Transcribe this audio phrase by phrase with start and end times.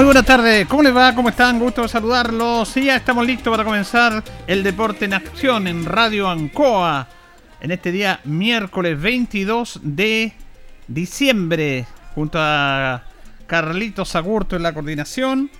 [0.00, 1.14] Muy buenas tardes, ¿cómo les va?
[1.14, 1.58] ¿Cómo están?
[1.58, 2.70] Gusto de saludarlos.
[2.70, 7.06] Sí, ya estamos listos para comenzar el deporte en acción en Radio Ancoa.
[7.60, 10.32] En este día, miércoles 22 de
[10.88, 13.02] diciembre, junto a
[13.46, 15.50] Carlitos Agurto en la coordinación.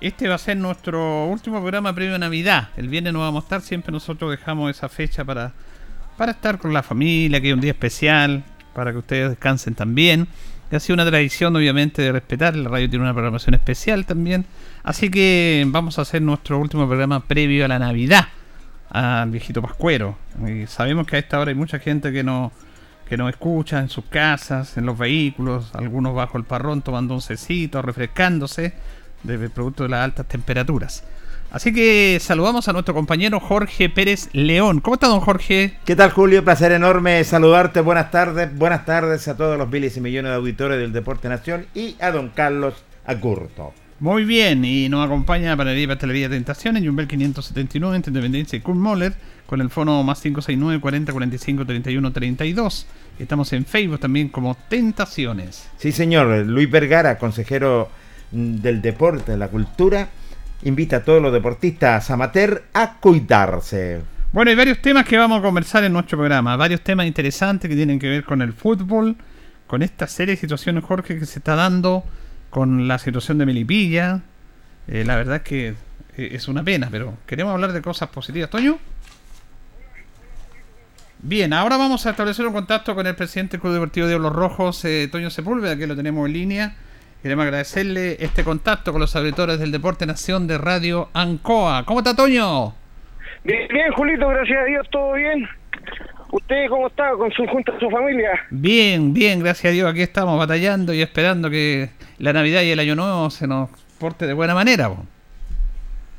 [0.00, 2.70] Este va a ser nuestro último programa previo a Navidad.
[2.76, 5.52] El viernes no vamos a estar, siempre nosotros dejamos esa fecha para,
[6.16, 8.42] para estar con la familia, que es un día especial,
[8.74, 10.26] para que ustedes descansen también.
[10.70, 12.54] Ha sido una tradición, obviamente, de respetar.
[12.54, 14.44] La radio tiene una programación especial también.
[14.82, 18.28] Así que vamos a hacer nuestro último programa previo a la Navidad,
[18.90, 20.18] al viejito Pascuero.
[20.46, 22.52] Y sabemos que a esta hora hay mucha gente que no
[23.08, 27.22] que nos escucha en sus casas, en los vehículos, algunos bajo el parrón tomando un
[27.22, 28.74] cecito, refrescándose,
[29.22, 31.04] de producto de las altas temperaturas.
[31.50, 34.80] Así que saludamos a nuestro compañero Jorge Pérez León.
[34.80, 35.78] ¿Cómo está, don Jorge?
[35.86, 36.44] ¿Qué tal, Julio?
[36.44, 37.80] Placer enorme saludarte.
[37.80, 38.54] Buenas tardes.
[38.54, 42.10] Buenas tardes a todos los miles y millones de auditores del Deporte Nación y a
[42.10, 42.74] don Carlos
[43.06, 43.72] Acurto.
[43.98, 48.78] Muy bien, y nos acompaña para Televía Tentación en Jumbel 579 entre Independencia y Kurt
[48.78, 49.14] Moller
[49.46, 52.86] con el fono más 569 40 45 31 32.
[53.18, 55.66] Estamos en Facebook también como Tentaciones.
[55.78, 56.46] Sí, señor.
[56.46, 57.88] Luis Vergara, consejero
[58.30, 60.10] del deporte, de la cultura
[60.62, 64.00] invita a todos los deportistas amateur a cuidarse.
[64.32, 67.76] Bueno, hay varios temas que vamos a conversar en nuestro programa, varios temas interesantes que
[67.76, 69.16] tienen que ver con el fútbol,
[69.66, 72.04] con esta serie de situaciones, Jorge, que se está dando,
[72.50, 74.22] con la situación de Melipilla.
[74.86, 75.68] Eh, la verdad es que
[76.16, 78.50] eh, es una pena, pero queremos hablar de cosas positivas.
[78.50, 78.78] Toño.
[81.20, 84.32] Bien, ahora vamos a establecer un contacto con el presidente del Club Deportivo de Los
[84.32, 86.76] Rojos, eh, Toño Sepúlveda, que lo tenemos en línea.
[87.22, 91.84] Queremos agradecerle este contacto con los auditores del Deporte Nación de Radio Ancoa.
[91.84, 92.74] ¿Cómo está, Toño?
[93.42, 95.48] Bien, bien, Julito, gracias a Dios, todo bien.
[96.30, 98.30] ¿Usted cómo está con su junta, su familia?
[98.50, 99.90] Bien, bien, gracias a Dios.
[99.90, 103.68] Aquí estamos batallando y esperando que la Navidad y el Año Nuevo se nos
[103.98, 104.88] porte de buena manera.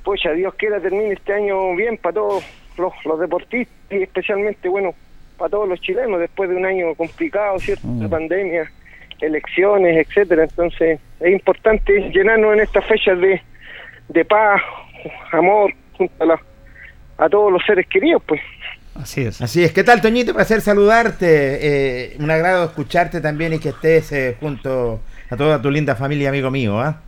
[0.04, 2.44] Pues a Dios quiera termine este año bien para todos
[2.78, 4.94] los, deportistas y especialmente, bueno,
[5.38, 7.88] para todos los chilenos después de un año complicado, ¿cierto?
[7.88, 8.10] La mm.
[8.10, 8.72] pandemia
[9.22, 10.44] elecciones, etcétera.
[10.44, 13.42] Entonces es importante llenarnos en estas fechas de,
[14.10, 14.62] de paz,
[15.32, 18.42] amor, junto a, a todos los seres queridos, pues.
[18.96, 19.42] Así es.
[19.42, 19.72] Así es.
[19.72, 20.34] ¿Qué tal, Toñito?
[20.34, 21.28] Placer saludarte.
[21.62, 25.00] Eh, un agrado escucharte también y que estés eh, junto
[25.30, 26.80] a toda tu linda familia, amigo mío.
[26.80, 27.00] ¿ah?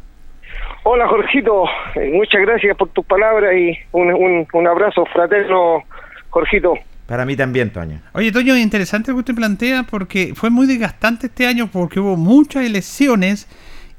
[0.84, 1.66] Hola Jorgito,
[1.96, 5.84] eh, muchas gracias por tus palabras y un, un, un abrazo fraterno,
[6.30, 6.74] Jorgito.
[7.12, 8.00] Para mí también, Toño.
[8.14, 12.00] Oye, Toño, es interesante lo que usted plantea porque fue muy desgastante este año porque
[12.00, 13.48] hubo muchas elecciones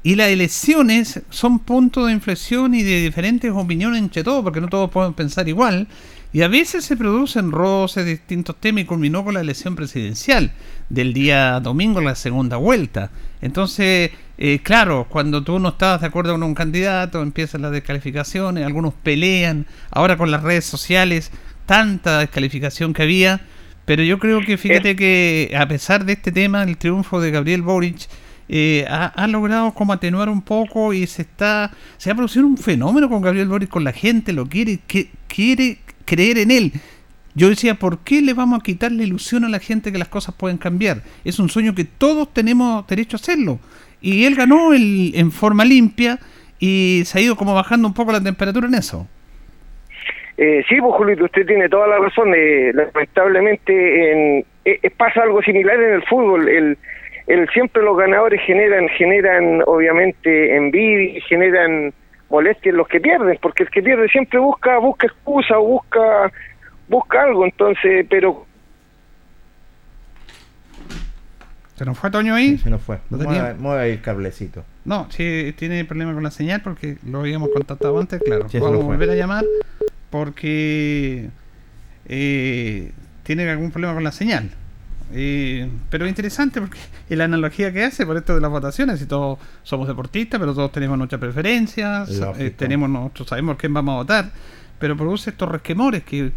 [0.01, 4.67] y las elecciones son puntos de inflexión y de diferentes opiniones entre todos porque no
[4.67, 5.87] todos pueden pensar igual.
[6.31, 10.51] Y a veces se producen roces de distintos temas y culminó con la elección presidencial
[10.89, 13.11] del día domingo, la segunda vuelta.
[13.41, 18.65] Entonces, eh, claro, cuando tú no estabas de acuerdo con un candidato, empiezan las descalificaciones,
[18.65, 21.29] algunos pelean, ahora con las redes sociales,
[21.65, 23.41] tanta descalificación que había,
[23.85, 27.61] pero yo creo que fíjate que a pesar de este tema, el triunfo de Gabriel
[27.61, 28.07] Boric
[28.49, 32.57] eh, ha, ha, logrado como atenuar un poco y se está se ha producido un
[32.57, 36.73] fenómeno con Gabriel Boric, con la gente, lo quiere, que, quiere creer en él.
[37.35, 40.07] Yo decía, ¿por qué le vamos a quitar la ilusión a la gente que las
[40.07, 41.03] cosas pueden cambiar?
[41.23, 43.59] Es un sueño que todos tenemos derecho a hacerlo.
[44.01, 46.19] Y él ganó el, en forma limpia
[46.59, 49.07] y se ha ido como bajando un poco la temperatura en eso.
[50.37, 52.33] Eh, sí, pues Julito, usted tiene toda la razón.
[52.35, 56.47] Eh, lamentablemente en, eh, pasa algo similar en el fútbol.
[56.47, 56.77] El,
[57.27, 61.93] el, siempre los ganadores generan, generan obviamente envidia, generan
[62.29, 66.31] molestias los que pierden, porque el que pierde siempre busca, busca excusa o busca,
[66.87, 68.45] busca algo, entonces, pero
[71.75, 72.51] ¿Se nos fue Toño ahí?
[72.51, 72.99] Sí, se nos fue.
[73.09, 74.63] Mueve, mueve el cablecito.
[74.85, 78.47] No, si tiene problema con la señal porque lo habíamos contactado antes, claro.
[78.47, 79.43] Sí, Vamos a volver a llamar
[80.13, 81.31] porque
[82.05, 82.91] eh,
[83.23, 84.51] tiene algún problema con la señal.
[85.11, 86.77] Eh, pero es interesante porque
[87.09, 89.01] es la analogía que hace por esto de las votaciones.
[89.01, 93.93] Y todos somos deportistas, pero todos tenemos nuestras preferencias, eh, tenemos nosotros sabemos quién vamos
[93.93, 94.31] a votar,
[94.77, 96.31] pero produce estos resquemores que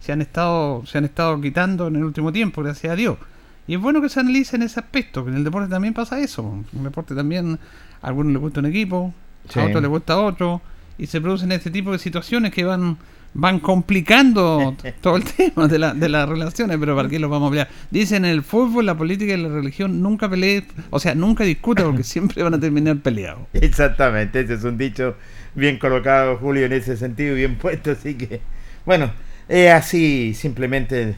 [0.00, 3.18] se han estado se han estado quitando en el último tiempo, gracias a Dios.
[3.66, 6.18] Y es bueno que se analice en ese aspecto, que en el deporte también pasa
[6.18, 6.64] eso.
[6.72, 7.58] En el deporte también
[8.00, 9.12] a algunos les gusta un equipo,
[9.50, 9.60] sí.
[9.60, 10.62] a otros les gusta otro,
[10.96, 12.96] y se producen este tipo de situaciones que van
[13.34, 17.46] van complicando todo el tema de, la, de las relaciones, pero ¿para qué lo vamos
[17.46, 17.68] a hablar?
[17.90, 21.86] Dicen en el fútbol, la política y la religión nunca peleen, o sea, nunca discutan
[21.86, 23.46] porque siempre van a terminar peleados.
[23.52, 25.16] Exactamente, ese es un dicho
[25.54, 28.40] bien colocado, Julio, en ese sentido, bien puesto, así que,
[28.84, 29.12] bueno,
[29.48, 31.16] es así simplemente,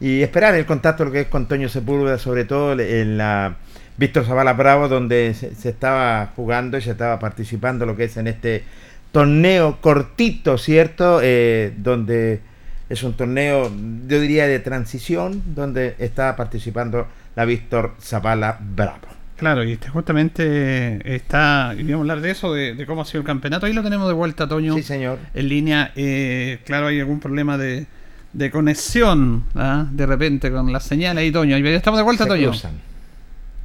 [0.00, 3.56] y esperar el contacto lo que es con Toño Sepúlveda, sobre todo en la
[3.96, 8.16] Víctor Zavala Bravo, donde se, se estaba jugando y se estaba participando lo que es
[8.16, 8.64] en este
[9.12, 11.20] torneo cortito, ¿cierto?
[11.22, 12.40] Eh, donde
[12.88, 13.70] es un torneo,
[14.08, 17.06] yo diría, de transición, donde está participando
[17.36, 19.06] la Víctor Zavala Bravo.
[19.36, 23.04] Claro, y este justamente está, y vamos a hablar de eso, de, de, cómo ha
[23.04, 23.66] sido el campeonato.
[23.66, 24.74] Ahí lo tenemos de vuelta, Toño.
[24.74, 25.18] Sí, señor.
[25.34, 27.86] En línea, eh, claro, hay algún problema de,
[28.32, 29.86] de conexión, ¿ah?
[29.90, 31.56] de repente con la señal ahí, Toño.
[31.56, 32.50] Estamos de vuelta, Se Toño.
[32.50, 32.72] cruzan.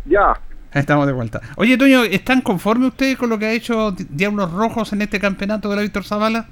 [0.06, 0.34] ya,
[0.74, 1.42] Estamos de vuelta.
[1.56, 5.70] Oye, Toño, ¿están conformes ustedes con lo que ha hecho Diablos Rojos en este campeonato
[5.70, 6.46] de la Víctor Zavala?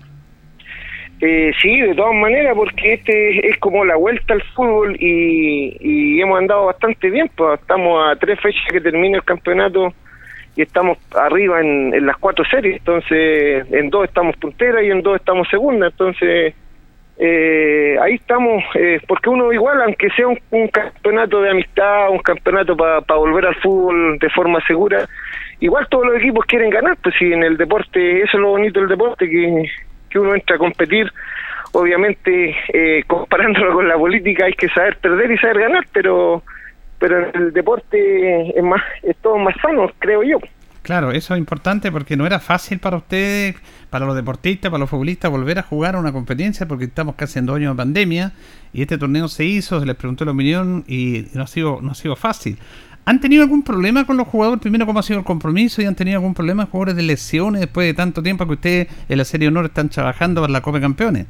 [1.22, 6.22] Eh, sí, de todas maneras, porque este es como la vuelta al fútbol y, y
[6.22, 7.30] hemos andado bastante bien.
[7.36, 9.94] Pues estamos a tres fechas que termina el campeonato
[10.56, 12.78] y estamos arriba en, en las cuatro series.
[12.78, 15.88] Entonces, en dos estamos puntera y en dos estamos segunda.
[15.88, 16.54] Entonces,
[17.18, 22.76] eh, ahí estamos, eh, porque uno igual, aunque sea un, campeonato de amistad, un campeonato
[22.76, 25.08] para pa volver al fútbol de forma segura,
[25.62, 28.82] igual todos los equipos quieren ganar, pues si en el deporte, eso es lo bonito
[28.82, 29.66] del deporte, que,
[30.10, 31.10] que uno entra a competir,
[31.72, 36.44] obviamente eh, comparándolo con la política hay que saber perder y saber ganar, pero
[36.98, 40.40] pero en el deporte es más es todo más sano, creo yo.
[40.86, 43.56] Claro, eso es importante porque no era fácil para ustedes,
[43.90, 47.48] para los deportistas, para los futbolistas, volver a jugar una competencia porque estamos casi en
[47.48, 48.34] dos años de pandemia
[48.72, 51.90] y este torneo se hizo, se les preguntó la opinión y no ha sido, no
[51.90, 52.60] ha sido fácil.
[53.04, 54.62] ¿Han tenido algún problema con los jugadores?
[54.62, 55.82] Primero, ¿cómo ha sido el compromiso?
[55.82, 59.18] ¿Y han tenido algún problema jugadores de lesiones después de tanto tiempo que ustedes en
[59.18, 61.26] la Serie Honor están trabajando para la Copa Campeones?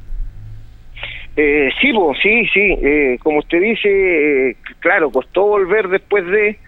[1.37, 2.77] Eh, sí, sí, sí.
[2.83, 6.59] Eh, como usted dice, eh, claro, costó volver después de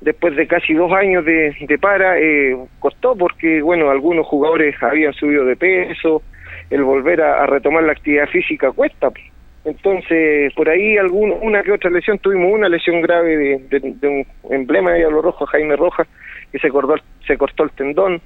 [0.00, 5.12] después de casi dos años de, de para, eh, costó porque, bueno, algunos jugadores habían
[5.14, 6.22] subido de peso,
[6.70, 9.10] el volver a, retomar la actividad física cuesta.
[9.64, 14.54] Entonces, por ahí algún, una que otra lesión, tuvimos una lesión grave de, de, un
[14.54, 16.06] emblema de Diablo Rojo, Jaime Rojas,
[16.52, 18.20] que se cortó, el tendón.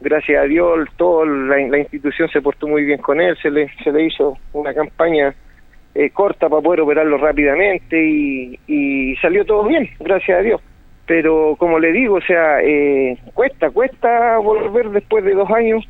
[0.00, 3.68] Gracias a Dios, todo la, la institución se portó muy bien con él, se le,
[3.84, 5.34] se le hizo una campaña
[5.94, 10.62] eh, corta para poder operarlo rápidamente y salió todo bien, gracias a Dios
[11.10, 15.84] pero como le digo, o sea, eh, cuesta, cuesta volver después de dos años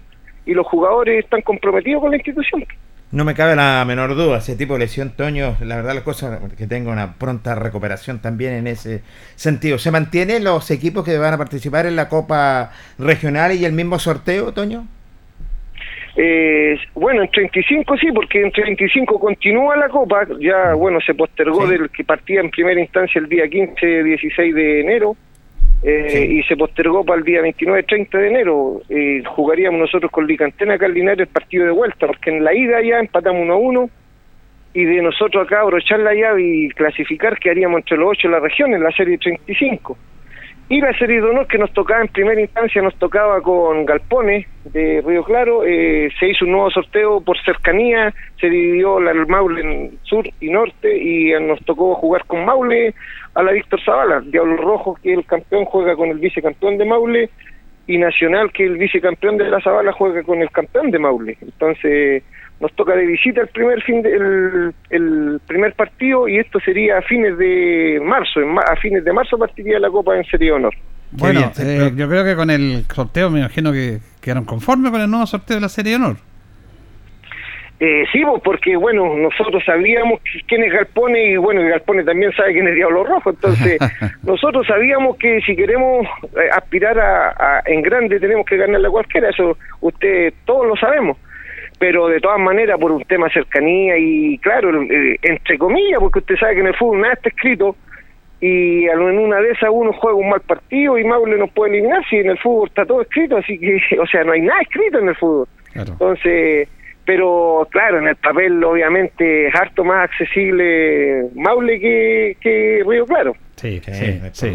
[0.46, 2.64] y los jugadores están comprometidos con la institución.
[3.12, 6.40] No me cabe la menor duda, ese tipo de lesión, Toño, la verdad las cosas
[6.56, 9.02] que tenga una pronta recuperación también en ese
[9.36, 9.76] sentido.
[9.76, 13.98] ¿Se mantienen los equipos que van a participar en la Copa Regional y el mismo
[13.98, 14.86] sorteo, Toño?
[16.16, 21.66] Eh, bueno, en 35 sí, porque en 35 continúa la Copa, ya bueno, se postergó
[21.66, 25.16] del que partía en primera instancia el día 15, 16 de enero,
[25.82, 28.82] eh, y se postergó para el día 29-30 de enero.
[28.88, 32.98] Eh, jugaríamos nosotros con Licantena Cardinal el partido de vuelta, porque en la ida ya
[32.98, 33.90] empatamos 1 a 1
[34.74, 38.32] y de nosotros acá abrochar la llave y clasificar que haríamos entre los 8 de
[38.32, 39.96] la región en la serie 35.
[40.70, 44.46] Y la serie de honor que nos tocaba en primera instancia nos tocaba con Galpones
[44.66, 49.62] de Río Claro, eh, se hizo un nuevo sorteo por cercanía, se dividió el Maule
[49.62, 52.94] en sur y norte y nos tocó jugar con Maule
[53.34, 57.30] a la Víctor Zavala, Diablo Rojo que el campeón juega con el vicecampeón de Maule
[57.88, 61.36] y Nacional que el vicecampeón de la Zavala juega con el campeón de Maule.
[61.40, 62.22] Entonces
[62.60, 67.02] nos toca de visita el primer fin de, el, primer partido y esto sería a
[67.02, 70.74] fines de marzo a fines de marzo partiría la Copa en Serie Honor.
[71.10, 75.10] Bueno eh, yo creo que con el sorteo me imagino que quedaron conformes con el
[75.10, 76.16] nuevo sorteo de la Serie Honor.
[77.82, 82.52] Eh, sí, pues, porque bueno, nosotros sabíamos quién es Galpone y bueno, Galpone también sabe
[82.52, 83.78] quién es Diablo Rojo, entonces
[84.22, 89.30] nosotros sabíamos que si queremos eh, aspirar a, en grande tenemos que ganarle a cualquiera,
[89.30, 91.16] eso usted todos lo sabemos
[91.80, 96.18] pero de todas maneras por un tema de cercanía y claro, eh, entre comillas, porque
[96.18, 97.74] usted sabe que en el fútbol nada está escrito
[98.38, 102.04] y en una de esas uno juega un mal partido y Maule nos puede eliminar
[102.10, 104.98] si en el fútbol está todo escrito, así que, o sea, no hay nada escrito
[104.98, 105.48] en el fútbol.
[105.74, 106.68] Entonces,
[107.06, 113.34] pero claro, en el papel obviamente es harto más accesible Maule que, que Río Claro.
[113.56, 114.52] Sí, sí, sí.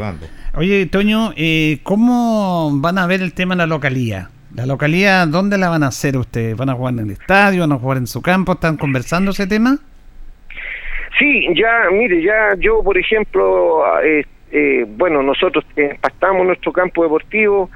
[0.54, 4.30] Oye, Toño, eh, ¿cómo van a ver el tema en la localía?
[4.56, 6.56] ¿La localidad dónde la van a hacer ustedes?
[6.56, 7.62] ¿Van a jugar en el estadio?
[7.62, 8.54] ¿Van a jugar en su campo?
[8.54, 9.78] ¿Están conversando ese tema?
[11.20, 17.70] Sí, ya, mire, ya yo, por ejemplo, eh, eh, bueno, nosotros empastamos nuestro campo deportivo,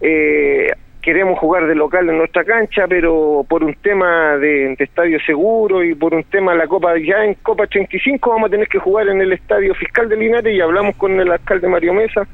[0.00, 0.70] eh,
[1.02, 5.82] queremos jugar de local en nuestra cancha, pero por un tema de, de, estadio seguro
[5.82, 8.78] y por un tema de la Copa, ya en Copa 35 vamos a tener que
[8.78, 12.24] jugar en el estadio fiscal de Linares y hablamos con el alcalde Mario Mesa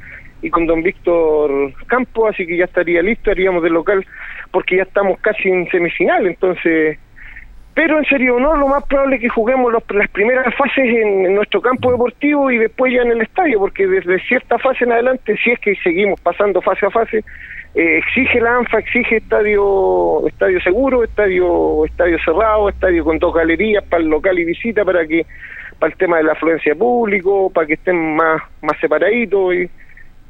[0.42, 4.04] y con don Víctor Campo, así que ya estaría listo, haríamos de local,
[4.50, 6.98] porque ya estamos casi en semifinal, entonces...
[7.74, 11.60] Pero en serio, no, lo más probable es que juguemos las primeras fases en, nuestro
[11.60, 15.50] campo deportivo y después ya en el estadio, porque desde cierta fase en adelante, si
[15.50, 17.22] es que seguimos pasando fase a fase,
[17.74, 23.84] eh, exige la ANFA, exige estadio estadio seguro, estadio estadio cerrado, estadio con dos galerías
[23.84, 25.26] para el local y visita, para que
[25.78, 29.70] para el tema de la afluencia público, para que estén más más separaditos y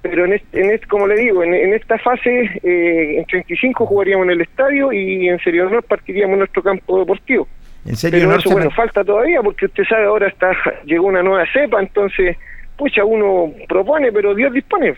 [0.08, 4.40] pero en este, como le digo, en, esta fase, eh, en 35 jugaríamos en el
[4.40, 7.48] estadio y en Serio Honor partiríamos en nuestro campo deportivo.
[7.86, 10.50] En serio pero eso, bueno, falta todavía porque usted sabe, ahora está
[10.84, 12.36] llegó una nueva cepa, entonces,
[12.76, 14.96] pucha, uno propone, pero Dios dispone.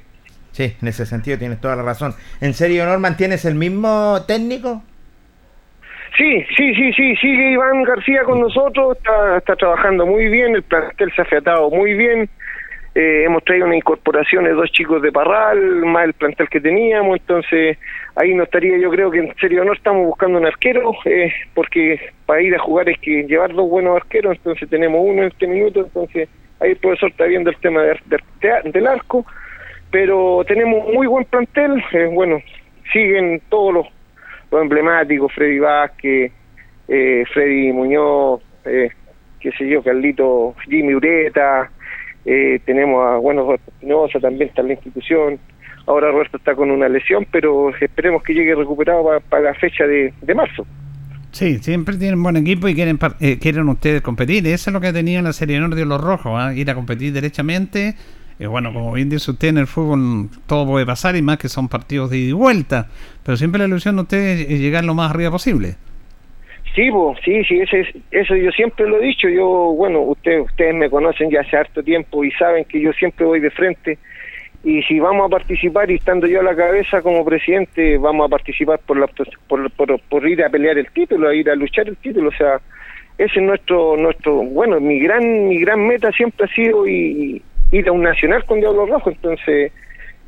[0.53, 2.15] Sí, en ese sentido tienes toda la razón.
[2.41, 4.83] ¿En serio Honor mantienes el mismo técnico?
[6.17, 10.62] Sí, sí, sí, sí, sigue Iván García con nosotros, está, está trabajando muy bien, el
[10.62, 12.29] plantel se ha afiatado muy bien,
[12.99, 17.21] eh, hemos traído una incorporación de dos chicos de Parral, más el plantel que teníamos,
[17.21, 17.78] entonces
[18.17, 22.11] ahí no estaría, yo creo que en serio no estamos buscando un arquero, eh, porque
[22.26, 25.47] para ir a jugar es que llevar dos buenos arqueros, entonces tenemos uno en este
[25.47, 26.28] minuto, entonces
[26.59, 29.25] ahí el profesor está viendo el tema del arco,
[29.93, 32.43] pero tenemos muy buen plantel, eh, bueno,
[32.93, 33.87] siguen todos los,
[34.61, 36.33] emblemáticos, Freddy Vázquez,
[36.88, 41.71] Freddy Muñoz, qué sé yo, Carlito, Jimmy Ureta,
[42.30, 45.38] eh, tenemos a bueno Roberto Espinosa, también está en la institución,
[45.87, 50.12] ahora Roberto está con una lesión, pero esperemos que llegue recuperado para, la fecha de,
[50.35, 50.66] marzo.
[51.30, 54.47] Sí, siempre tienen buen equipo y quieren eh, quieren ustedes competir.
[54.47, 56.52] Eso es lo que ha tenido la Serie Norte de los Rojos, ¿ah?
[56.52, 57.94] ir a competir derechamente.
[58.38, 61.49] Eh, bueno, como bien dice usted, en el fútbol todo puede pasar y más que
[61.49, 62.88] son partidos de ida y vuelta.
[63.23, 65.76] Pero siempre la ilusión de ustedes es llegar lo más arriba posible.
[66.78, 66.92] Sí,
[67.25, 69.28] sí, sí, ese, eso yo siempre lo he dicho.
[69.28, 73.26] Yo, bueno, ustedes, ustedes me conocen ya hace harto tiempo y saben que yo siempre
[73.26, 73.99] voy de frente.
[74.62, 78.28] Y si vamos a participar y estando yo a la cabeza como presidente, vamos a
[78.28, 79.08] participar por, la,
[79.49, 82.28] por, por, ir a pelear el título, a ir a luchar el título.
[82.28, 82.61] O sea,
[83.18, 87.42] ese es nuestro, nuestro, bueno, mi gran, mi gran meta siempre ha sido ir
[87.88, 89.11] a un nacional con Diablo Rojo.
[89.11, 89.73] Entonces,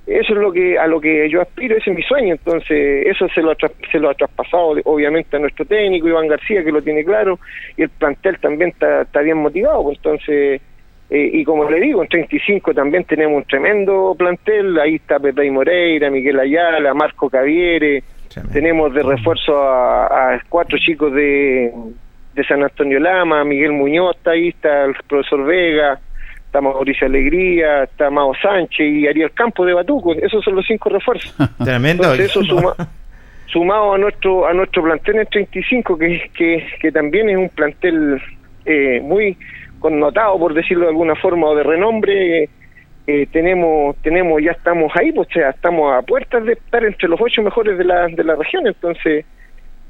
[0.07, 3.29] eso es lo que a lo que yo aspiro, ese es mi sueño, entonces eso
[3.29, 3.57] se lo ha,
[3.93, 7.39] se lo ha traspasado obviamente a nuestro técnico Iván García que lo tiene claro
[7.77, 10.61] y el plantel también está, está bien motivado, pues entonces
[11.11, 15.51] eh, y como le digo, en 35 también tenemos un tremendo plantel, ahí está Pepe
[15.51, 18.03] Moreira, Miguel Ayala, Marco Caviere,
[18.53, 21.73] tenemos de refuerzo a, cuatro chicos de
[22.35, 26.01] de San Antonio Lama, Miguel Muñoz está ahí, está el profesor Vega,
[26.51, 30.15] está Mauricio Alegría, está Mao Sánchez y Ariel Campo de Batuco.
[30.15, 31.33] Esos son los cinco refuerzos.
[31.65, 32.03] Tremendo.
[32.03, 32.75] Entonces, eso suma,
[33.47, 38.21] sumado a nuestro a nuestro plantel en 35, que, que, que también es un plantel
[38.65, 39.37] eh, muy
[39.79, 42.49] connotado, por decirlo de alguna forma, o de renombre.
[43.07, 47.09] Eh, tenemos, tenemos, ya estamos ahí, pues, o sea, estamos a puertas de estar entre
[47.09, 49.25] los ocho mejores de la, de la región, entonces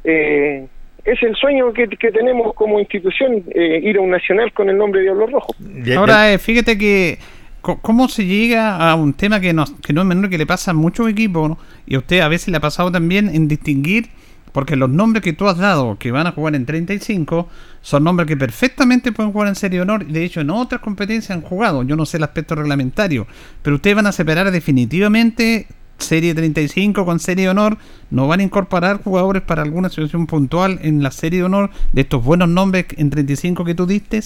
[0.04, 0.66] eh,
[1.04, 4.76] es el sueño que, que tenemos como institución, eh, ir a un nacional con el
[4.76, 5.54] nombre de Diablo Rojo.
[5.96, 7.18] Ahora, eh, fíjate que
[7.60, 10.70] cómo se llega a un tema que no, que no es menor que le pasa
[10.70, 11.58] a muchos equipos, ¿no?
[11.86, 14.08] y a usted a veces le ha pasado también en distinguir,
[14.52, 17.48] porque los nombres que tú has dado que van a jugar en 35
[17.82, 20.80] son nombres que perfectamente pueden jugar en Serie de Honor, y de hecho en otras
[20.80, 23.26] competencias han jugado, yo no sé el aspecto reglamentario,
[23.62, 25.66] pero ustedes van a separar definitivamente
[26.00, 27.76] Serie 35 con Serie de Honor,
[28.10, 32.02] no van a incorporar jugadores para alguna situación puntual en la Serie de Honor de
[32.02, 34.20] estos buenos nombres en 35 que tú diste?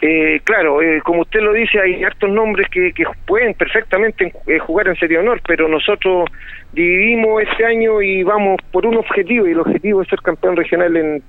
[0.00, 4.58] Eh, claro, eh, como usted lo dice, hay hartos nombres que, que pueden perfectamente eh,
[4.60, 6.28] jugar en Serie de Honor, pero nosotros
[6.72, 10.96] dividimos este año y vamos por un objetivo, y el objetivo es ser campeón regional
[10.96, 11.22] en,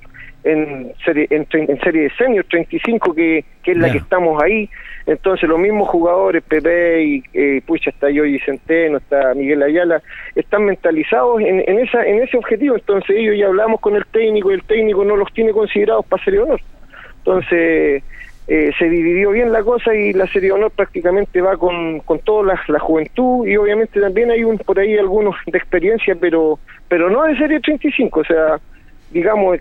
[0.44, 4.70] en serie en, en serie de senior 35 que, que es la que estamos ahí
[5.10, 10.04] entonces los mismos jugadores Pepe y eh, pucha está yo y Centeno está Miguel Ayala
[10.36, 12.76] están mentalizados en, en esa en ese objetivo.
[12.76, 16.24] Entonces ellos ya hablamos con el técnico y el técnico no los tiene considerados para
[16.24, 16.62] serie honor.
[17.18, 18.04] Entonces
[18.48, 22.54] eh, se dividió bien la cosa y la serie honor prácticamente va con, con toda
[22.54, 27.10] la, la, juventud y obviamente también hay un por ahí algunos de experiencia pero pero
[27.10, 28.60] no de serie 35 o sea
[29.12, 29.60] digamos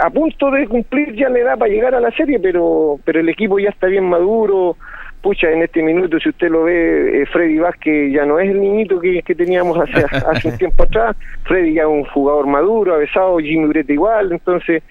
[0.00, 3.28] a punto de cumplir ya le da para llegar a la serie, pero pero el
[3.28, 4.76] equipo ya está bien maduro.
[5.22, 8.60] Pucha, en este minuto, si usted lo ve, eh, Freddy Vázquez ya no es el
[8.60, 11.16] niñito que, que teníamos hace, hace un tiempo atrás.
[11.44, 14.30] Freddy ya es un jugador maduro, avesado, Jimmy Ureta igual.
[14.30, 14.84] Entonces,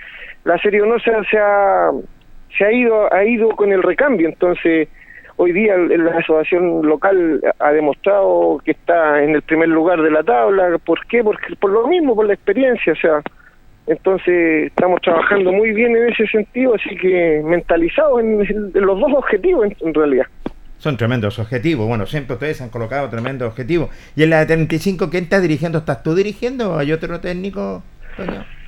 [0.43, 1.91] la serie no se, se, ha,
[2.57, 4.27] se ha, ido, ha ido con el recambio.
[4.27, 4.89] Entonces,
[5.37, 10.23] hoy día la asociación local ha demostrado que está en el primer lugar de la
[10.23, 10.77] tabla.
[10.79, 11.23] ¿Por qué?
[11.23, 12.93] Porque por lo mismo, por la experiencia.
[12.93, 13.21] O sea,
[13.87, 19.67] entonces estamos trabajando muy bien en ese sentido, así que mentalizados en, los dos objetivos
[19.81, 20.25] en, realidad.
[20.77, 21.87] Son tremendos objetivos.
[21.87, 23.89] Bueno, siempre ustedes han colocado tremendos objetivos.
[24.15, 25.79] ¿Y en la 35 quién está dirigiendo?
[25.79, 27.83] ¿Estás tú dirigiendo o hay otro técnico?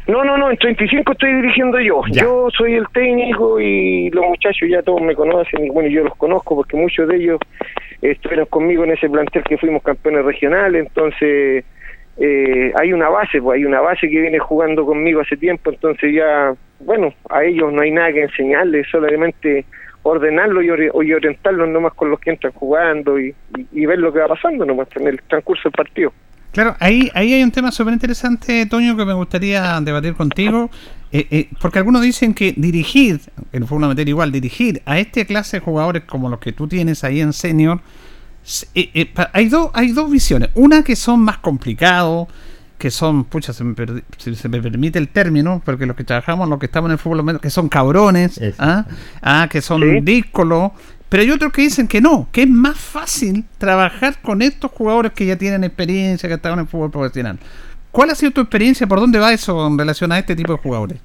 [0.07, 2.01] No, no, no, en 35 estoy dirigiendo yo.
[2.11, 6.15] Yo soy el técnico y los muchachos ya todos me conocen y bueno, yo los
[6.15, 7.39] conozco porque muchos de ellos
[8.01, 11.65] estuvieron conmigo en ese plantel que fuimos campeones regionales, entonces
[12.19, 16.13] eh, hay una base, pues hay una base que viene jugando conmigo hace tiempo, entonces
[16.13, 19.65] ya, bueno, a ellos no hay nada que enseñarles, solamente
[20.03, 23.35] ordenarlo y, y orientarlos nomás con los que entran jugando y,
[23.73, 26.13] ver lo que va pasando nomás en el transcurso del partido.
[26.51, 30.71] Claro, ahí, ahí hay un tema súper interesante, Toño, que me gustaría debatir contigo,
[31.11, 33.19] eh, eh, porque algunos dicen que dirigir,
[33.51, 37.03] en una materia igual, dirigir a esta clase de jugadores como los que tú tienes
[37.03, 37.79] ahí en senior,
[38.73, 40.49] eh, eh, hay, dos hay dos visiones.
[40.55, 42.27] Una que son más complicados,
[42.77, 43.75] que son, pucha, se me,
[44.17, 46.97] si se me permite el término, porque los que trabajamos, los que estamos en el
[46.97, 48.85] fútbol, que son cabrones, ¿ah?
[49.21, 49.47] ¿ah?
[49.49, 50.23] que son ¿Sí?
[51.09, 55.13] Pero hay otros que dicen que no, que es más fácil trabajar con estos jugadores
[55.13, 57.39] que ya tienen experiencia, que están en el fútbol profesional.
[57.91, 58.85] ¿Cuál ha sido tu experiencia?
[58.87, 60.99] ¿Por dónde va eso en relación a este tipo de jugadores?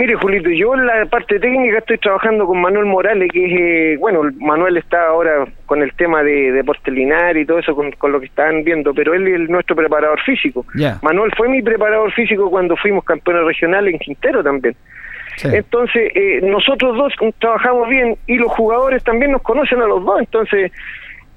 [0.00, 3.96] Mire, Julito, yo en la parte técnica estoy trabajando con Manuel Morales, que es, eh,
[4.00, 8.10] bueno, Manuel está ahora con el tema de, de Portelinar y todo eso, con, con,
[8.10, 10.64] lo que están viendo, pero él es nuestro preparador físico.
[10.74, 10.98] Yeah.
[11.02, 14.74] Manuel fue mi preparador físico cuando fuimos campeones regionales en Quintero también.
[15.36, 15.48] Sí.
[15.52, 20.18] Entonces, eh, nosotros dos trabajamos bien y los jugadores también nos conocen a los dos,
[20.18, 20.72] entonces...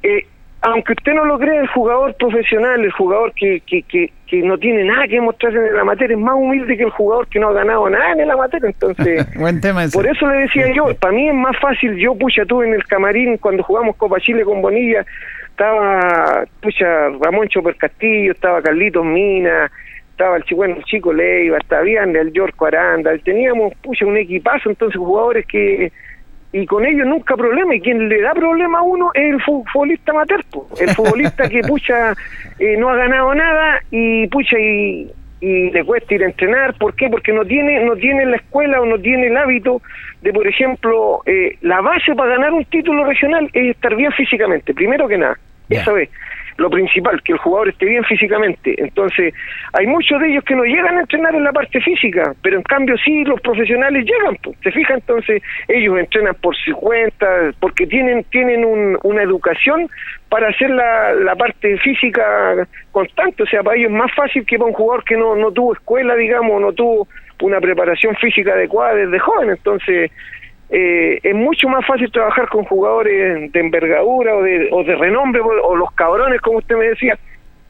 [0.04, 0.26] Eh,
[0.64, 4.58] aunque usted no lo cree, el jugador profesional, el jugador que, que, que, que no
[4.58, 7.50] tiene nada que mostrarse en la materia, es más humilde que el jugador que no
[7.50, 8.70] ha ganado nada en la materia.
[8.70, 9.98] Entonces, Buen tema ese.
[9.98, 12.84] por eso le decía yo, para mí es más fácil, yo, pucha, tuve en el
[12.86, 15.06] camarín cuando jugamos Copa Chile con Bonilla,
[15.50, 19.70] estaba, pucha, Ramón Choper Castillo, estaba Carlitos Mina,
[20.12, 24.70] estaba el, bueno, el chico Leiva, estaba bien el George Aranda, teníamos, pucha, un equipazo,
[24.70, 25.92] entonces jugadores que
[26.54, 30.12] y con ellos nunca problema y quien le da problema a uno es el futbolista
[30.12, 30.46] amateur
[30.80, 32.14] el futbolista que pucha
[32.60, 35.12] eh, no ha ganado nada y pucha y,
[35.42, 37.10] y, le cuesta ir a entrenar ¿por qué?
[37.10, 39.82] porque no tiene no tiene la escuela o no tiene el hábito
[40.22, 44.76] de por ejemplo eh, la base para ganar un título regional es estar bien físicamente
[44.76, 45.38] primero que nada
[45.70, 45.82] yeah.
[45.82, 46.10] esa vez
[46.58, 48.76] lo principal, que el jugador esté bien físicamente.
[48.78, 49.34] Entonces,
[49.74, 52.64] hay muchos de ellos que no llegan a entrenar en la parte física, pero en
[52.64, 54.38] cambio sí los profesionales llegan.
[54.42, 54.58] Pues.
[54.64, 54.94] ¿Se fija?
[54.96, 58.66] Entonces, ellos entrenan por su cuenta, porque tienen, tienen
[59.04, 59.90] una educación
[60.30, 63.44] para hacer la, la parte física constante.
[63.44, 65.74] O sea, para ellos es más fácil que para un jugador que no, no tuvo
[65.74, 67.08] escuela, digamos, no tuvo
[67.42, 69.50] una preparación física adecuada desde joven.
[69.50, 70.12] Entonces,
[70.76, 75.40] eh, es mucho más fácil trabajar con jugadores de envergadura o de, o de renombre
[75.40, 77.16] o los cabrones, como usted me decía,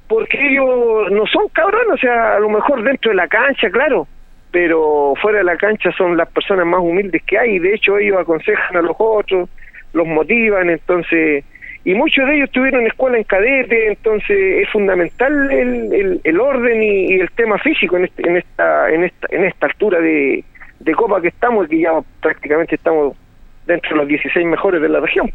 [0.08, 4.08] porque ellos no son cabrones, o sea, a lo mejor dentro de la cancha, claro,
[4.52, 7.98] pero fuera de la cancha son las personas más humildes que hay, y de hecho
[7.98, 9.50] ellos aconsejan a los otros,
[9.92, 11.44] los motivan, entonces,
[11.84, 17.16] y muchos de ellos tuvieron escuela en cadete, entonces es fundamental el, el, orden y,
[17.16, 20.46] el tema físico en, este, en, esta, en, esta, en esta altura de,
[20.84, 21.91] de Copa que estamos, que ya
[22.22, 23.15] prácticamente estamos
[23.65, 25.32] dentro de los 16 mejores de la región.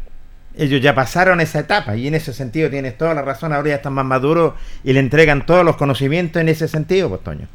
[0.57, 3.75] Ellos ya pasaron esa etapa y en ese sentido tienes toda la razón, ahora ya
[3.75, 7.47] están más maduros y le entregan todos los conocimientos en ese sentido, pues Toño.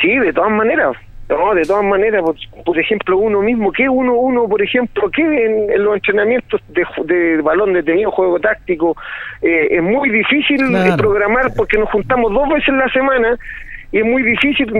[0.00, 0.96] Sí, de todas maneras,
[1.28, 2.24] no, de todas maneras,
[2.64, 7.42] por, ejemplo, uno mismo, que uno, uno, por ejemplo, que en, los entrenamientos de, de,
[7.42, 8.96] balón detenido, juego táctico,
[9.42, 10.58] eh, es muy difícil
[10.96, 13.38] programar porque nos juntamos dos veces en la semana
[13.90, 14.70] y es muy difícil.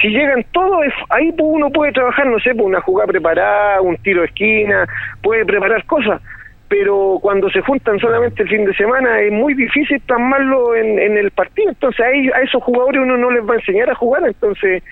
[0.00, 4.22] si llegan todos, ahí uno puede trabajar, no sé, por una jugada preparada, un tiro
[4.22, 4.86] de esquina,
[5.22, 6.20] puede preparar cosas.
[6.68, 11.16] Pero cuando se juntan solamente el fin de semana es muy difícil plasmarlo en, en
[11.16, 11.70] el partido.
[11.70, 14.22] Entonces a, a esos jugadores uno no les va a enseñar a jugar.
[14.26, 14.82] Entonces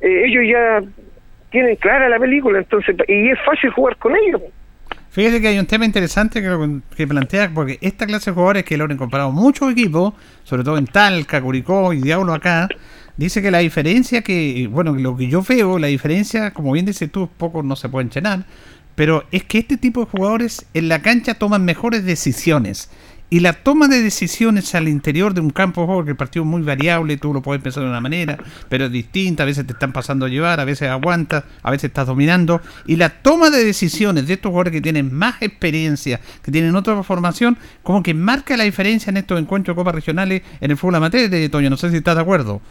[0.00, 0.80] eh, ellos ya
[1.50, 2.58] tienen clara la película.
[2.58, 4.42] entonces Y es fácil jugar con ellos.
[5.10, 8.76] Fíjese que hay un tema interesante que, que, plantea, porque esta clase de jugadores que
[8.76, 12.68] lo han comparado muchos equipos, sobre todo en Talca, Curicó y Diablo acá,
[13.20, 17.12] Dice que la diferencia que, bueno, lo que yo veo, la diferencia, como bien dices
[17.12, 18.46] tú, pocos no se pueden llenar,
[18.94, 22.88] pero es que este tipo de jugadores en la cancha toman mejores decisiones.
[23.28, 26.44] Y la toma de decisiones al interior de un campo de juego, que el partido
[26.44, 28.38] es muy variable, tú lo puedes pensar de una manera,
[28.70, 31.90] pero es distinta, a veces te están pasando a llevar, a veces aguantas, a veces
[31.90, 32.62] estás dominando.
[32.86, 37.02] Y la toma de decisiones de estos jugadores que tienen más experiencia, que tienen otra
[37.02, 40.94] formación, como que marca la diferencia en estos encuentros de copas regionales en el fútbol
[40.94, 41.68] amateur de Toño.
[41.68, 42.62] No sé si estás de acuerdo.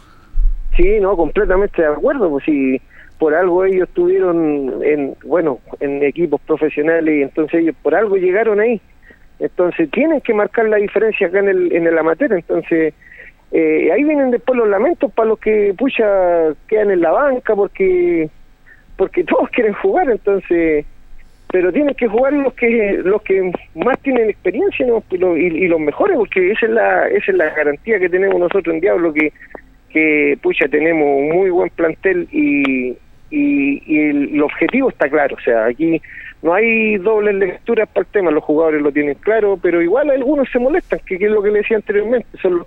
[0.80, 2.80] Sí, no, completamente de acuerdo, pues si
[3.18, 8.60] por algo ellos estuvieron en, bueno, en equipos profesionales y entonces ellos por algo llegaron
[8.60, 8.80] ahí.
[9.38, 12.94] Entonces tienen que marcar la diferencia acá en el, en el amateur, entonces
[13.52, 18.30] eh, ahí vienen después los lamentos para los que pucha quedan en la banca porque
[18.96, 20.86] porque todos quieren jugar, entonces
[21.52, 26.16] pero tienen que jugar los que los que más tienen experiencia y, y, los mejores
[26.16, 29.30] porque esa es la esa es la garantía que tenemos nosotros en Diablo que
[29.92, 32.96] que pucha tenemos un muy buen plantel y,
[33.30, 36.00] y, el, objetivo está claro, o sea, aquí
[36.42, 40.48] no hay dobles lecturas para el tema, los jugadores lo tienen claro, pero igual algunos
[40.50, 42.64] se molestan, que, es lo que le decía anteriormente, son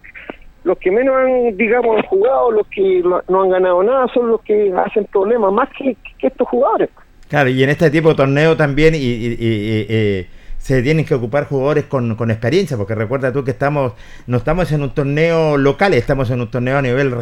[0.63, 4.71] los, que menos han, digamos, jugado, los que no, han ganado nada, son los que
[4.85, 6.89] hacen problemas más que, estos jugadores.
[7.27, 10.27] Claro, y en este tipo de torneo también, y, y, y
[10.63, 13.91] se tienen que ocupar jugadores con, con, experiencia, porque recuerda tú que estamos
[14.27, 17.13] no estamos en un torneo local, estamos en un torneo a nivel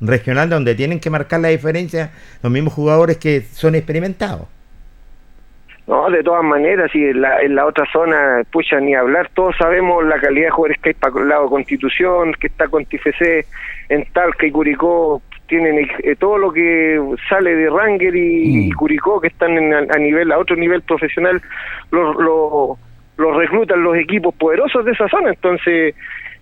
[0.00, 4.46] regional donde tienen que marcar la diferencia los mismos jugadores que son experimentados.
[5.88, 9.56] No, de todas maneras, y en la, en la otra zona, pucha, ni hablar, todos
[9.58, 13.44] sabemos la calidad de jugadores que hay para el lado Constitución, que está con TFC,
[13.88, 18.76] en Talca y Curicó, tienen eh, todo lo que sale de Ranger y, mm.
[18.76, 21.42] Curicó, que están a, nivel, a otro nivel profesional,
[21.90, 22.78] los lo,
[23.16, 25.30] lo reclutan los equipos poderosos de esa zona.
[25.30, 25.94] Entonces,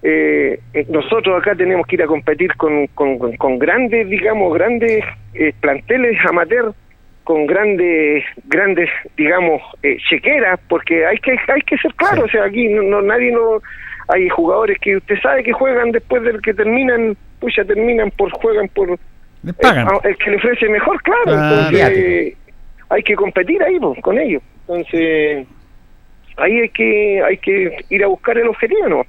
[0.03, 5.05] eh, eh, nosotros acá tenemos que ir a competir con, con, grandes, digamos, grandes
[5.61, 6.73] planteles amateur,
[7.25, 9.63] con grandes, grandes, digamos,
[10.09, 13.61] chequeras, porque hay que hay que ser claro, o sea, aquí no, nadie no
[14.09, 18.31] hay jugadores que usted sabe que juegan después del que terminan pues ya terminan por
[18.31, 21.23] juegan por eh, ah, El, que le ofrece mejor claro.
[21.29, 22.37] Ah, entonces
[22.89, 24.43] hay que competir ahí con ellos.
[24.61, 25.47] Entonces
[26.37, 29.07] ahí hay que hay que ir a buscar el objetivo no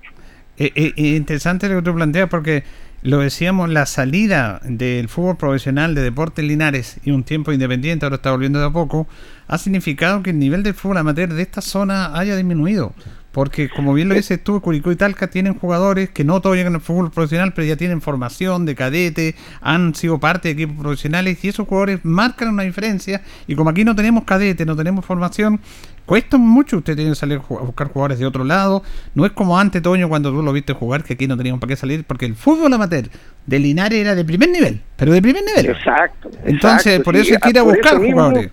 [0.58, 2.64] eh, eh, interesante lo que tú planteas porque
[3.04, 8.16] lo decíamos, la salida del fútbol profesional de Deportes Linares y un tiempo independiente, ahora
[8.16, 9.08] está volviendo de a poco,
[9.48, 12.94] ha significado que el nivel del fútbol amateur de esta zona haya disminuido.
[13.34, 16.76] Porque, como bien lo dices tú, Curicó y Talca tienen jugadores que no todos llegan
[16.76, 21.44] al fútbol profesional, pero ya tienen formación de cadete, han sido parte de equipos profesionales
[21.44, 23.24] y esos jugadores marcan una diferencia.
[23.48, 25.60] Y como aquí no tenemos cadete, no tenemos formación,
[26.06, 26.78] cuesta mucho.
[26.78, 28.84] Usted tiene que salir a buscar jugadores de otro lado.
[29.16, 31.70] No es como antes, Toño, cuando tú lo viste jugar, que aquí no teníamos para
[31.70, 33.10] qué salir, porque el fútbol amateur
[33.48, 35.76] de Linares era de primer nivel, pero de primer nivel.
[35.76, 36.30] Exacto.
[36.46, 38.52] Entonces, por eso hay que ir a buscar jugadores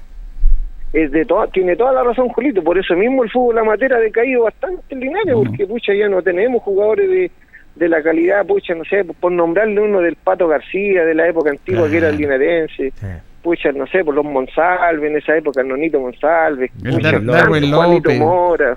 [0.92, 3.98] es de toda, tiene toda la razón Julito, por eso mismo el fútbol amateur ha
[3.98, 7.31] decaído bastante en Linares, porque pucha ya no tenemos jugadores de,
[7.76, 11.50] de la calidad, pucha, no sé, por nombrarle uno del Pato García, de la época
[11.50, 12.92] antigua que era el linarense,
[13.40, 18.76] pucha, no sé, por los Monsalve, en esa época, Nonito Monsalve, Darwin López, Mora,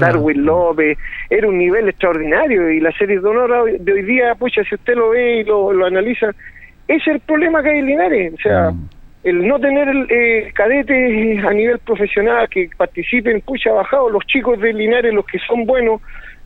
[0.00, 0.98] Darwin López,
[1.30, 4.96] era un nivel extraordinario y la serie de honor de hoy día, pucha, si usted
[4.96, 6.30] lo ve y lo, lo analiza,
[6.88, 8.72] ese es el problema que hay en Linares, o sea...
[9.24, 14.72] El no tener eh, cadetes a nivel profesional que participen, pucha, bajado los chicos de
[14.72, 16.00] Linares, los que son buenos,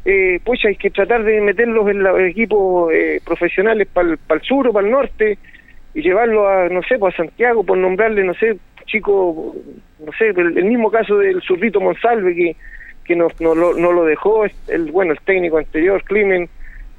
[0.05, 4.69] eh, pucha, hay que tratar de meterlos en los equipos eh, profesionales para el sur
[4.69, 5.39] o para el norte
[5.95, 9.57] y llevarlos a, no sé, pues a Santiago, por nombrarle, no sé, chico,
[9.99, 12.57] no sé, el, mismo caso del zurrito Monsalve que,
[13.05, 16.51] que no, no, lo, no lo dejó, el bueno, el técnico anterior, Climen,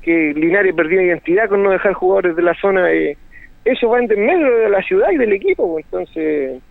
[0.01, 2.91] que Linares perdió identidad con no dejar jugadores de la zona.
[2.91, 3.17] Eh,
[3.71, 6.61] eso va en medio de la ciudad y del equipo, pues, entonces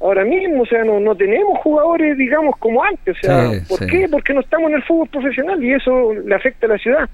[0.00, 4.06] ahora mismo, o sea, no, no tenemos jugadores, digamos, como antes, o sea, ¿por qué?
[4.10, 7.08] Porque no estamos en el fútbol profesional y eso le afecta a la ciudad.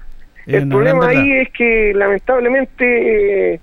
[0.45, 3.59] el problema ahí es que lamentablemente eh,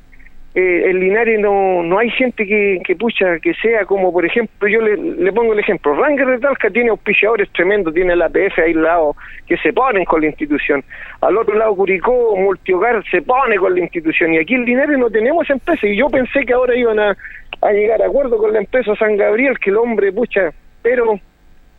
[0.58, 4.66] eh, en Linares no, no hay gente que, que pucha, que sea como, por ejemplo,
[4.66, 8.74] yo le, pongo el ejemplo, Ranger de Talca tiene auspiciadores tremendos, tiene la APF ahí
[8.74, 9.14] lado,
[9.46, 10.82] que se ponen con la institución.
[11.20, 14.34] Al otro lado, Curicó, Multihogar, se pone con la institución.
[14.34, 17.16] Y aquí en Linares no tenemos empresa, y yo pensé que ahora iban a,
[17.62, 20.50] a llegar a acuerdo con la empresa San Gabriel, que el hombre, pucha,
[20.82, 21.20] pero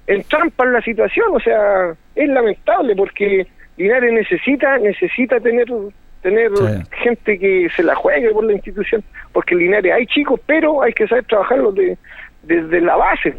[0.07, 5.67] entrampan la situación, o sea, es lamentable porque Linares necesita, necesita tener
[6.21, 6.51] tener
[7.03, 10.93] gente que se la juegue por la institución, porque en Linares hay chicos, pero hay
[10.93, 11.97] que saber trabajarlo de,
[12.43, 13.35] desde la base.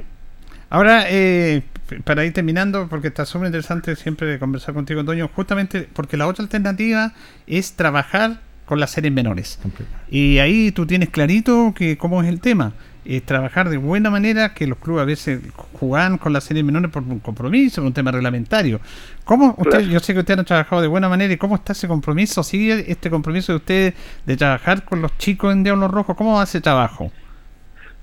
[0.70, 1.62] Ahora, eh,
[2.04, 6.44] para ir terminando, porque está súper interesante siempre conversar contigo, Antonio, justamente porque la otra
[6.44, 7.12] alternativa
[7.46, 9.60] es trabajar con las series menores.
[10.08, 12.72] Y ahí tú tienes clarito que cómo es el tema
[13.04, 15.40] es trabajar de buena manera, que los clubes a veces
[15.74, 18.80] juegan con las series menores por un compromiso, por un tema reglamentario.
[19.24, 21.88] ¿Cómo usted, yo sé que ustedes han trabajado de buena manera y cómo está ese
[21.88, 22.42] compromiso?
[22.42, 23.94] ¿Sigue este compromiso de ustedes
[24.26, 26.16] de trabajar con los chicos en Diablos Rojos?
[26.16, 27.10] ¿Cómo va ese trabajo?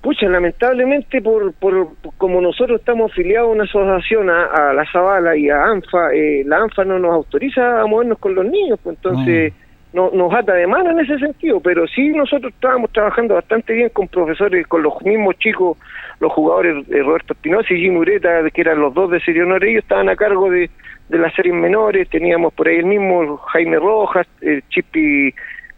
[0.00, 5.50] Pucha, lamentablemente, por, por, como nosotros estamos afiliados a una asociación, a, la Zavala y
[5.50, 9.52] a ANFA, eh, la ANFA no nos autoriza a movernos con los niños, pues entonces...
[9.52, 13.72] Mm no, nos ata de mano en ese sentido, pero sí nosotros estábamos trabajando bastante
[13.72, 15.78] bien con profesores, con los mismos chicos,
[16.20, 19.64] los jugadores de Roberto Espinosa y Jim Ureta, que eran los dos de Serie Honor,
[19.64, 20.70] ellos estaban a cargo de,
[21.08, 24.62] de las series menores, teníamos por ahí el mismo Jaime Rojas, eh,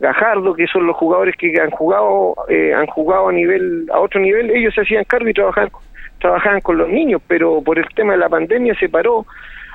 [0.00, 4.18] Gajardo, que son los jugadores que han jugado, eh, han jugado a nivel, a otro
[4.18, 5.70] nivel, ellos se hacían cargo y trabajaban,
[6.18, 9.26] trabajaban con los niños, pero por el tema de la pandemia se paró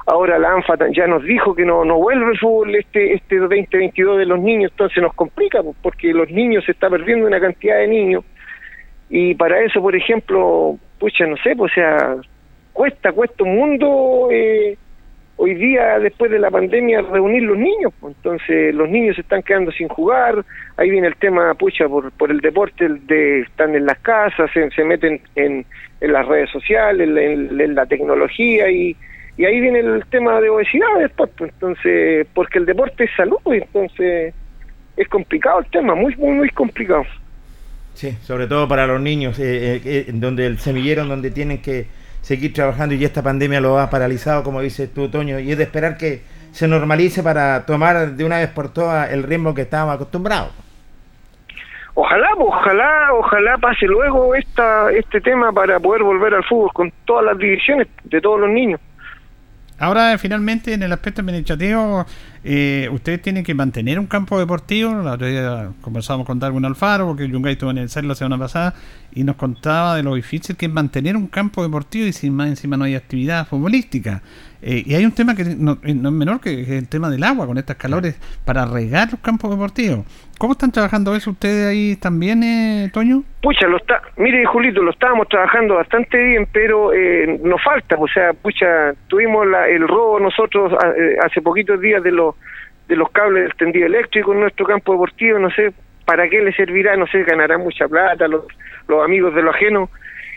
[0.08, 4.20] Ahora la ANFA ya nos dijo que no, no vuelve el fútbol este, este 2022
[4.20, 7.88] de los niños, entonces nos complica porque los niños se está perdiendo una cantidad de
[7.88, 8.24] niños.
[9.10, 12.16] Y para eso, por ejemplo, pucha, no sé, pues o sea,
[12.72, 14.78] cuesta, cuesta un mundo eh,
[15.38, 19.72] hoy día después de la pandemia reunir los niños, entonces los niños se están quedando
[19.72, 20.46] sin jugar,
[20.78, 24.70] ahí viene el tema, pucha, por, por el deporte, de están en las casas, se,
[24.70, 25.66] se meten en,
[26.00, 28.96] en las redes sociales, en la tecnología y
[29.38, 33.38] y ahí viene el tema de obesidad después, pues, entonces, porque el deporte es salud,
[33.44, 34.34] pues, entonces
[34.96, 37.04] es complicado el tema, muy, muy, muy complicado.
[37.94, 41.88] Sí, sobre todo para los niños, eh, eh, eh, donde el semillero, donde tienen que
[42.22, 45.64] seguir trabajando y esta pandemia lo ha paralizado, como dices tú, Toño, y es de
[45.64, 46.22] esperar que
[46.52, 50.52] se normalice para tomar de una vez por todas el ritmo que estábamos acostumbrados.
[51.94, 56.92] Ojalá, pues, ojalá, ojalá pase luego esta, este tema para poder volver al fútbol con
[57.06, 58.82] todas las divisiones de todos los niños.
[59.78, 62.06] Ahora, finalmente, en el aspecto administrativo,
[62.46, 64.94] eh, ustedes tienen que mantener un campo deportivo.
[65.04, 68.38] La otra día conversamos con Darwin Alfaro, porque Yungay estuvo en el CER la semana
[68.38, 68.74] pasada,
[69.14, 72.48] y nos contaba de lo difícil que es mantener un campo deportivo y sin más
[72.48, 74.22] encima no hay actividad futbolística.
[74.68, 77.46] Eh, y hay un tema que no, es menor, que es el tema del agua,
[77.46, 80.04] con estas calores, para regar los campos deportivos.
[80.40, 83.22] ¿Cómo están trabajando eso ustedes ahí también, eh, Toño?
[83.44, 88.08] Pucha, lo está, mire, Julito, lo estábamos trabajando bastante bien, pero eh, nos falta, o
[88.08, 92.34] sea, pucha, tuvimos el robo nosotros eh, hace poquitos días de los
[92.88, 95.74] de los cables del tendido eléctrico en nuestro campo deportivo, no sé
[96.06, 98.46] para qué le servirá, no sé, ganará mucha plata los,
[98.88, 99.90] los amigos de lo ajeno,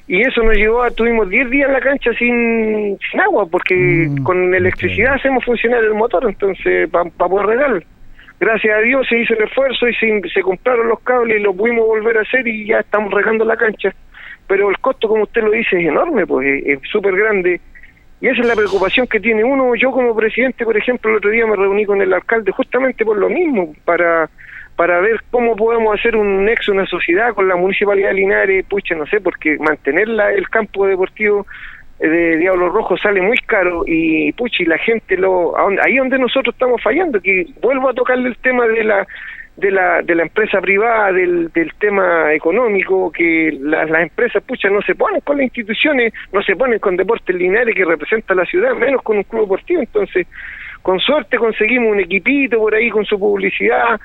[0.09, 3.75] y eso nos llevó a, tuvimos 10 días en la cancha sin, sin agua, porque
[3.75, 7.85] mm, con electricidad hacemos funcionar el motor, entonces, para poder regar.
[8.41, 11.53] Gracias a Dios se hizo el esfuerzo y se, se compraron los cables y lo
[11.53, 13.93] pudimos volver a hacer y ya estamos regando la cancha.
[14.47, 17.61] Pero el costo, como usted lo dice, es enorme, pues es súper grande.
[18.23, 19.75] Y esa es la preocupación que tiene uno.
[19.75, 23.19] Yo como presidente, por ejemplo, el otro día me reuní con el alcalde justamente por
[23.19, 24.31] lo mismo, para
[24.79, 28.95] para ver cómo podemos hacer un nexo, una sociedad con la Municipalidad de Linares, pucha,
[28.95, 31.49] no sé, porque mantener la, el campo deportivo
[31.99, 36.17] eh, de Diablo Rojo sale muy caro y pucha, y la gente lo ahí donde
[36.21, 39.05] nosotros estamos fallando, que vuelvo a tocarle el tema de la
[39.57, 44.81] de la, de la empresa privada, del, del tema económico, que las empresas, pucha, no
[44.83, 48.77] se ponen con las instituciones, no se ponen con Deportes Linares que representa la ciudad,
[48.77, 49.81] menos con un club deportivo.
[49.81, 50.29] Entonces,
[50.83, 53.99] con suerte conseguimos un equipito por ahí con su publicidad,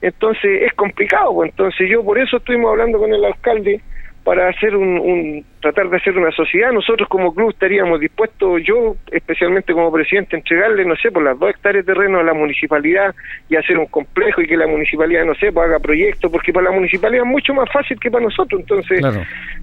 [0.00, 1.34] entonces es complicado.
[1.34, 1.50] Pues.
[1.50, 3.80] Entonces, yo por eso estuvimos hablando con el alcalde
[4.24, 6.72] para hacer un, tratar de hacer una sociedad.
[6.72, 11.50] Nosotros como club estaríamos dispuestos, yo especialmente como presidente, entregarle, no sé, por las dos
[11.50, 13.14] hectáreas de terreno a la municipalidad
[13.48, 16.64] y hacer un complejo y que la municipalidad, no sé, pues haga proyectos, porque para
[16.64, 18.60] la municipalidad es mucho más fácil que para nosotros.
[18.60, 19.02] Entonces,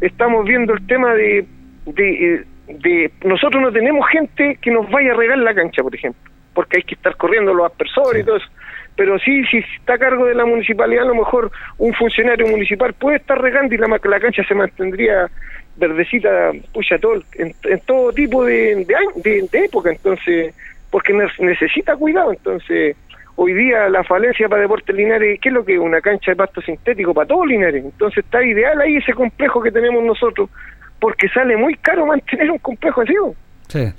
[0.02, 1.46] estamos viendo el tema de,
[1.86, 6.32] de, de, nosotros no tenemos gente que nos vaya a regar la cancha, por ejemplo,
[6.56, 8.48] porque hay que estar corriendo los aspersores y todo eso
[8.98, 12.94] pero sí, si está a cargo de la municipalidad, a lo mejor un funcionario municipal
[12.94, 15.30] puede estar regando y la, la cancha se mantendría
[15.76, 17.54] verdecita, pucha, todo, en,
[17.86, 18.84] todo tipo de,
[19.24, 20.56] de, de, época, entonces,
[20.90, 22.98] porque necesita cuidado, entonces,
[23.36, 25.80] hoy día la falencia para Deportes Linares, ¿qué es lo que es?
[25.80, 29.72] Una cancha de pasto sintético para todos Linares, entonces está ideal ahí ese complejo que
[29.72, 30.50] tenemos nosotros,
[31.00, 33.14] porque sale muy caro mantener un complejo así.
[33.68, 33.94] Sí.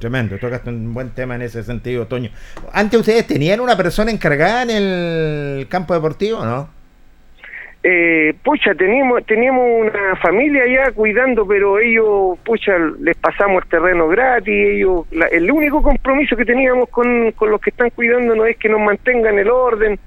[0.00, 2.30] Tremendo, tocaste un buen tema en ese sentido, Toño.
[2.72, 6.68] Antes ustedes tenían una persona encargada en el campo deportivo, ¿no?
[7.88, 14.08] Eh, pucha, teníamos, teníamos una familia allá cuidando, pero ellos, pucha, les pasamos el terreno
[14.08, 18.56] gratis, ellos, el único compromiso que teníamos con, con los que están cuidando no es
[18.56, 20.00] que nos mantengan el orden,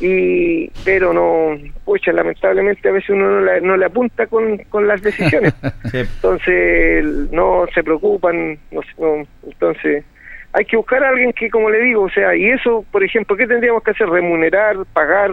[0.00, 5.54] y pero no pucha lamentablemente a veces uno no, le apunta con, con las decisiones.
[5.92, 10.04] Entonces no se preocupan no, entonces
[10.52, 13.36] hay que buscar a alguien que como le digo o sea y eso por ejemplo
[13.36, 15.32] qué tendríamos que hacer remunerar pagar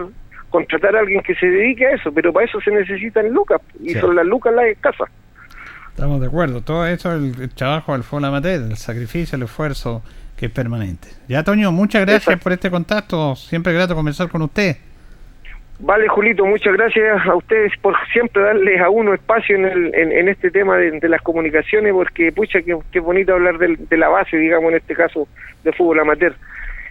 [0.50, 3.94] contratar a alguien que se dedique a eso pero para eso se necesitan lucas y
[3.94, 5.08] son las lucas las escasas.
[5.90, 10.02] Estamos de acuerdo todo eso el, trabajo del Fola Mater el sacrificio el esfuerzo
[10.36, 11.08] que es permanente.
[11.28, 13.34] Ya, Toño, muchas gracias por este contacto.
[13.36, 14.76] Siempre grato conversar con usted.
[15.78, 20.28] Vale, Julito, muchas gracias a ustedes por siempre darles a uno espacio en, el, en,
[20.28, 24.78] este tema de, las comunicaciones, porque pucha, que, bonito hablar de, la base, digamos, en
[24.78, 25.28] este caso,
[25.64, 26.34] de fútbol amateur.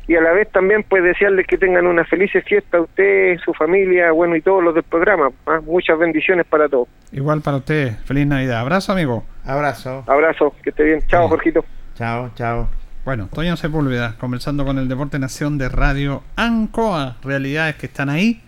[0.08, 3.56] Y a la vez también, pues, desearles que tengan una feliz fiesta a usted, su
[3.56, 5.32] familia, bueno, y todos los del programa.
[5.48, 5.62] ¿ah?
[5.66, 6.88] Muchas bendiciones para todos.
[7.12, 7.94] Igual para usted.
[8.06, 8.60] Feliz Navidad.
[8.60, 9.24] Abrazo, amigo.
[9.44, 10.04] Abrazo.
[10.06, 11.02] Abrazo, que esté bien.
[11.08, 11.66] Chao, Jorgito.
[11.96, 12.85] Chao, chao.
[13.06, 18.42] Bueno, Toño Sepúlveda, conversando con el Deporte Nación de Radio ANCOA, realidades que están ahí,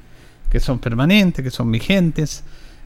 [0.50, 2.44] que son permanentes, que son vigentes,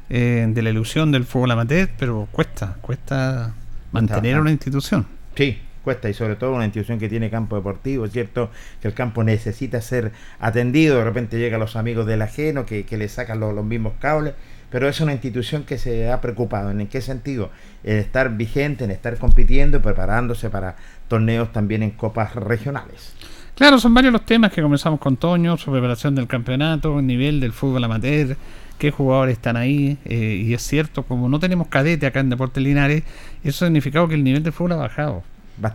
[0.09, 3.53] eh, de la ilusión del fútbol amateur, pero cuesta, cuesta
[3.93, 5.07] mantener una institución.
[5.33, 8.93] Sí, cuesta y sobre todo una institución que tiene campo deportivo, es cierto que el
[8.93, 13.39] campo necesita ser atendido, de repente llegan los amigos del ajeno que, que le sacan
[13.39, 14.33] los mismos cables,
[14.71, 16.71] pero es una institución que se ha preocupado.
[16.71, 17.51] ¿En qué sentido?
[17.83, 20.77] En estar vigente, en estar compitiendo y preparándose para
[21.11, 23.13] torneos también en copas regionales.
[23.55, 27.41] Claro, son varios los temas que comenzamos con Toño, su preparación del campeonato, el nivel
[27.41, 28.37] del fútbol amateur,
[28.77, 29.97] qué jugadores están ahí.
[30.05, 33.03] Eh, y es cierto, como no tenemos cadete acá en Deportes Linares,
[33.43, 35.23] eso ha significado que el nivel del fútbol ha bajado.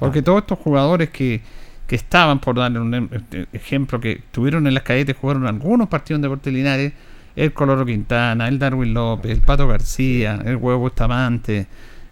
[0.00, 1.42] Porque todos estos jugadores que,
[1.86, 5.88] que estaban, por darle un em, este, ejemplo, que tuvieron en las cadetes, jugaron algunos
[5.88, 6.94] partidos en Deportes Linares,
[7.36, 11.66] el Coloro Quintana, el Darwin López, el Pato García, el Huevo Bustamante.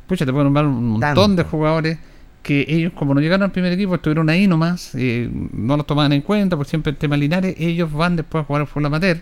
[0.06, 1.98] Pucha, te puedo nombrar un montón de jugadores
[2.44, 6.12] que ellos, como no llegaron al primer equipo, estuvieron ahí nomás, eh, no los tomaban
[6.12, 9.20] en cuenta, por siempre el tema Linares, ellos van después a jugar al fútbol amateur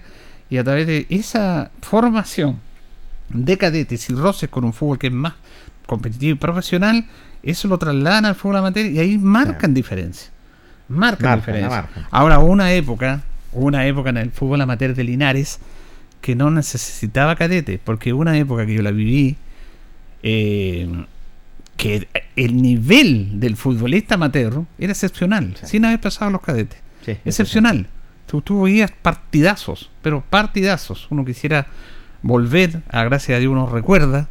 [0.50, 2.58] y a través de esa formación
[3.28, 5.34] de cadetes y roces con un fútbol que es más
[5.86, 7.06] competitivo y profesional,
[7.44, 10.30] eso lo trasladan al fútbol amateur y ahí marcan diferencia.
[10.88, 11.88] Marcan diferencia.
[12.10, 15.60] Ahora, una época, una época en el fútbol amateur de Linares,
[16.20, 19.36] que no necesitaba cadete, porque una época que yo la viví,
[20.24, 20.88] eh,
[21.76, 26.80] que el nivel del futbolista amateur era excepcional, sin haber pasado los cadetes.
[27.24, 27.86] excepcional.
[28.26, 31.08] Tú, tú veías partidazos, pero partidazos.
[31.10, 31.66] Uno quisiera
[32.22, 34.28] volver, a gracia a Dios uno recuerda,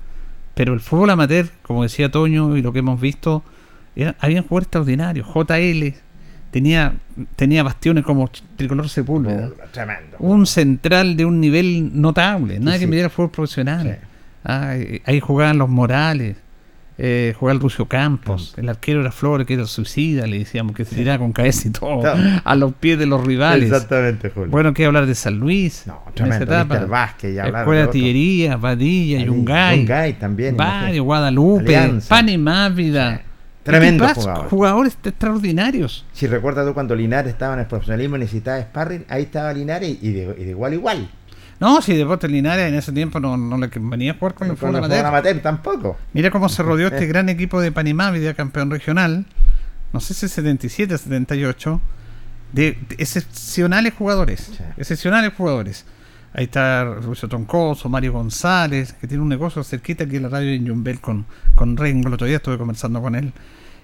[0.56, 3.44] pero el fútbol amateur, como decía Toño y lo que hemos visto,
[3.96, 5.28] era, habían jugadores extraordinarios.
[5.28, 5.94] JL,
[6.52, 6.94] tenía,
[7.36, 9.50] tenía bastiones como Tricolor Sepúlveda.
[10.20, 12.60] un central de un nivel notable.
[12.60, 14.00] Nadie que me diera fútbol profesional.
[14.44, 14.76] Ah,
[15.06, 16.38] ahí jugaban los Morales.
[17.04, 20.86] Eh, jugaba el Rucio Campos, el arquero era Flores, que era suicida, le decíamos que
[20.86, 22.04] se tiraba con cabeza y todo,
[22.44, 23.72] a los pies de los rivales.
[23.72, 24.52] Exactamente, Julio.
[24.52, 26.46] Bueno, que hablar de San Luis, no, tremendo,
[26.88, 33.24] Vázquez, ya Escuela de Artillería, Vadilla, Yungay, Yungay también, varios, Guadalupe, Panimávida,
[33.64, 34.50] Tremendo Equipazo, jugador.
[34.50, 36.06] Jugadores extraordinarios.
[36.14, 39.98] Si recuerdas tú cuando Linares estaba en el profesionalismo y necesitaba sparring, ahí estaba Linares
[40.02, 41.10] y de, y de igual a igual.
[41.62, 44.58] No, si Deportes Linares en ese tiempo no, no le venía a jugar con el
[44.58, 44.98] Con fútbol el amateur.
[44.98, 45.98] fútbol amateur tampoco.
[46.12, 49.26] Mira cómo se rodeó este gran equipo de Panamá, campeón regional,
[49.94, 51.80] no sé si 77, 78,
[52.52, 54.52] de, de excepcionales jugadores.
[54.58, 54.64] Sí.
[54.78, 55.86] Excepcionales jugadores.
[56.34, 60.52] Ahí está Lucio Troncoso, Mario González, que tiene un negocio cerquita aquí en la radio
[60.52, 63.34] en Yumbel con, con Rengo, el otro día estuve conversando con él.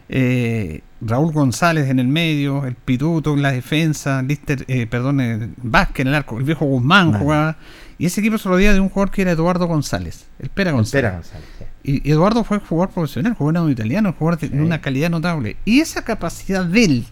[0.09, 5.49] Eh, Raúl González en el medio, el Pituto en la defensa, Lister, eh, perdón, eh,
[5.57, 7.23] Vázquez en el arco, el viejo Guzmán Vale.
[7.23, 7.57] jugaba.
[7.99, 11.05] Y ese equipo se rodeaba de un jugador que era Eduardo González, el Pera González.
[11.05, 11.45] Espera, González.
[11.83, 11.91] sí.
[12.03, 14.53] Y y Eduardo fue jugador profesional, jugador italiano, jugador de Sí.
[14.55, 15.57] una calidad notable.
[15.65, 17.05] Y esa capacidad de él,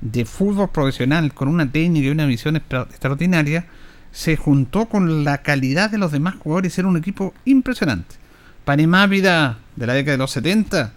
[0.00, 3.66] de fútbol profesional, con una técnica y una visión extra- extraordinaria,
[4.10, 8.16] se juntó con la calidad de los demás jugadores y era un equipo impresionante.
[8.64, 10.92] Panamá Vida de la década de los 70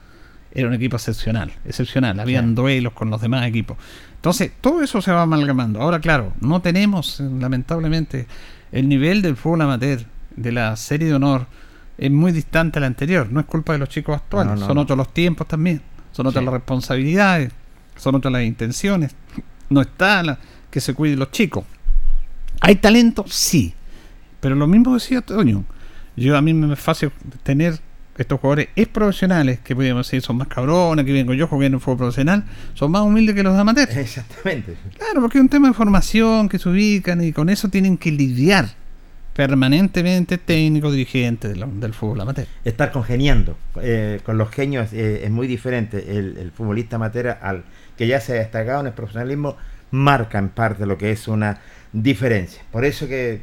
[0.56, 2.20] era un equipo excepcional, excepcional.
[2.20, 2.56] Habían Sí.
[2.56, 3.78] duelos con los demás equipos.
[4.16, 5.82] Entonces, todo eso se va amalgamando.
[5.82, 8.26] Ahora, claro, no tenemos, lamentablemente,
[8.72, 11.46] el nivel del fútbol amateur, de la serie de honor,
[11.98, 13.28] es muy distante al anterior.
[13.32, 14.82] No es culpa de los chicos actuales, No, no, son no.
[14.82, 15.82] otros los tiempos también,
[16.12, 16.46] son otras Sí.
[16.46, 17.52] las responsabilidades,
[17.98, 19.16] son otras las intenciones.
[19.70, 20.40] No está la,
[20.72, 21.64] que se cuiden los chicos.
[22.62, 23.26] ¿Hay talento?
[23.28, 23.74] Sí.
[24.40, 25.64] Pero lo mismo decía Toño.
[26.16, 27.12] Yo a mí me es fácil
[27.44, 27.80] tener
[28.18, 31.74] estos jugadores es profesionales, que podríamos decir son más cabrones, que vengo yo jugué en
[31.76, 32.44] el fútbol profesional,
[32.74, 33.96] son más humildes que los amateurs.
[33.96, 34.76] Exactamente.
[34.98, 38.12] Claro, porque es un tema de formación que se ubican y con eso tienen que
[38.12, 38.70] lidiar
[39.36, 42.48] permanentemente técnicos, dirigentes de lo- del fútbol amateur.
[42.64, 46.18] Estar congeniando eh, con los genios eh, es muy diferente.
[46.18, 47.64] El, el futbolista amateur al
[47.98, 49.58] que ya se ha destacado en el profesionalismo
[49.92, 51.60] marca en parte lo que es una
[51.92, 52.62] diferencia.
[52.72, 53.42] Por eso que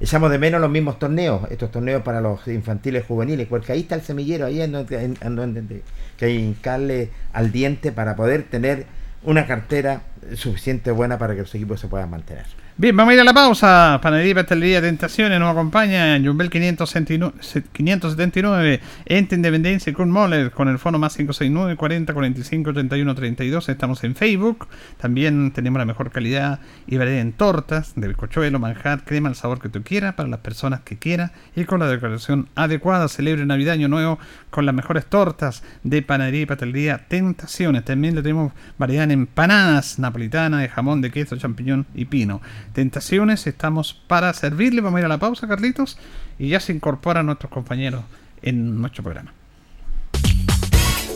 [0.00, 3.94] echamos de menos los mismos torneos, estos torneos para los infantiles juveniles, porque ahí está
[3.94, 5.82] el semillero, ahí es donde, hay
[6.16, 8.86] que hincarle al diente para poder tener
[9.22, 10.02] una cartera
[10.34, 12.46] suficiente buena para que los equipos se puedan mantener.
[12.76, 14.00] Bien, vamos a ir a la pausa.
[14.02, 17.32] Panadería y Pastelería Tentaciones nos acompaña en Jumbel 579,
[17.72, 23.68] 579 Ente Independencia y Kurt Moller con el fono más 569 40 45 31 32.
[23.68, 24.66] Estamos en Facebook.
[25.00, 26.58] También tenemos la mejor calidad
[26.88, 30.40] y variedad en tortas de bizcochuelo, manjar, crema, el sabor que tú quieras para las
[30.40, 33.06] personas que quieras y con la decoración adecuada.
[33.06, 34.18] Celebre Navidad Año Nuevo
[34.50, 37.84] con las mejores tortas de Panadería y Pastelería Tentaciones.
[37.84, 42.40] También le tenemos variedad en empanadas napolitanas de jamón, de queso, champiñón y pino.
[42.74, 44.80] Tentaciones, estamos para servirle.
[44.80, 45.96] Vamos a ir a la pausa, Carlitos,
[46.40, 48.02] y ya se incorporan nuestros compañeros
[48.42, 49.32] en nuestro programa.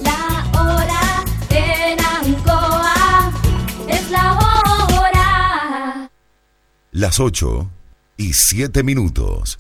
[0.05, 3.33] La hora en Ancoa
[3.89, 6.11] es la hora.
[6.93, 7.69] Las 8
[8.17, 9.59] y 7 minutos.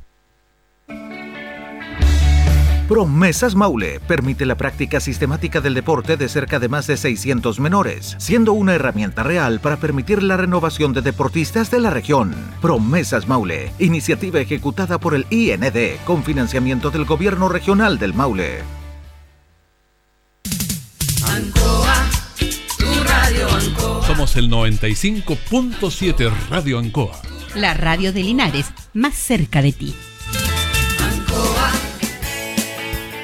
[2.88, 8.16] Promesas Maule permite la práctica sistemática del deporte de cerca de más de 600 menores,
[8.18, 12.34] siendo una herramienta real para permitir la renovación de deportistas de la región.
[12.62, 18.62] Promesas Maule, iniciativa ejecutada por el IND con financiamiento del Gobierno Regional del Maule.
[24.06, 27.20] Somos el 95.7 Radio Ancoa.
[27.54, 29.94] La radio de Linares, más cerca de ti.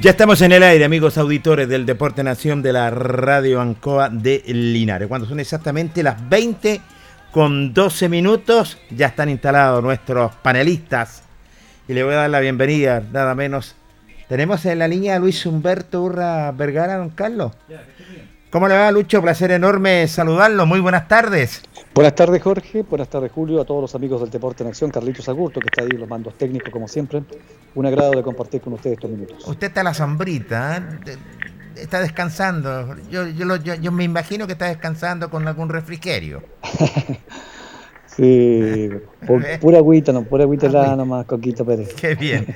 [0.00, 4.42] Ya estamos en el aire, amigos auditores del Deporte Nación de la Radio Ancoa de
[4.46, 5.08] Linares.
[5.08, 6.80] Cuando son exactamente las 20
[7.30, 11.22] con 12 minutos, ya están instalados nuestros panelistas.
[11.86, 13.76] Y le voy a dar la bienvenida, nada menos.
[14.26, 17.52] Tenemos en la línea a Luis Humberto Urra Vergara, don Carlos.
[18.50, 19.22] ¿Cómo le va, Lucho?
[19.22, 20.66] Placer enorme saludarlo.
[20.66, 21.62] Muy buenas tardes.
[21.94, 22.82] Buenas tardes, Jorge.
[22.82, 23.60] Buenas tardes, Julio.
[23.60, 24.90] A todos los amigos del Deporte en Acción.
[24.90, 27.22] Carlitos Agurto, que está ahí en los mandos técnicos, como siempre.
[27.76, 29.46] Un agrado de compartir con ustedes estos minutos.
[29.46, 31.16] Usted está a la sombrita, ¿eh?
[31.76, 32.96] Está descansando.
[33.10, 36.42] Yo, yo, yo- yo me imagino que está descansando con algún refrigerio.
[38.16, 38.90] Sí,
[39.26, 41.94] por pura agüita, no, pura agüita helada nomás, Coquito Pérez.
[41.94, 42.46] Qué bien.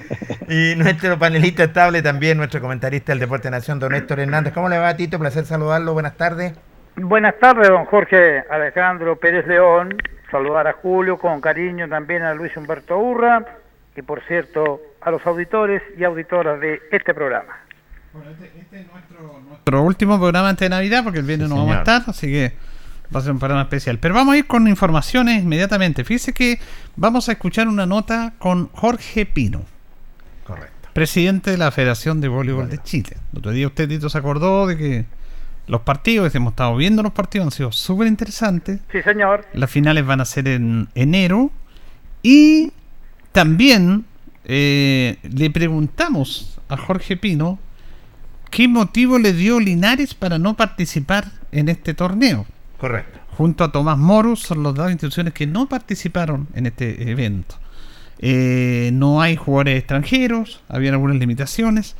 [0.48, 4.52] Y nuestro panelista estable también, nuestro comentarista del Deporte Nación, don Héctor Hernández.
[4.52, 5.18] ¿Cómo le va, Tito?
[5.18, 5.92] Placer saludarlo.
[5.92, 6.54] Buenas tardes.
[6.96, 9.96] Buenas tardes, don Jorge Alejandro Pérez León.
[10.30, 13.44] Saludar a Julio con cariño también a Luis Humberto Urra
[13.96, 17.60] y, por cierto, a los auditores y auditoras de este programa.
[19.48, 22.52] Nuestro último programa antes de Navidad, porque el viernes no vamos a estar, así que
[23.14, 23.98] va a ser un programa especial.
[23.98, 26.04] Pero vamos a ir con informaciones inmediatamente.
[26.04, 26.58] Fíjese que
[26.96, 29.62] vamos a escuchar una nota con Jorge Pino.
[30.44, 30.88] Correcto.
[30.92, 33.16] Presidente de la Federación de Voleibol de Chile.
[33.32, 35.04] El otro día usted, Tito, se acordó de que
[35.66, 38.80] los partidos, hemos estado viendo los partidos, han sido súper interesantes.
[38.92, 39.46] Sí, señor.
[39.54, 41.50] Las finales van a ser en enero.
[42.22, 42.72] Y
[43.32, 44.04] también
[44.44, 47.58] eh, le preguntamos a Jorge Pino
[48.50, 52.46] qué motivo le dio Linares para no participar en este torneo.
[52.84, 53.18] Correcto.
[53.38, 57.54] Junto a Tomás Morus son las dos instituciones que no participaron en este evento.
[58.18, 61.96] Eh, no hay jugadores extranjeros, había algunas limitaciones,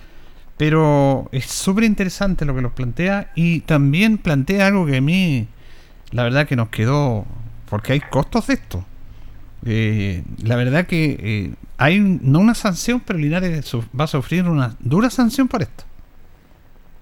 [0.58, 5.48] pero es súper interesante lo que nos plantea y también plantea algo que a mí,
[6.10, 7.24] la verdad que nos quedó,
[7.70, 8.84] porque hay costos de esto.
[9.64, 14.76] Eh, la verdad que eh, hay no una sanción, pero Linares va a sufrir una
[14.80, 15.84] dura sanción por esto.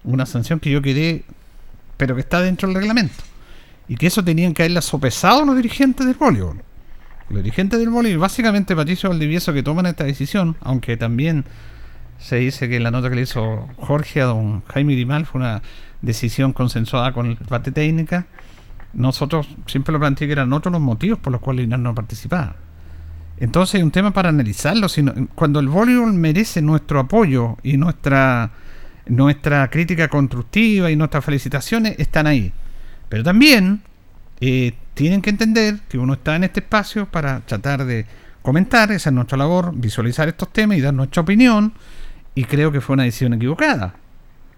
[0.05, 1.25] Una sanción que yo quedé,
[1.97, 3.32] pero que está dentro del reglamento.
[3.87, 6.61] Y que eso tenían que haberla sopesado los dirigentes del voleibol.
[7.29, 11.45] Los dirigentes del voleibol, básicamente Patricio Valdivieso, que toman esta decisión, aunque también
[12.19, 15.61] se dice que la nota que le hizo Jorge a don Jaime Grimal fue una
[16.01, 18.27] decisión consensuada con el parte técnica.
[18.93, 22.55] Nosotros siempre lo planteé que eran otros los motivos por los cuales Linares no participaba.
[23.37, 24.87] Entonces hay un tema para analizarlo.
[24.87, 28.51] Sino, cuando el voleibol merece nuestro apoyo y nuestra,
[29.07, 32.53] nuestra crítica constructiva y nuestras felicitaciones, están ahí.
[33.13, 33.83] Pero también
[34.41, 38.07] eh, tienen que entender que uno está en este espacio para tratar de
[38.41, 41.73] comentar, esa es nuestra labor, visualizar estos temas y dar nuestra opinión.
[42.33, 43.93] Y creo que fue una decisión equivocada.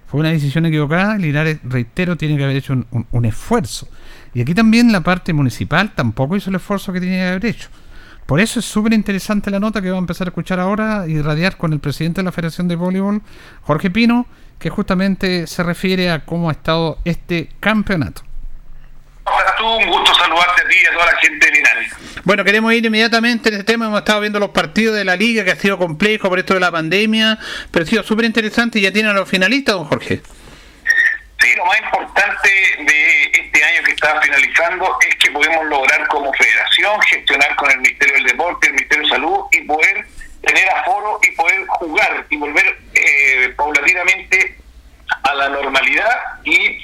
[0.07, 1.17] Fue una decisión equivocada.
[1.17, 2.81] Linares, reitero, tiene que haber hecho
[3.11, 3.89] un, esfuerzo.
[4.33, 7.67] Y aquí también la parte municipal tampoco hizo el esfuerzo que tenía que haber hecho.
[8.25, 11.21] Por eso es súper interesante la nota que vamos a empezar a escuchar ahora y
[11.21, 13.21] radiar con el presidente de la Federación de Voleibol,
[13.63, 14.27] Jorge Pino,
[14.59, 18.24] que justamente se refiere a cómo ha estado este campeonato.
[19.65, 21.93] Tú, un gusto saludarte a ti y a toda la gente de Linares.
[22.23, 23.87] Bueno, queremos ir inmediatamente en este tema.
[23.87, 26.59] Hemos estado viendo los partidos de la liga, que ha sido complejo por esto de
[26.59, 27.39] la pandemia,
[27.71, 30.21] pero ha sido súper interesante y ya tienen a los finalistas, don Jorge.
[31.41, 32.49] Sí, lo más importante
[32.79, 37.77] de este año que está finalizando es que podemos lograr como federación gestionar con el
[37.77, 40.05] Ministerio del Deporte, el Ministerio de Salud y poder
[40.41, 44.57] tener aforo y poder jugar y volver eh, paulatinamente
[45.23, 46.77] a la normalidad y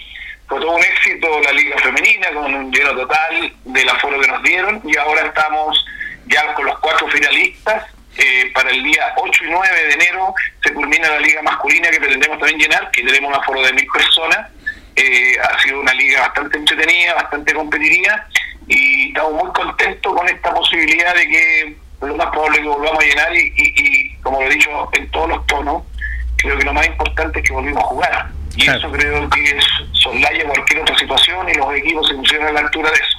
[0.52, 4.44] fue todo un éxito la liga femenina con un lleno total del aforo que nos
[4.44, 5.86] dieron y ahora estamos
[6.28, 7.86] ya con los cuatro finalistas
[8.18, 12.00] eh, para el día 8 y 9 de enero se culmina la liga masculina que
[12.00, 14.50] pretendemos también llenar, que tenemos un aforo de mil personas.
[14.98, 18.28] Eh, ha sido una liga bastante entretenida, bastante competitiva
[18.68, 23.02] y estamos muy contentos con esta posibilidad de que lo más probable es que volvamos
[23.02, 25.84] a llenar y, y- y, como lo he dicho en todos los tonos,
[26.36, 28.28] creo que lo más importante es que volvimos a jugar.
[28.56, 32.52] Y eso creo que es soslaya cualquier otra situación y los equipos se pusieron a
[32.52, 33.18] la altura de eso.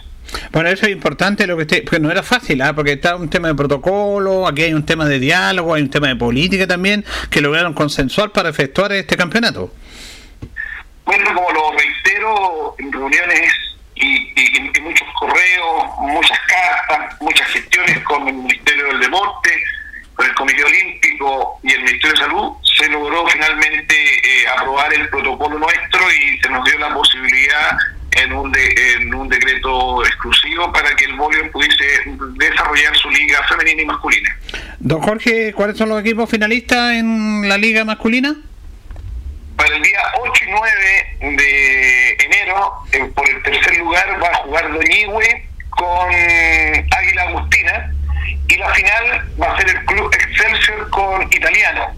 [0.52, 2.74] Bueno, eso es importante lo que usted, porque no era fácil, ¿ah?
[2.74, 6.08] porque está un tema de protocolo, aquí hay un tema de diálogo, hay un tema
[6.08, 9.72] de política también, que lograron consensuar para efectuar este campeonato.
[11.04, 13.52] Bueno, como lo reitero en reuniones
[13.94, 19.50] y, y- y muchos correos, muchas cartas, muchas gestiones con el Ministerio del Deporte,
[20.22, 25.08] con el Comité Olímpico y el Ministerio de Salud, se logró finalmente eh, aprobar el
[25.08, 27.76] protocolo nuestro y se nos dio la posibilidad
[28.12, 31.84] en un, de- en un decreto exclusivo para que el voleibol pudiese
[32.36, 34.36] desarrollar su liga femenina y masculina.
[34.78, 38.34] Don Jorge, ¿cuáles son los equipos finalistas en la liga masculina?
[39.56, 44.34] Para el día 8 y 9 de enero, eh, por el tercer lugar va a
[44.36, 47.92] jugar Doñigüe con Águila Agustina
[48.48, 51.94] y la final va a ser el Club Excelsior con Italiano.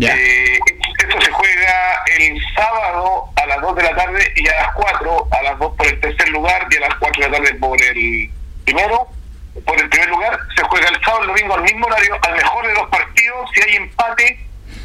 [0.00, 0.58] Eh,
[0.98, 5.28] esto se juega el sábado a las 2 de la tarde y a las 4,
[5.30, 7.80] a las 2 por el tercer lugar y a las 4 de la tarde por
[7.80, 8.30] el
[8.64, 9.08] primero.
[9.64, 12.34] Por el primer lugar se juega el sábado y el domingo al mismo horario, al
[12.34, 14.40] mejor de los partidos, si hay empate,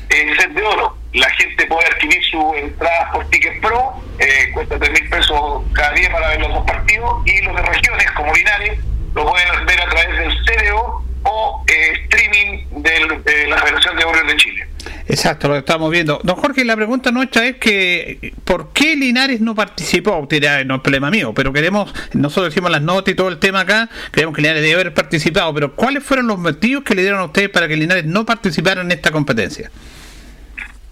[0.10, 0.96] eh, set de oro.
[1.14, 5.92] La gente puede adquirir su entrada por Ticket Pro, eh, cuesta 3 mil pesos cada
[5.94, 8.80] día para ver los dos partidos, y los de regiones como Linares
[9.20, 14.30] lo pueden ver a través del CDO o eh, streaming de la Federación de Voleibol
[14.30, 14.68] de Chile.
[15.08, 16.22] Exacto, lo estamos viendo.
[16.24, 20.16] Don Jorge, la pregunta nuestra es que ¿por qué Linares no participó?
[20.18, 23.62] Usted no es problema mío, pero queremos, nosotros decimos las notas y todo el tema
[23.62, 27.20] acá, creemos que Linares debe haber participado, pero ¿cuáles fueron los motivos que le dieron
[27.20, 29.72] a ustedes para que Linares no participara en esta competencia?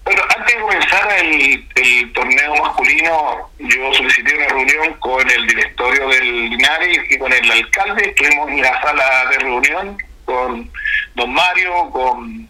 [0.07, 6.49] Bueno, antes de comenzar el, torneo masculino, yo solicité una reunión con el directorio del
[6.49, 8.05] Linares y con el alcalde.
[8.05, 10.71] Estuvimos en la sala de reunión con
[11.13, 12.47] don Mario, con,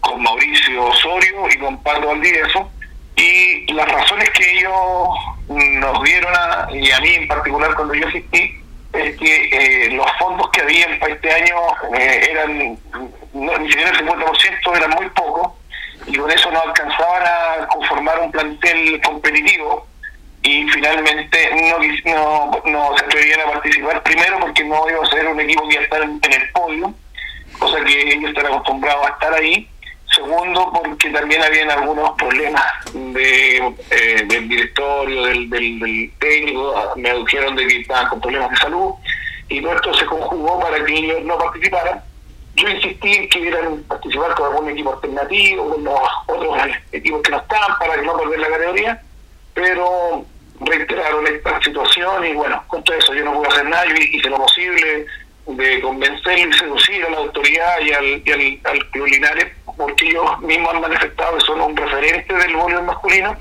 [0.00, 2.68] con Mauricio Osorio y con Pablo Valdivieso.
[3.14, 5.08] Y las razones que ellos
[5.46, 8.60] nos dieron, a, y a mí en particular cuando yo asistí,
[8.94, 11.54] es que eh, los fondos que habían para este año
[11.96, 12.78] eh, eran,
[13.32, 15.59] no, ni siquiera el 50%, eran muy pocos
[16.10, 19.86] y con eso no alcanzaban a conformar un plantel competitivo
[20.42, 21.78] y finalmente no,
[22.12, 25.74] no, no se atrevían a participar primero porque no iba a ser un equipo que
[25.74, 26.94] iba a estar en, el podio,
[27.58, 29.68] cosa que ellos están acostumbrados a estar ahí.
[30.12, 33.58] Segundo, porque también habían algunos problemas de,
[33.90, 38.56] eh, del directorio, del, del, del técnico, me dijeron de que estaban con problemas de
[38.56, 38.94] salud
[39.48, 42.02] y todo esto se conjugó para que ellos no participaran
[42.60, 46.58] yo insistí en que debieran participar con algún equipo alternativo, con los otros
[46.92, 49.02] equipos que no están, para que no perder la categoría,
[49.54, 50.24] pero
[50.60, 54.36] reiteraron esta situación y bueno, contra eso yo no puedo hacer nada, yo hice lo
[54.36, 55.06] posible
[55.46, 60.74] de convencer y seducir a la autoridad y al, y al, al porque ellos mismos
[60.74, 63.36] han manifestado que son un referente del voleibol masculino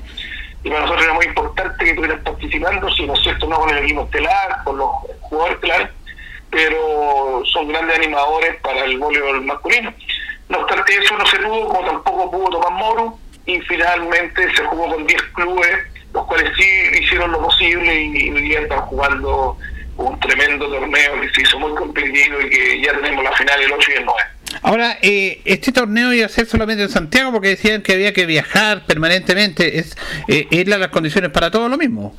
[0.63, 3.69] y para nosotros era muy importante que estuvieran participando, si no es cierto, no con
[3.69, 4.89] el equipo estelar, con los
[5.21, 5.89] jugadores estelares,
[6.49, 9.93] pero son grandes animadores para el voleibol masculino.
[10.49, 14.95] No obstante eso no se pudo, como tampoco pudo Tomás Moro, y finalmente se jugó
[14.95, 15.77] con 10 clubes,
[16.13, 16.65] los cuales sí
[17.01, 19.57] hicieron lo posible y hoy día están jugando
[19.97, 23.71] un tremendo torneo que se hizo muy competitivo y que ya tenemos la final el
[23.71, 24.21] 8 y el 9.
[24.61, 28.25] Ahora, eh, este torneo iba a ser solamente en Santiago porque decían que había que
[28.25, 29.79] viajar permanentemente.
[29.79, 29.95] ¿Es,
[30.27, 32.15] eh, ¿es las condiciones para todo lo mismo?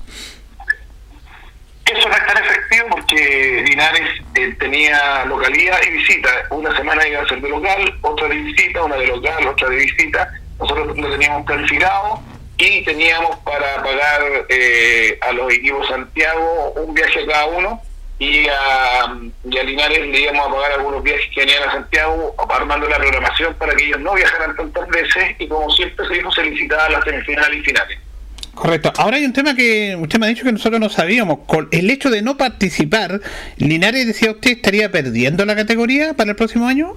[1.92, 6.30] Eso no es tan efectivo porque Linares eh, tenía localidad y visita.
[6.50, 9.76] Una semana iba a ser de local, otra de visita, una de local, otra de
[9.76, 10.30] visita.
[10.60, 12.20] Nosotros lo teníamos planificado
[12.58, 17.82] y teníamos para pagar eh, a los equipos Santiago un viaje a cada uno
[18.20, 22.36] y a, y a Linares le íbamos a pagar algunos viajes que venían a Santiago
[22.50, 26.30] armando la programación para que ellos no viajaran tantas veces y como siempre se dijo
[26.30, 27.98] se las semifinales y finales.
[28.60, 28.92] Correcto.
[28.98, 31.38] Ahora hay un tema que usted me ha dicho que nosotros no sabíamos.
[31.46, 33.22] Con el hecho de no participar,
[33.56, 36.92] Linares, decía usted, estaría perdiendo la categoría para el próximo año.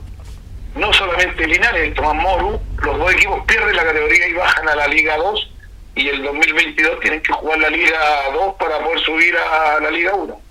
[0.76, 4.76] No solamente Linares, el Tomás Moru, los dos equipos pierden la categoría y bajan a
[4.76, 5.52] la Liga 2
[5.96, 7.98] y el 2022 tienen que jugar la Liga
[8.34, 10.42] 2 para poder subir a la Liga 1.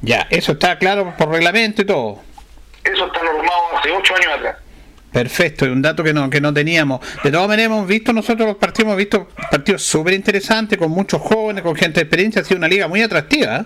[0.00, 2.20] Ya, eso está claro por reglamento y todo.
[2.84, 4.56] Eso está normado hace 8 años atrás.
[5.12, 7.00] Perfecto, y un dato que no, que no teníamos.
[7.22, 11.20] De todas maneras, hemos visto nosotros los partidos, hemos visto partidos súper interesantes, con muchos
[11.20, 13.58] jóvenes, con gente de experiencia, ha sido una liga muy atractiva.
[13.58, 13.64] ¿eh?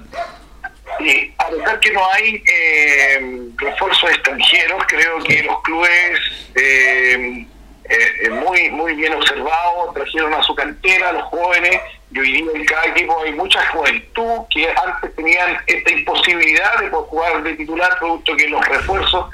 [0.98, 6.20] Sí, a pesar que no hay eh, refuerzos extranjeros, creo que los clubes
[6.56, 7.46] eh,
[7.88, 11.80] eh, muy muy bien observados trajeron a su cantera, a los jóvenes,
[12.10, 16.88] y hoy día en cada equipo hay mucha juventud que antes tenían esta imposibilidad de
[16.88, 19.26] poder jugar de titular, producto que los refuerzos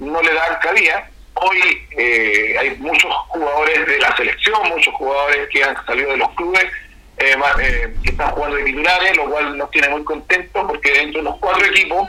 [0.00, 1.10] no le dan cabida
[1.40, 1.58] hoy
[1.96, 6.64] eh, hay muchos jugadores de la selección, muchos jugadores que han salido de los clubes,
[7.18, 11.20] eh, eh, que están jugando de titulares, lo cual nos tiene muy contentos porque dentro
[11.20, 12.08] de los cuatro equipos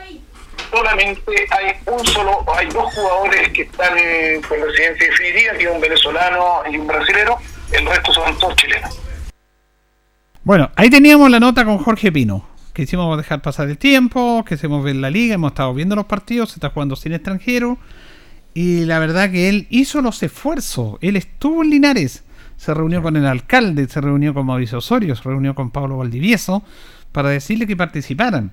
[0.70, 3.94] solamente hay un solo, hay dos jugadores que están
[4.48, 7.38] con residencia definitiva, que es un venezolano y un brasilero,
[7.72, 8.98] el resto son todos chilenos.
[10.44, 12.48] Bueno, ahí teníamos la nota con Jorge Pino.
[12.74, 16.06] Que hicimos dejar pasar el tiempo, que hicimos ver la liga, hemos estado viendo los
[16.06, 17.76] partidos, se está jugando sin extranjero.
[18.54, 20.96] Y la verdad que él hizo los esfuerzos.
[21.00, 22.24] Él estuvo en Linares.
[22.56, 26.62] Se reunió con el alcalde, se reunió con Mauricio Osorio, se reunió con Pablo Valdivieso
[27.10, 28.52] para decirle que participaran.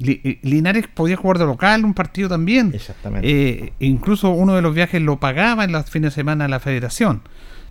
[0.00, 2.72] Eh, Linares podía jugar de local un partido también.
[2.74, 3.28] Exactamente.
[3.28, 7.22] Eh, incluso uno de los viajes lo pagaba en los fines de semana la federación.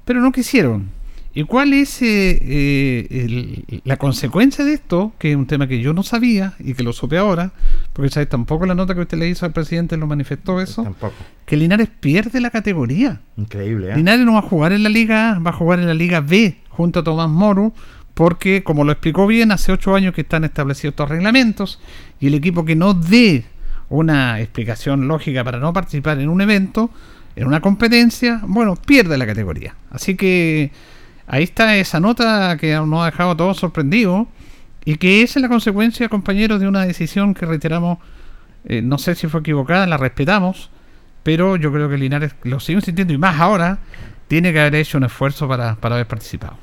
[0.03, 0.89] Pero no quisieron.
[1.34, 5.14] ¿Y cuál es eh, eh, la consecuencia de esto?
[5.20, 7.52] Que es un tema que yo no sabía y que lo supe ahora,
[7.94, 8.30] porque ¿sabes?
[8.30, 10.84] tampoco la nota que usted le hizo al presidente lo manifestó eso.
[10.84, 11.14] Tampoco.
[11.46, 13.22] Que Linares pierde la categoría.
[13.38, 13.96] Increíble, ¿eh?
[13.98, 16.22] Linares no va a jugar en la Liga A, va a jugar en la Liga
[16.22, 17.74] B junto a Tomás Moro,
[18.14, 21.80] porque, como lo explicó bien, hace ocho años que están establecidos estos reglamentos
[22.20, 23.46] y el equipo que no dé
[23.90, 26.90] una explicación lógica para no participar en un evento,
[27.36, 29.76] en una competencia, bueno, pierde la categoría.
[29.92, 30.72] Así que
[31.28, 34.28] Ahí está esa nota que nos ha dejado a todos sorprendidos
[34.86, 38.00] y que es la consecuencia, compañeros, de una decisión que reiteramos,
[38.64, 40.72] eh, no sé si fue equivocada, la respetamos,
[41.24, 43.80] pero yo creo que Linares lo sigue sintiendo y más ahora
[44.30, 46.58] tiene que haber hecho un esfuerzo para, para haber participado.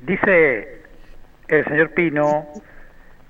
[0.00, 0.82] Dice
[1.46, 2.48] el señor Pino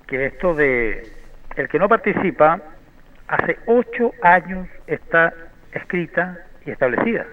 [0.07, 1.13] que esto de
[1.55, 2.59] el que no participa
[3.27, 5.33] hace ocho años está
[5.73, 7.25] escrita y establecida.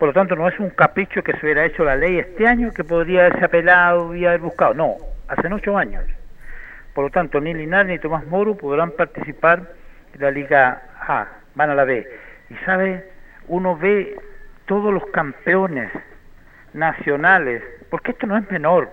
[0.00, 2.72] Por lo tanto, no es un capricho que se hubiera hecho la ley este año
[2.72, 4.72] que podría haberse apelado y haber buscado.
[4.72, 4.96] No,
[5.28, 6.02] hace ocho años.
[6.94, 9.60] Por lo tanto, ni Linares ni Tomás Moro podrán participar
[10.14, 12.08] de la Liga A, van a la B.
[12.48, 13.10] Y sabe,
[13.46, 14.16] uno ve
[14.64, 15.92] todos los campeones
[16.72, 18.90] nacionales, porque esto no es menor.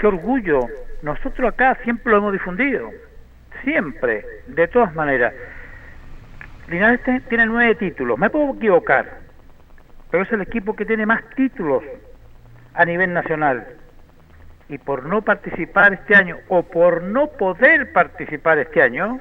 [0.00, 0.66] Qué orgullo.
[1.02, 2.90] Nosotros acá siempre lo hemos difundido.
[3.62, 5.32] Siempre, de todas maneras.
[6.66, 8.18] Linares tiene nueve títulos.
[8.18, 9.21] Me puedo equivocar,
[10.12, 11.82] pero es el equipo que tiene más títulos
[12.74, 13.66] a nivel nacional.
[14.68, 19.20] Y por no participar este año o por no poder participar este año,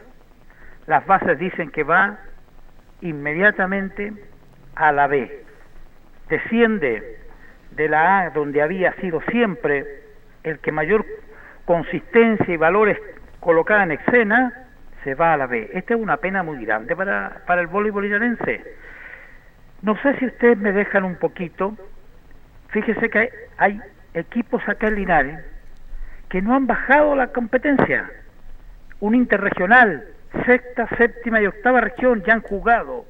[0.88, 2.20] las bases dicen que va
[3.00, 4.12] inmediatamente
[4.76, 5.46] a la B.
[6.28, 7.20] Desciende
[7.72, 9.86] de la A, donde había sido siempre
[10.44, 11.06] el que mayor
[11.64, 12.98] consistencia y valores
[13.40, 14.68] colocaba en escena,
[15.06, 15.72] se va a la B.
[15.74, 18.06] Esta es una pena muy grande para, para el voleibol
[19.82, 21.76] no sé si ustedes me dejan un poquito.
[22.70, 23.82] Fíjese que hay,
[24.14, 25.40] equipos acá en Linares
[26.30, 28.10] que no han bajado la competencia.
[29.00, 30.06] Un interregional,
[30.46, 33.06] sexta, séptima y octava región ya han jugado.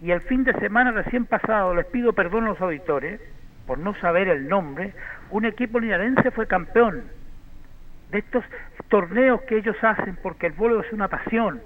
[0.00, 3.20] Y el fin de semana recién pasado, les pido perdón a los auditores
[3.66, 4.92] por no saber el nombre,
[5.30, 7.04] un equipo linarense fue campeón
[8.10, 8.44] de estos
[8.88, 11.62] torneos que ellos hacen porque el vuelo es una pasión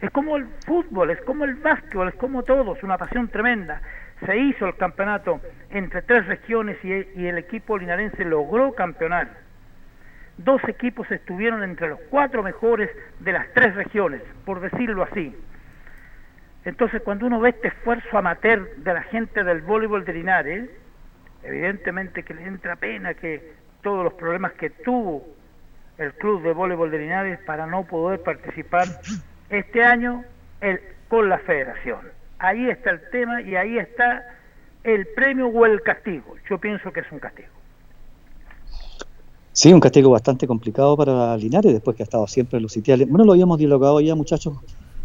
[0.00, 3.80] Es como el fútbol, es como el básquetbol, es como todo, es una pasión tremenda.
[4.24, 5.40] Se hizo el campeonato
[5.70, 9.28] entre tres regiones y, y el equipo linarense logró campeonar.
[10.38, 12.90] Dos equipos estuvieron entre los cuatro mejores
[13.20, 15.34] de las tres regiones, por decirlo así.
[16.66, 20.70] Entonces, cuando uno ve este esfuerzo amateur de la gente del voleibol de Linares,
[21.42, 25.24] evidentemente que le entra pena que todos los problemas que tuvo
[25.96, 28.86] el club de voleibol de Linares para no poder participar
[29.50, 30.24] este año
[30.60, 32.00] el, con la federación.
[32.38, 34.24] Ahí está el tema y ahí está
[34.84, 36.36] el premio o el castigo.
[36.48, 37.48] Yo pienso que es un castigo.
[39.52, 43.08] Sí, un castigo bastante complicado para Linares después que ha estado siempre en los sitiales.
[43.08, 44.54] Bueno, lo habíamos dialogado ya, muchachos,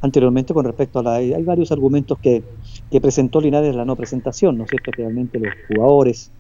[0.02, 1.14] anteriormente con respecto a la...
[1.16, 2.44] Hay varios argumentos que,
[2.92, 4.92] que presentó Linares en la no presentación, ¿no es cierto?
[4.92, 6.32] Realmente los jugadores,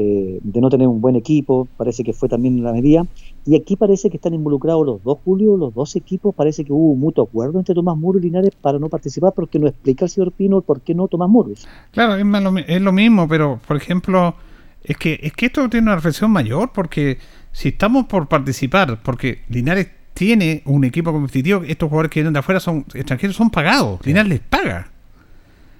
[0.00, 3.04] eh, de no tener un buen equipo, parece que fue también la medida.
[3.44, 6.92] Y aquí parece que están involucrados los dos, Julio, los dos equipos, parece que hubo
[6.92, 10.10] un mutuo acuerdo entre Tomás Muro y Linares para no participar, porque no explica el
[10.10, 11.50] señor Pino por qué no Tomás Muro.
[11.90, 14.36] Claro, es, malo, es lo mismo, pero por ejemplo,
[14.84, 17.18] es que, es que esto tiene una reflexión mayor, porque
[17.50, 22.38] si estamos por participar, porque Linares tiene un equipo competitivo, estos jugadores que vienen de
[22.38, 24.92] afuera son extranjeros, son pagados, Linares les paga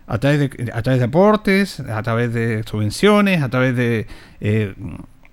[0.09, 4.06] a través de, a través de aportes, a través de subvenciones, a través de,
[4.40, 4.74] eh,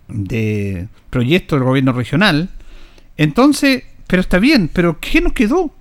[0.07, 2.49] de proyectos del gobierno regional.
[3.17, 5.71] Entonces, pero está bien, pero ¿qué nos quedó?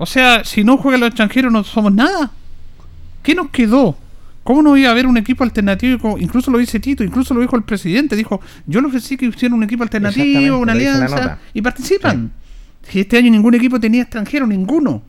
[0.00, 2.30] O sea, si no juegan los extranjeros no somos nada.
[3.20, 3.98] ¿Qué nos quedó?
[4.44, 6.16] ¿Cómo no iba a haber un equipo alternativo?
[6.18, 8.14] Incluso lo dice Tito, incluso lo dijo el presidente.
[8.14, 12.30] Dijo, yo le ofrecí que hicieran un equipo alternativo, una alianza, y participan.
[12.88, 15.02] Si este año ningún equipo tenía extranjero, ninguno.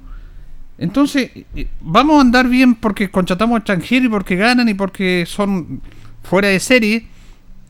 [0.80, 5.82] Entonces, eh, vamos a andar bien porque contratamos extranjeros y porque ganan y porque son
[6.23, 7.05] fuera de serie.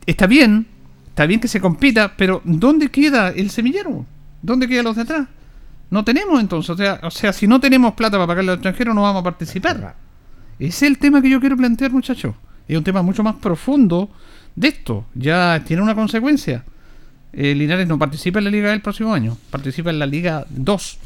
[0.06, 0.66] Está bien,
[1.08, 4.06] está bien que se compita, pero ¿dónde queda el semillero?
[4.42, 5.28] ¿Dónde quedan los de atrás?
[5.90, 8.58] No tenemos entonces, o sea, o sea, si no tenemos plata para pagarle a los
[8.58, 9.96] extranjeros, no vamos a participar.
[10.60, 12.34] Ese es el tema que yo quiero plantear, muchachos.
[12.68, 14.08] Es un tema mucho más profundo
[14.54, 15.04] de esto.
[15.14, 16.64] Ya tiene una consecuencia.
[17.32, 20.98] Eh, Linares no participa en la Liga del próximo año, participa en la Liga 2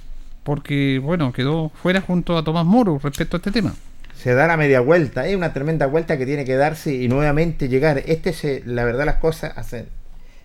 [0.45, 3.75] porque, bueno, quedó fuera junto a Tomás Moro respecto a este tema.
[4.15, 7.69] Se da la media vuelta, es una tremenda vuelta que tiene que darse y nuevamente
[7.69, 8.03] llegar.
[8.07, 9.87] Este es, la verdad, las cosas, hace,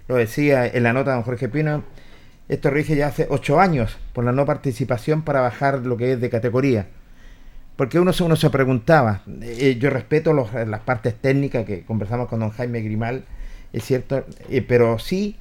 [0.07, 1.83] lo decía en la nota don Jorge Pino,
[2.47, 6.21] esto rige ya hace ocho años por la no participación para bajar lo que es
[6.21, 6.87] de categoría.
[7.75, 12.49] Porque uno, uno se preguntaba, eh, yo respeto las partes técnicas que conversamos con don
[12.49, 13.23] Jaime Grimal,
[13.71, 15.37] es cierto, eh, pero sí,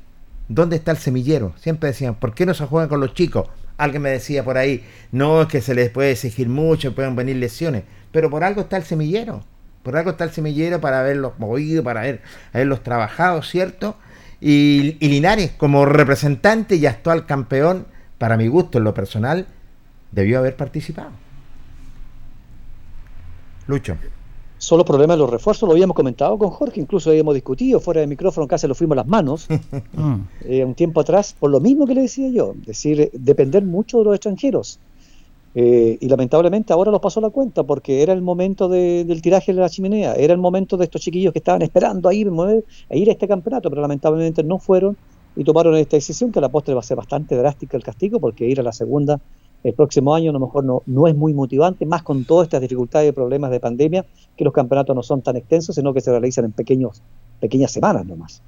[0.48, 1.54] ¿dónde está el semillero?
[1.56, 3.48] Siempre decían, ¿por qué no se juega con los chicos?
[3.78, 7.36] Alguien me decía por ahí, no es que se les puede exigir mucho, pueden venir
[7.36, 9.44] lesiones, pero por algo está el semillero,
[9.82, 12.20] por algo está el semillero para haberlos movido, para haber,
[12.52, 13.96] haberlos trabajado, ¿cierto?
[14.40, 17.86] Y, y, Linares, como representante y actual campeón,
[18.18, 19.46] para mi gusto en lo personal,
[20.12, 21.10] debió haber participado.
[23.66, 23.96] Lucho.
[24.58, 28.08] Solo problema de los refuerzos, lo habíamos comentado con Jorge, incluso habíamos discutido fuera del
[28.08, 29.46] micrófono, casi lo fuimos las manos,
[30.44, 34.04] eh, un tiempo atrás, por lo mismo que le decía yo, decir, depender mucho de
[34.04, 34.80] los extranjeros.
[35.54, 39.54] Eh, y lamentablemente ahora los pasó la cuenta porque era el momento de, del tiraje
[39.54, 42.96] de la chimenea, era el momento de estos chiquillos que estaban esperando a ir, a
[42.96, 44.96] ir a este campeonato, pero lamentablemente no fueron
[45.36, 48.18] y tomaron esta decisión que a la postre va a ser bastante drástica el castigo
[48.18, 49.20] porque ir a la segunda
[49.64, 52.60] el próximo año a lo mejor no, no es muy motivante, más con todas estas
[52.60, 54.04] dificultades y problemas de pandemia,
[54.36, 57.02] que los campeonatos no son tan extensos, sino que se realizan en pequeños,
[57.40, 58.42] pequeñas semanas nomás.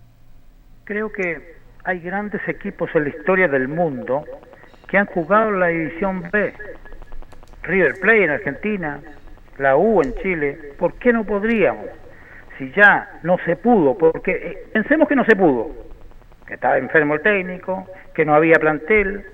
[0.85, 4.25] Creo que hay grandes equipos en la historia del mundo
[4.89, 6.53] que han jugado la división B.
[7.63, 9.01] River Plate en Argentina,
[9.59, 11.87] la U en Chile, ¿por qué no podríamos?
[12.59, 15.71] Si ya no se pudo, porque eh, pensemos que no se pudo,
[16.47, 19.25] que estaba enfermo el técnico, que no había plantel,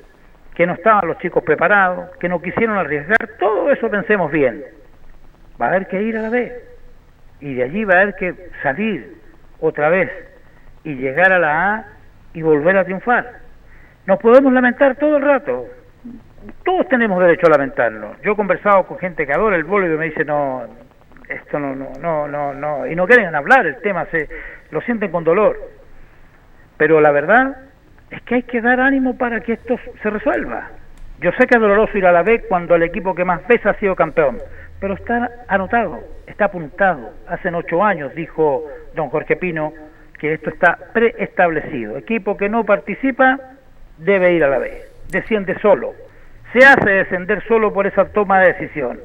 [0.57, 4.65] que no estaban los chicos preparados, que no quisieron arriesgar, todo eso pensemos bien.
[5.61, 6.51] Va a haber que ir a la B
[7.41, 9.19] y de allí va a haber que salir
[9.61, 10.11] otra vez
[10.83, 11.85] y llegar a la A
[12.33, 13.41] y volver a triunfar.
[14.07, 15.67] Nos podemos lamentar todo el rato,
[16.65, 18.21] todos tenemos derecho a lamentarnos.
[18.23, 20.63] Yo he conversado con gente que adora el voleibol y me dice no,
[21.29, 24.27] esto no, no, no, no, no, y no quieren hablar el tema, se
[24.71, 25.59] lo sienten con dolor.
[26.79, 27.66] Pero la verdad
[28.11, 30.71] es que hay que dar ánimo para que esto se resuelva.
[31.21, 33.71] Yo sé que es doloroso ir a la B cuando el equipo que más pesa
[33.71, 34.39] ha sido campeón,
[34.81, 37.15] pero está anotado, está apuntado.
[37.27, 39.73] Hace ocho años dijo don Jorge Pino
[40.19, 41.97] que esto está preestablecido.
[41.97, 43.39] Equipo que no participa
[43.99, 45.95] debe ir a la B, desciende solo.
[46.53, 49.01] Se hace descender solo por esa toma de decisión.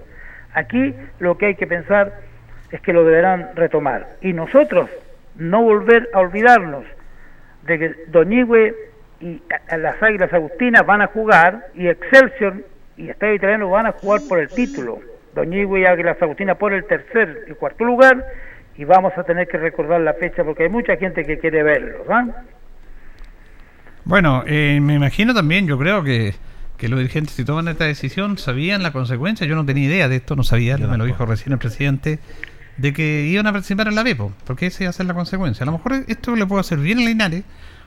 [0.53, 2.13] Aquí lo que hay que pensar
[2.71, 4.07] es que lo deberán retomar.
[4.21, 4.89] Y nosotros
[5.35, 6.85] no volver a olvidarnos
[7.63, 8.75] de que Doñigüe
[9.21, 9.41] y
[9.77, 12.65] las Águilas Agustinas van a jugar y Excelsior
[12.97, 14.99] y Estadio Italiano van a jugar por el título.
[15.35, 18.25] Doñigo y Águilas Agustina por el tercer y cuarto lugar
[18.75, 22.03] y vamos a tener que recordar la fecha porque hay mucha gente que quiere verlo.
[22.09, 22.25] ¿ah?
[24.03, 26.33] Bueno, eh, me imagino también, yo creo que,
[26.77, 30.17] que los dirigentes si toman esta decisión sabían la consecuencia, yo no tenía idea de
[30.17, 32.19] esto, no sabía, me lo dijo recién el presidente,
[32.77, 35.63] de que iban a participar en la BEPO, porque esa iba a ser la consecuencia.
[35.63, 37.43] A lo mejor esto le puede hacer bien a Linares,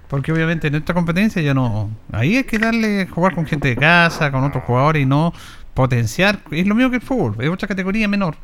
[0.09, 1.91] porque obviamente en esta competencia ya no...
[2.13, 5.33] Ahí hay que darle, jugar con gente de casa, con otros jugadores y no
[5.75, 6.41] potenciar.
[6.51, 8.37] Es lo mismo que el fútbol, es otra categoría menor.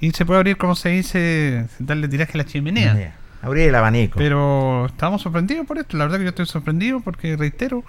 [0.00, 3.14] Y se puede abrir, como se dice, darle tiraje a la chimenea.
[3.42, 4.18] Abrir el abanico.
[4.18, 5.96] Pero estamos sorprendidos por esto.
[5.96, 7.84] La verdad que yo estoy sorprendido porque, reitero,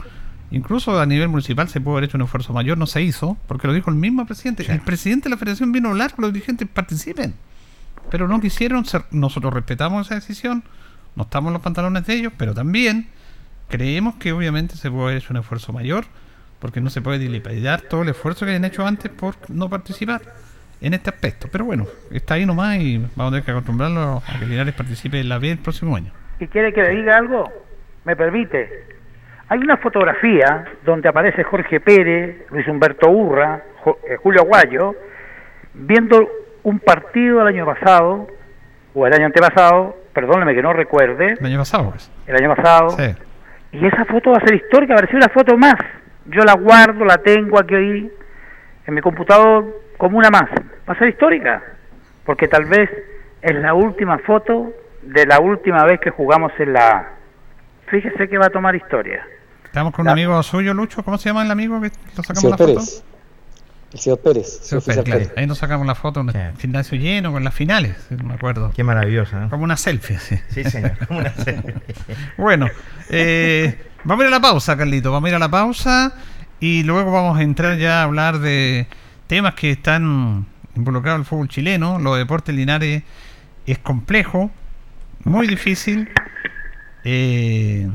[0.51, 3.67] incluso a nivel municipal se puede haber hecho un esfuerzo mayor, no se hizo, porque
[3.67, 4.63] lo dijo el mismo presidente.
[4.71, 7.33] El presidente de la federación vino a hablar con los dirigentes, participen.
[8.09, 10.63] Pero no quisieron, ser, nosotros respetamos esa decisión,
[11.15, 13.07] no estamos en los pantalones de ellos, pero también
[13.69, 16.05] creemos que obviamente se puede haber hecho un esfuerzo mayor,
[16.59, 20.21] porque no se puede dilapidar todo el esfuerzo que han hecho antes por no participar
[20.81, 21.47] en este aspecto.
[21.51, 25.19] Pero bueno, está ahí nomás y vamos a tener que acostumbrarlo a que Linares participe
[25.19, 26.11] en la B el próximo año.
[26.39, 27.51] ¿Y quiere que le diga algo?
[28.05, 28.85] ¿Me permite?
[29.49, 33.63] Hay una fotografía donde aparece Jorge Pérez, Luis Humberto Urra,
[34.09, 34.95] eh, Julio Aguayo,
[35.73, 36.27] viendo
[36.63, 38.27] un partido el año pasado,
[38.93, 42.11] o el año antepasado, perdóneme que no recuerde, El año pasado, pues.
[42.27, 43.15] el año pasado, Sí.
[43.73, 45.75] y esa foto va a ser histórica, va a ser una foto más.
[46.25, 49.65] Yo la guardo, la tengo aquí en mi computador
[49.97, 50.49] como una más.
[50.87, 51.61] Va a ser histórica,
[52.25, 52.89] porque tal vez
[53.41, 54.71] es la última foto
[55.01, 57.07] de la última vez que jugamos en la A.
[57.87, 59.25] Fíjese que va a tomar historia.
[59.65, 61.03] Estamos con un amigo suyo, Lucho.
[61.03, 62.65] ¿Cómo se llama el amigo que lo sacamos la foto?
[62.75, 63.03] Pérez.
[63.93, 64.59] El señor Pérez.
[64.63, 65.19] Señor señor Pérez, claro.
[65.19, 65.33] Pérez.
[65.37, 68.33] Ahí nos sacamos la foto en el gimnasio lleno con las finales, si no me
[68.33, 68.71] acuerdo.
[68.75, 69.47] Qué maravillosa.
[69.49, 70.39] Como una selfie, sí.
[70.49, 71.75] Sí, señor, como una selfie.
[72.37, 72.67] bueno,
[73.09, 75.11] eh, vamos a ir a la pausa, Carlito.
[75.11, 76.15] Vamos a ir a la pausa
[76.59, 78.87] y luego vamos a entrar ya a hablar de
[79.27, 81.99] temas que están involucrados en el fútbol chileno.
[81.99, 83.03] Los deportes linares
[83.67, 84.49] es complejo,
[85.23, 86.09] muy difícil.
[87.03, 87.87] Eh,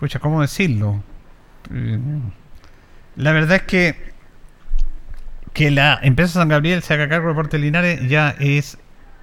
[0.00, 1.04] pucha, ¿cómo decirlo?
[1.72, 2.00] Eh,
[3.14, 4.15] la verdad es que
[5.56, 8.76] que la empresa San Gabriel se haga cargo de Deportes Linares ya es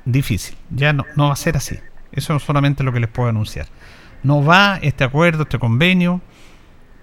[0.03, 0.57] difícil.
[0.71, 1.77] Ya no, no va a ser así.
[2.11, 3.67] Eso es solamente lo que les puedo anunciar.
[4.23, 6.21] No va este acuerdo, este convenio.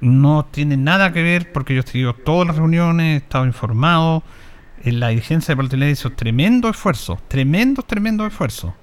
[0.00, 4.24] No tiene nada que ver porque yo he tenido todas las reuniones, he estado informado.
[4.82, 8.74] En la dirigencia de Deportes Linares hizo tremendo esfuerzo, tremendo, tremendo esfuerzo.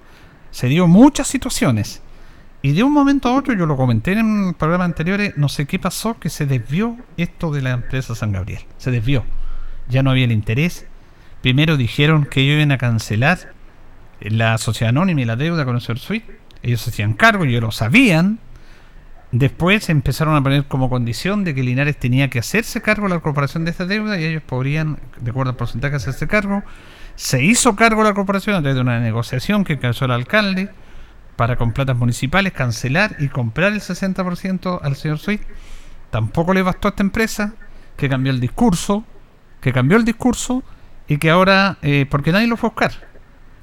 [0.51, 2.01] Se dio muchas situaciones.
[2.61, 5.77] Y de un momento a otro, yo lo comenté en programas anteriores, no sé qué
[5.77, 8.61] pasó, que se desvió esto de la empresa San Gabriel.
[8.77, 9.25] Se desvió.
[9.89, 10.85] Ya no había el interés.
[11.41, 13.53] Primero dijeron que ellos iban a cancelar
[14.19, 16.39] la sociedad anónima y la deuda con el señor Suite.
[16.63, 18.39] Ellos se hacían cargo, ellos lo sabían.
[19.31, 23.19] Después empezaron a poner como condición de que Linares tenía que hacerse cargo de la
[23.19, 26.63] corporación de esta deuda y ellos podrían, de acuerdo al porcentaje, hacerse cargo.
[27.15, 30.69] Se hizo cargo la corporación a través de una negociación que encabezó el alcalde
[31.35, 35.45] para con platas municipales cancelar y comprar el 60% al señor Suite.
[36.09, 37.53] Tampoco le bastó a esta empresa
[37.97, 39.03] que cambió el discurso,
[39.67, 40.63] que cambió el discurso
[41.09, 42.91] y que ahora, eh, porque nadie lo fue a buscar,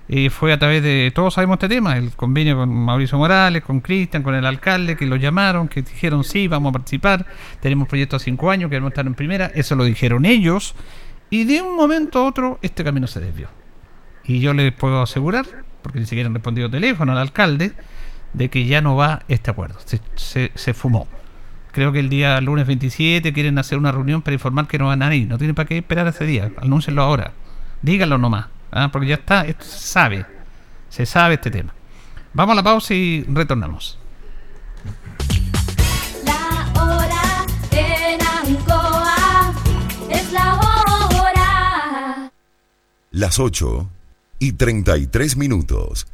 [0.06, 3.80] y fue a través de, todos sabemos este tema, el convenio con Mauricio Morales, con
[3.80, 7.24] Cristian, con el alcalde, que lo llamaron, que dijeron sí, vamos a participar,
[7.60, 10.74] tenemos proyectos a cinco años, queremos estar en primera, eso lo dijeron ellos,
[11.30, 13.48] y de un momento a otro este camino se desvió.
[14.24, 15.46] Y yo les puedo asegurar,
[15.80, 17.72] porque ni siquiera han respondido teléfono al alcalde,
[18.34, 21.08] de que ya no va este acuerdo, se, se, se fumó.
[21.74, 25.02] Creo que el día lunes 27 quieren hacer una reunión para informar que no van
[25.02, 25.26] a ir.
[25.26, 26.52] No tienen para qué esperar ese día.
[26.58, 27.32] Anúncienlo ahora.
[27.82, 28.46] Díganlo nomás.
[28.70, 28.90] ¿ah?
[28.92, 30.24] Porque ya está, esto se sabe.
[30.88, 31.74] Se sabe este tema.
[32.32, 33.98] Vamos a la pausa y retornamos.
[36.24, 39.52] La hora en Ancoa
[40.10, 42.30] es la hora.
[43.10, 43.90] Las 8
[44.38, 46.06] y 33 minutos.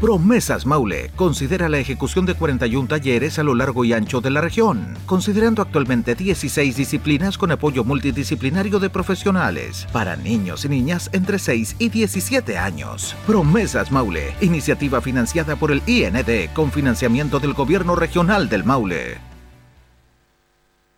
[0.00, 4.40] Promesas Maule considera la ejecución de 41 talleres a lo largo y ancho de la
[4.40, 11.38] región, considerando actualmente 16 disciplinas con apoyo multidisciplinario de profesionales para niños y niñas entre
[11.38, 13.14] 6 y 17 años.
[13.26, 19.18] Promesas Maule, iniciativa financiada por el IND con financiamiento del Gobierno Regional del Maule.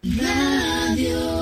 [0.04, 1.41] Radio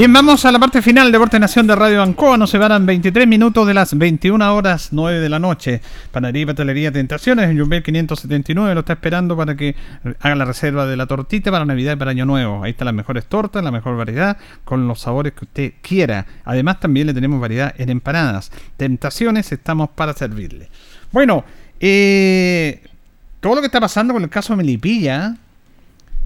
[0.00, 2.38] Bien, vamos a la parte final de Deporte Nación de Radio Ancoa.
[2.38, 5.82] Nos separan 23 minutos de las 21 horas 9 de la noche.
[6.10, 9.76] Panadería y Patelería Tentaciones en Jumbel 579 lo está esperando para que
[10.20, 12.64] haga la reserva de la tortita para Navidad y para Año Nuevo.
[12.64, 16.24] Ahí están las mejores tortas, la mejor variedad, con los sabores que usted quiera.
[16.46, 18.50] Además, también le tenemos variedad en empanadas.
[18.78, 20.70] Tentaciones, estamos para servirle.
[21.12, 21.44] Bueno,
[21.78, 22.82] eh,
[23.40, 25.36] todo lo que está pasando con el caso de Melipilla.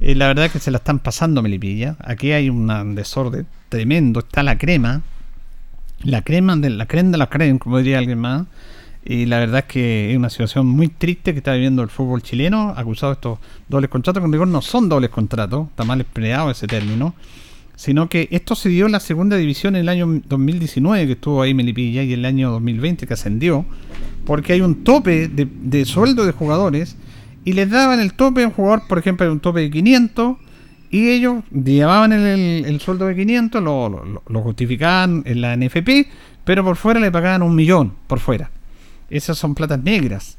[0.01, 1.97] La verdad es que se la están pasando Melipilla.
[2.01, 4.21] Aquí hay un desorden tremendo.
[4.21, 5.03] Está la crema.
[6.03, 8.47] La crema de la crema de la crema, como diría alguien más.
[9.07, 12.23] Y la verdad es que es una situación muy triste que está viviendo el fútbol
[12.23, 13.39] chileno, acusado de estos
[13.69, 17.15] dobles contratos, que en rigor no son dobles contratos, está mal empleado ese término,
[17.77, 21.43] sino que esto se dio en la segunda división en el año 2019, que estuvo
[21.43, 23.67] ahí Melipilla, y el año 2020 que ascendió,
[24.25, 26.97] porque hay un tope de sueldo de jugadores,
[27.45, 30.37] y les daban el tope un jugador, por ejemplo, un tope de 500,
[30.91, 36.09] y ellos llevaban el, el- el sueldo de 500, lo, lo- justificaban en la NFP,
[36.45, 38.51] pero por fuera le pagaban un millón, por fuera.
[39.11, 40.39] Esas son platas negras.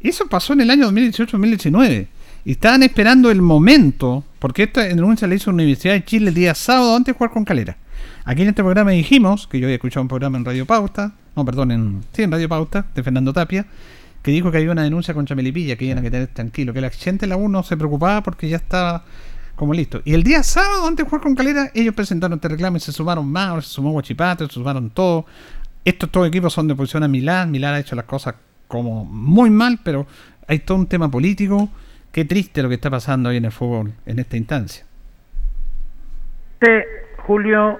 [0.00, 2.06] Eso pasó en el año 2018-2019.
[2.44, 6.34] Y estaban esperando el momento, porque esta denuncia le hizo la Universidad de Chile el
[6.34, 7.78] día sábado antes de jugar con Calera.
[8.26, 11.44] Aquí en este programa dijimos, que yo había escuchado un programa en Radio Pauta, no,
[11.46, 13.64] perdón, en, sí, en Radio Pauta, de Fernando Tapia,
[14.24, 16.88] que dijo que había una denuncia contra Melipilla, que iban a tener tranquilo, que la
[16.88, 19.04] gente de la U no se preocupaba porque ya estaba
[19.54, 20.00] como listo.
[20.02, 22.90] Y el día sábado, antes de jugar con Calera, ellos presentaron este reclamo y se
[22.90, 25.26] sumaron más, se sumó Guachipato, se sumaron todo.
[25.84, 28.34] Estos dos equipos son de posición a Milán, Milán ha hecho las cosas
[28.66, 30.06] como muy mal, pero
[30.48, 31.68] hay todo un tema político.
[32.10, 34.86] Qué triste lo que está pasando hoy en el fútbol en esta instancia.
[37.26, 37.78] Julio,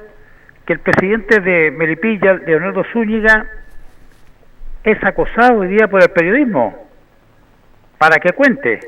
[0.66, 3.46] que el presidente de Melipilla, Leonardo Zúñiga,
[4.84, 6.86] es acosado hoy día por el periodismo.
[7.98, 8.80] Para que cuente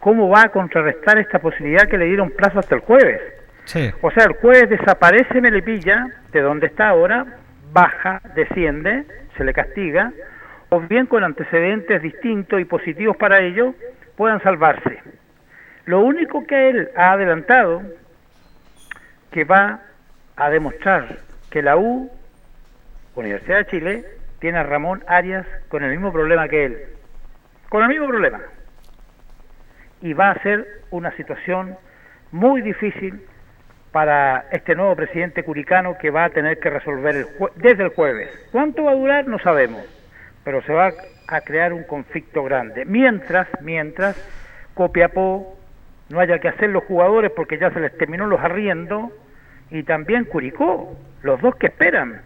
[0.00, 3.20] cómo va a contrarrestar esta posibilidad que le dieron plazo hasta el jueves.
[3.64, 3.90] Sí.
[4.00, 7.26] O sea, el jueves desaparece Melipilla, de donde está ahora,
[7.72, 9.04] baja, desciende,
[9.36, 10.12] se le castiga,
[10.70, 13.74] o bien con antecedentes distintos y positivos para ello,
[14.16, 14.98] puedan salvarse.
[15.84, 17.82] Lo único que él ha adelantado,
[19.30, 19.80] que va
[20.36, 21.18] a demostrar
[21.50, 22.10] que la U,
[23.14, 24.04] Universidad de Chile,
[24.38, 26.78] tiene a Ramón Arias con el mismo problema que él.
[27.68, 28.40] Con el mismo problema.
[30.02, 31.76] Y va a ser una situación
[32.30, 33.22] muy difícil
[33.92, 37.26] para este nuevo presidente curicano que va a tener que resolver el
[37.56, 38.28] desde el jueves.
[38.52, 39.26] ¿Cuánto va a durar?
[39.26, 39.82] No sabemos,
[40.44, 40.92] pero se va
[41.28, 42.84] a crear un conflicto grande.
[42.84, 44.16] Mientras, mientras
[44.74, 45.56] Copiapó
[46.10, 49.10] no haya que hacer los jugadores porque ya se les terminó los arriendos
[49.70, 52.20] y también Curicó, los dos que esperan,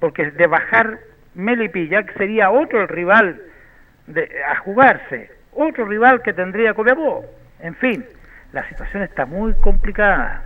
[0.00, 0.98] porque de bajar
[1.40, 3.40] Melipilla que sería otro el rival
[4.06, 7.24] de, a jugarse, otro rival que tendría Copiapó.
[7.60, 8.04] En fin,
[8.52, 10.44] la situación está muy complicada,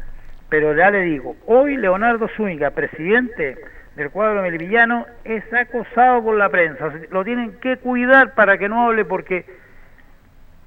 [0.48, 3.56] pero ya le digo, hoy Leonardo Zúñiga, presidente
[3.96, 8.86] del cuadro melipillano, es acosado por la prensa, lo tienen que cuidar para que no
[8.86, 9.46] hable porque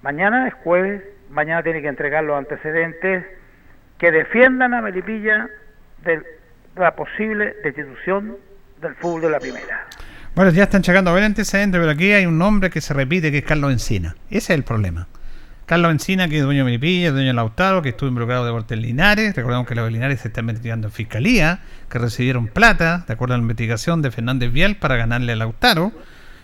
[0.02, 3.26] mañana es jueves, mañana tiene que entregar los antecedentes
[3.98, 5.50] que defiendan a Melipilla
[6.04, 6.22] de
[6.76, 8.38] la posible destitución
[8.82, 9.86] del fútbol de la primera.
[10.38, 13.32] Bueno, ya están checando a ver antecedentes, pero aquí hay un nombre que se repite
[13.32, 14.16] que es Carlos Encina.
[14.30, 15.08] Ese es el problema.
[15.66, 18.78] Carlos Encina, que es dueño de Melipilla, dueño de Lautaro, que estuvo involucrado de Deportes
[18.78, 19.36] Linares.
[19.36, 23.38] Recordamos que los Linares se están investigando en fiscalía, que recibieron plata, de acuerdo a
[23.40, 25.92] la investigación de Fernández Vial, para ganarle a Lautaro.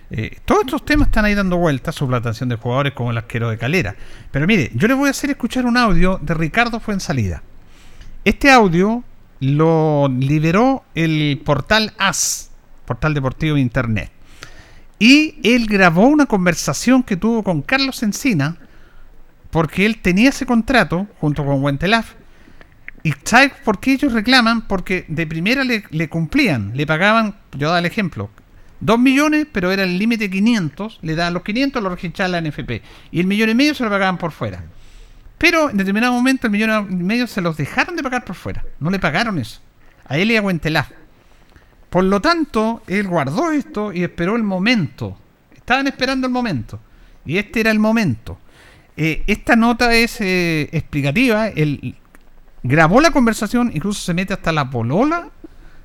[0.10, 3.60] Eh, todos estos temas están ahí dando vueltas, suplantación de jugadores como el asquero de
[3.60, 3.95] Calera.
[4.32, 7.44] Pero mire, yo le voy a hacer escuchar un audio de Ricardo Fuensalida.
[8.26, 9.03] Este audio
[9.40, 12.49] lo liberó el portal AS,
[12.94, 14.11] portal deportivo de internet.
[14.99, 18.57] Y él grabó una conversación que tuvo con Carlos Encina,
[19.52, 22.14] porque él tenía ese contrato junto con Wentelaf.
[23.03, 24.61] ¿Y sabes por qué ellos reclaman?
[24.61, 28.30] Porque de primera le, le cumplían, le pagaban, yo da el ejemplo,
[28.80, 32.82] 2 millones, pero era el límite 500, le daban los 500, lo registraban la NFP.
[33.11, 34.64] Y el millón y medio se lo pagaban por fuera.
[35.38, 38.64] Pero en determinado momento el millón y medio se los dejaron de pagar por fuera.
[38.80, 39.60] No le pagaron eso.
[40.06, 40.90] A él y a Wentelaf.
[41.94, 45.15] Por lo tanto, él guardó esto y esperó el momento.
[45.53, 46.80] Estaban esperando el momento.
[47.24, 48.40] Y este era el momento.
[48.98, 51.49] Eh, esta nota es eh, explicativa.
[51.49, 51.95] Él
[52.64, 55.30] grabó la conversación, incluso se mete hasta la polola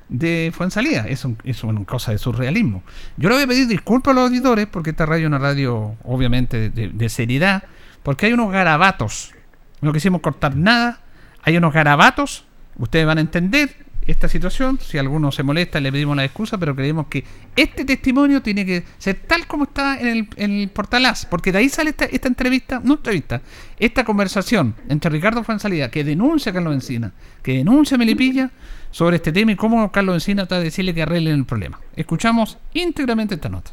[0.07, 1.05] de Fuensalida.
[1.07, 2.81] Es, un, es una cosa de surrealismo.
[3.17, 5.95] Yo le voy a pedir disculpas a los auditores, porque esta radio es una radio,
[6.01, 7.65] obviamente, de, de seriedad,
[8.01, 9.35] porque hay unos garabatos.
[9.79, 11.01] No quisimos cortar nada.
[11.43, 12.45] Hay unos garabatos.
[12.79, 14.79] Ustedes van a entender esta situación.
[14.81, 17.23] Si alguno se molesta, le pedimos la excusa, pero creemos que
[17.55, 21.51] este testimonio tiene que ser tal como está en el, en el portal AS, porque
[21.51, 23.41] de ahí sale esta, esta entrevista, no entrevista,
[23.79, 27.13] esta conversación entre Ricardo Fuensalida, que denuncia a Carlos Encina,
[27.43, 28.51] que denuncia a Melipilla
[28.91, 31.79] sobre este tema y cómo Carlos Encina está a decirle que arreglen el problema.
[31.95, 33.71] Escuchamos íntegramente esta nota.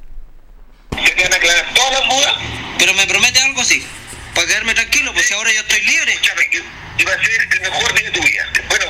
[2.79, 3.83] Pero me promete algo así,
[4.35, 6.13] para quedarme tranquilo, pues si ahora yo estoy libre.
[6.99, 8.45] Y va a ser el mejor día de tu vida.
[8.69, 8.87] Bueno,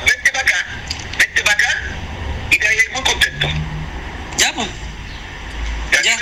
[1.43, 1.81] para acá
[2.51, 3.47] y te ir muy contento.
[4.37, 4.67] Ya, pues.
[6.03, 6.17] Ya.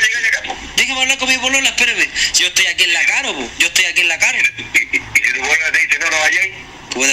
[0.76, 2.08] Déjame hablar con mi bolola, espérame.
[2.34, 3.50] Si yo estoy aquí en la caro, pues.
[3.58, 4.38] Yo estoy aquí en la caro.
[4.74, 6.54] Y si tu bolola te dice no, no vayáis.
[6.92, 7.12] Puta,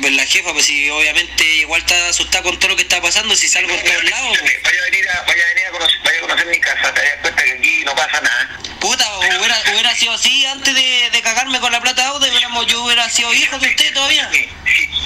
[0.00, 3.36] pues la jefa, pues si obviamente igual está asustada con todo lo que está pasando,
[3.36, 4.36] si salgo en todos lados.
[4.38, 4.62] pues.
[4.64, 7.00] Vaya a venir a, vaya a, venir a conocer, vaya a conocer mi casa, te
[7.02, 8.58] das cuenta que aquí no pasa nada.
[8.80, 12.82] Puta, hubiera, hubiera sido así antes de, de cagarme con la plata de hubiéramos- yo
[12.82, 14.28] hubiera sido hijo de usted todavía.
[14.32, 14.48] Si,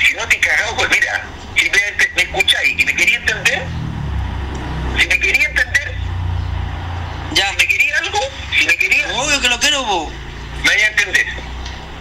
[0.07, 1.27] si no te he cagado, pues mira,
[1.57, 3.62] simplemente me escucháis y me quería entender,
[4.99, 5.95] si me quería entender,
[7.33, 7.51] ya.
[7.51, 8.20] si me quería algo,
[8.59, 9.09] si me quería...
[9.15, 10.12] Obvio que lo quiero, po.
[10.62, 11.27] Me vaya a entender.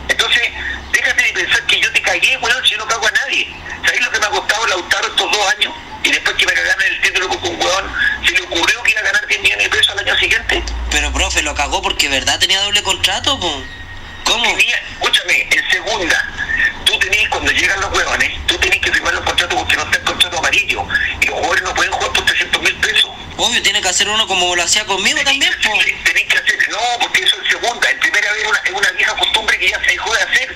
[0.10, 0.44] Entonces,
[0.92, 3.48] déjate de pensar que yo te cagué, weón, si yo no cago a nadie.
[3.84, 5.74] ¿Sabéis lo que me ha costado Lautaro estos dos años?
[6.04, 7.92] Y después que me cagaron el título con un weón,
[8.26, 10.64] se le ocurrió que iba a ganar 10 millones de pesos al año siguiente.
[10.92, 13.64] Pero profe, lo cagó porque verdad tenía doble contrato, po.
[14.24, 14.44] ¿Cómo?
[14.56, 16.35] Tenía, escúchame, en segunda,
[16.86, 19.98] tú tenés, cuando llegan los huevones, tú tenés que firmar los contratos porque no está
[19.98, 20.88] el contrato amarillo.
[21.22, 23.12] Y los jugadores no pueden jugar por 300 mil pesos.
[23.38, 25.86] Obvio, tiene que hacer uno como lo hacía conmigo también, pues.
[26.04, 27.90] Tenéis que hacer, no, porque eso es segunda.
[27.90, 30.56] En primera vez es una, una vieja costumbre que ya se dejó de hacer.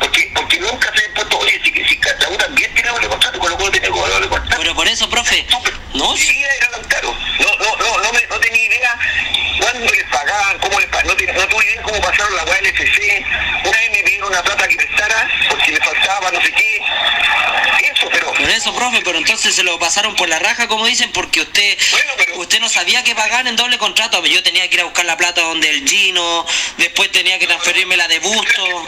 [0.00, 1.98] Porque, porque nunca se ha puesto, oye, si,
[2.30, 4.56] U también tiene doble contrato, con lo cual tiene doble contrato.
[4.58, 5.46] Pero por eso, profe,
[5.94, 6.16] ¿no?
[6.16, 7.14] Sí, era tan caro.
[7.40, 8.98] No, no, no, no, me, no tenía idea
[9.60, 11.06] cuándo les pagaban, cómo les pagaban.
[11.08, 13.24] No, tenía- no tuve idea cómo pasaron la weá del FC.
[13.64, 16.80] Una vez me pidieron una plata que prestara porque le faltaba no sé qué.
[17.92, 21.10] Eso, pero Por eso, profe, pero entonces se lo pasaron por la raja, como dicen,
[21.12, 21.78] porque usted
[22.36, 24.24] usted no sabía que pagar en doble contrato.
[24.26, 26.46] Yo tenía que ir a buscar la plata donde el Gino,
[26.76, 28.86] después tenía que transferirme la de Busto.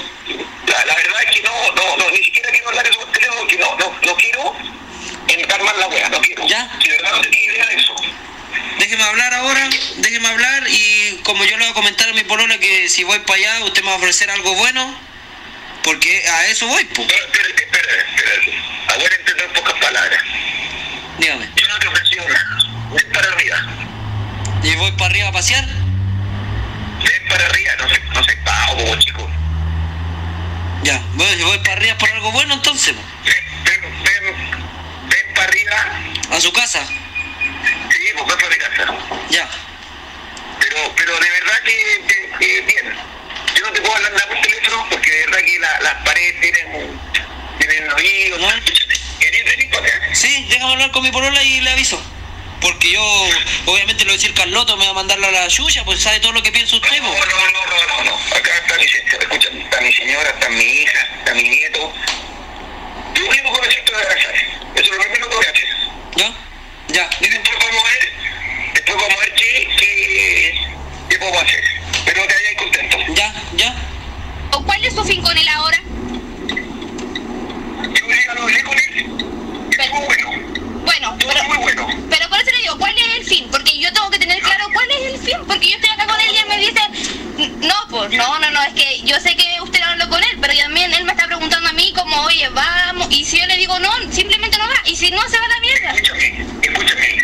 [0.66, 3.00] la, la verdad es que no, no, no, ni siquiera quiero hablar eso
[3.38, 4.56] porque no, no, no quiero
[5.28, 6.46] entrar más la wea, no quiero.
[6.46, 6.70] ¿Ya?
[6.80, 7.94] Si de verdad no tenía idea de eso.
[8.78, 12.58] Déjeme hablar ahora, déjeme hablar y como yo le voy a comentar a mi polola
[12.58, 14.98] que si voy para allá usted me va a ofrecer algo bueno,
[15.82, 17.08] porque a eso voy, pues.
[17.08, 18.54] Espérate, espérate, espérate.
[18.88, 20.22] Ahora entender en pocas palabras.
[21.18, 21.48] Dígame.
[21.56, 22.58] Yo no te ofrecí nada.
[22.92, 23.56] Ven para arriba.
[24.62, 25.66] ¿Y voy para arriba a pasear?
[25.66, 28.38] Ven para arriba, no sé, no sé,
[28.76, 29.37] como chico.
[30.88, 32.94] Ya, voy, voy para arriba por algo bueno entonces.
[32.94, 33.02] po.
[35.10, 36.00] Ven para arriba.
[36.30, 36.82] ¿A su casa?
[36.86, 38.98] Sí, pues ven para mi casa.
[39.28, 39.46] Ya.
[40.58, 42.94] Pero, pero de verdad que, que- que bien.
[43.54, 46.40] Yo no te puedo hablar nada por teléfono porque de verdad que la- las paredes
[46.40, 47.00] tienen,
[47.58, 48.40] tienen oídos.
[48.40, 48.48] ¿No?
[49.18, 50.14] ¿Querías venir para acá?
[50.14, 52.02] Sí, déjame hablar con mi polola y le aviso.
[52.60, 53.02] Porque yo,
[53.66, 56.20] obviamente, le voy a decir Carloto, me va a mandarlo a la suya, pues sabe
[56.20, 57.00] todo lo que piensa usted.
[57.00, 58.36] No, no, no, no, no.
[58.36, 61.92] Acá está mi, escucha, está mi señora, está mi hija, está mi nieto.
[63.14, 64.34] Yo único que necesito es abrazar.
[64.74, 65.68] Eso es lo primero que voy a hacer.
[66.16, 66.34] ¿Ya?
[66.88, 67.10] Ya.
[67.20, 68.12] Y después vamos a ver,
[68.74, 70.66] después vamos a ver qué, qué,
[71.10, 71.64] qué podemos hacer.
[72.04, 72.98] Pero te vayas contento.
[73.14, 73.74] Ya, ya.
[74.52, 75.80] ¿O cuál es su fin con él ahora?
[77.82, 79.06] Yo ya lo hablé con él.
[79.76, 79.92] Pero,
[80.84, 83.48] bueno, pero, pero por eso le digo, ¿cuál es el fin?
[83.50, 84.68] Porque yo tengo que tener claro
[85.46, 86.80] porque yo estoy acá con él y él me dice,
[87.66, 90.54] no, pues, no, no, no, es que yo sé que usted habló con él, pero
[90.56, 93.78] también él me está preguntando a mí como, oye, vamos, y si yo le digo
[93.78, 95.90] no, simplemente no va, y si no, se va a la mierda.
[96.62, 97.18] Escúchame,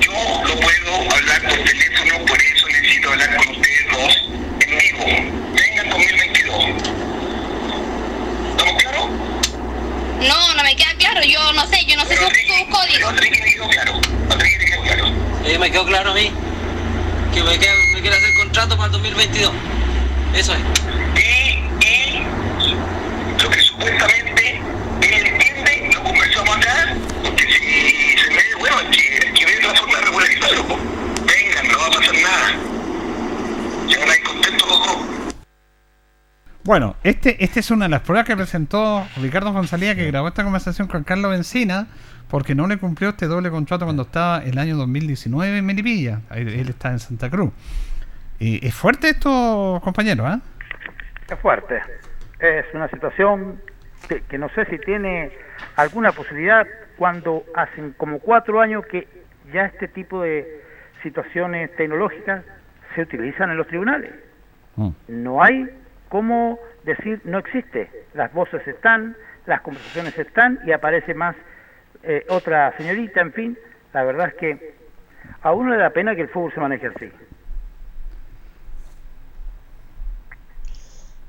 [0.00, 4.16] yo no puedo hablar por teléfono, por eso necesito hablar con ustedes dos
[4.60, 5.04] en vivo.
[5.54, 6.64] Vengan 2022.
[8.50, 9.06] ¿Estamos claros?
[10.20, 13.14] No, no me queda claro, yo no sé, yo no sé sus, sus códigos.
[15.44, 16.32] Eh, me quedó claro a mí
[17.32, 19.52] que me, queda- me quiere hacer contrato para el 2022.
[20.34, 20.60] Eso es.
[23.42, 24.60] Lo que supuestamente
[25.02, 26.94] él entiende, lo conversamos acá,
[27.24, 30.64] porque si se me bueno, hay que, hay que ver la forma de regularizarlo.
[30.66, 32.52] Vengan, no va a pasar nada.
[33.88, 34.96] Ya no hay contento los dos.
[36.64, 40.44] Bueno, este, este es una de las pruebas que presentó Ricardo González, que grabó esta
[40.44, 41.86] conversación con Carlos Bencina,
[42.30, 46.20] porque no le cumplió este doble contrato cuando estaba el año 2019 en Melipilla.
[46.30, 47.52] Ahí- Él está en Santa Cruz.
[48.38, 50.40] Y es fuerte esto, compañero, ¿ah?
[51.30, 51.80] Es fuerte.
[52.38, 53.60] Es una situación
[54.08, 55.30] que, que no sé si tiene
[55.76, 56.66] alguna posibilidad
[56.96, 59.06] cuando hacen como cuatro años que
[59.52, 60.62] ya este tipo de
[61.02, 62.44] situaciones tecnológicas
[62.94, 64.12] se utilizan en los tribunales.
[65.08, 65.68] No hay
[66.08, 67.90] cómo decir no existe.
[68.14, 69.14] Las voces están,
[69.46, 71.36] las conversaciones están y aparece más
[72.02, 73.58] eh, otra señorita, en fin.
[73.92, 74.74] La verdad es que
[75.42, 77.10] a uno le da pena que el fútbol se maneje así.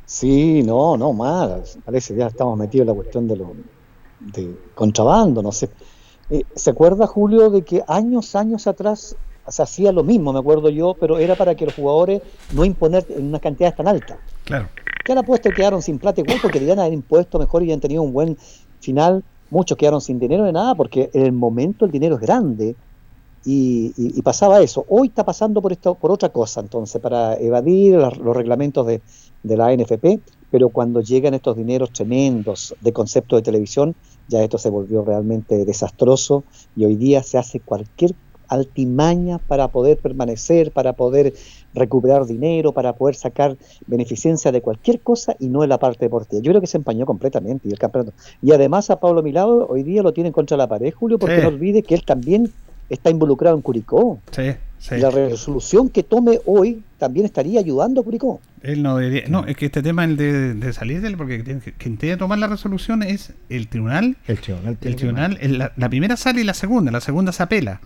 [0.06, 1.64] Sí, no, no, mal.
[1.86, 3.54] Parece que ya estamos metidos en la cuestión de lo
[4.20, 5.70] de contrabando, no sé.
[6.30, 9.16] Eh, ¿Se acuerda, Julio, de que años, años atrás
[9.48, 12.22] se hacía lo mismo, me acuerdo yo, pero era para que los jugadores
[12.54, 14.18] no imponer en una cantidad tan alta?
[14.44, 14.70] Claro.
[15.04, 18.02] Que la apuesta quedaron sin plata igual porque debían haber impuesto mejor y han tenido
[18.04, 18.38] un buen
[18.80, 19.24] final.
[19.52, 22.78] Muchos quedaron sin dinero de nada porque en el momento el dinero es grande
[23.44, 24.86] y, y- pasaba eso.
[24.90, 29.04] Hoy está pasando por esto, por otra cosa, entonces, para evadir las- los reglamentos de,
[29.44, 33.98] de la NFP, pero cuando llegan estos dineros tremendos de concepto de televisión,
[34.28, 36.46] ya esto se volvió realmente desastroso
[36.76, 38.16] y hoy día se hace cualquier
[38.48, 41.34] altimaña para poder permanecer, para poder
[41.74, 43.56] recuperar dinero, para poder sacar
[43.88, 46.42] beneficencia de cualquier cosa y no en la parte deportiva.
[46.42, 48.14] Yo creo que se empañó completamente y el campeonato.
[48.42, 51.42] Y además a Pablo Milado hoy día lo tienen contra la pared, Julio, porque Sí.
[51.44, 52.52] no olvide que él también
[52.90, 54.20] está involucrado en Curicó.
[54.32, 54.96] Sí, sí.
[54.96, 58.42] Y la resolución que tome hoy también estaría ayudando a Curicó.
[58.64, 59.28] Él no debería.
[59.30, 61.16] No, es que este tema el de, de salir del.
[61.18, 64.18] Porque quien tiene que tomar la resolución es el tribunal.
[64.28, 64.78] El tribunal.
[64.82, 65.38] El tribunal.
[65.42, 66.92] el- la, la primera sale y la segunda.
[66.92, 67.80] La segunda se apela.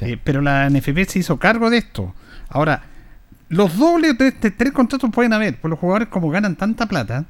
[0.00, 2.14] Eh, pero la NFP se hizo cargo de esto.
[2.48, 2.84] Ahora,
[3.48, 5.60] los dobles de este tres contratos pueden haber.
[5.60, 7.24] Por los jugadores, como ganan tanta plata.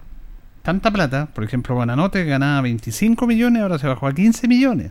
[0.63, 1.27] Tanta plata.
[1.27, 4.91] Por ejemplo, Buenanote ganaba 25 millones, ahora se bajó a 15 millones.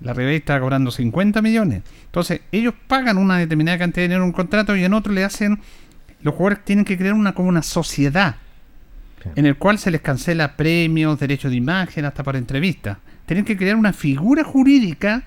[0.00, 1.82] La Ribey está cobrando 50 millones.
[2.06, 5.24] Entonces, ellos pagan una determinada cantidad de dinero en un contrato y en otro le
[5.24, 5.60] hacen.
[6.22, 8.36] Los jugadores tienen que crear una como una sociedad
[9.36, 12.98] en el cual se les cancela premios, derechos de imagen, hasta para entrevistas.
[13.26, 15.22] Tienen que crear una figura jurídica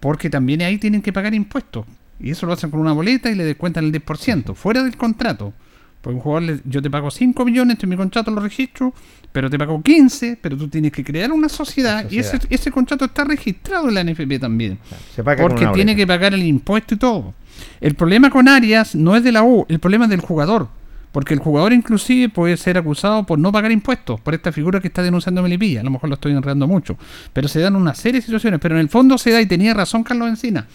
[0.00, 1.86] porque también ahí tienen que pagar impuestos.
[2.20, 5.52] Y eso lo hacen con una boleta y le descuentan el 10%, fuera del contrato.
[6.00, 8.94] Porque un jugador, le- yo te pago 5 millones, esto es mi contrato, lo registro,
[9.32, 13.04] pero te pago 15, pero tú tienes que crear una sociedad, y ese, ese contrato
[13.06, 14.78] está registrado en la NFP también.
[15.14, 17.34] Se paga porque tiene que pagar el impuesto y todo.
[17.80, 20.68] El problema con Arias no es de la U, el problema es del jugador.
[21.10, 24.88] Porque el jugador inclusive puede ser acusado por no pagar impuestos, por esta figura que
[24.88, 25.80] está denunciando Melipilla.
[25.80, 26.98] A lo mejor lo estoy enredando mucho.
[27.32, 28.60] Pero se dan una serie de situaciones.
[28.60, 30.66] Pero en el fondo se da, y tenía razón Carlos Encina.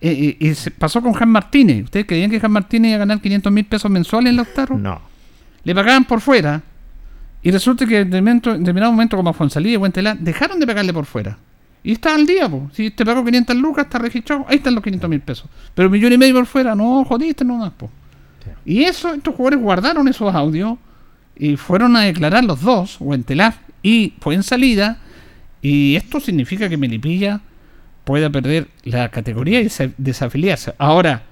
[0.00, 1.84] Eh, y se pasó con Jan Martínez.
[1.84, 4.76] ¿Ustedes creían que Jan Martínez iba a ganar 500 mil pesos mensuales en Lautaro?
[4.76, 5.00] No.
[5.64, 6.62] Le pagaban por fuera.
[7.42, 10.66] Y resulta que en determinado en determinado momento, como a Fonsalí y Huentelá, dejaron de
[10.66, 11.38] pagarle por fuera.
[11.82, 12.70] Y está al día, po.
[12.72, 15.46] si te pagó 500 lucas, está registrado, ahí están los 500 mil pesos.
[15.74, 17.90] Pero millón y medio por fuera, no, jodiste nomás, po.
[18.64, 20.78] Y eso, estos jugadores guardaron esos audios
[21.36, 24.98] y fueron a declarar los dos, Huentelá y fue en salida.
[25.62, 27.40] Y esto significa que Melipilla
[28.04, 30.74] pueda perder la categoría y se- desafiliarse.
[30.78, 31.22] Ahora,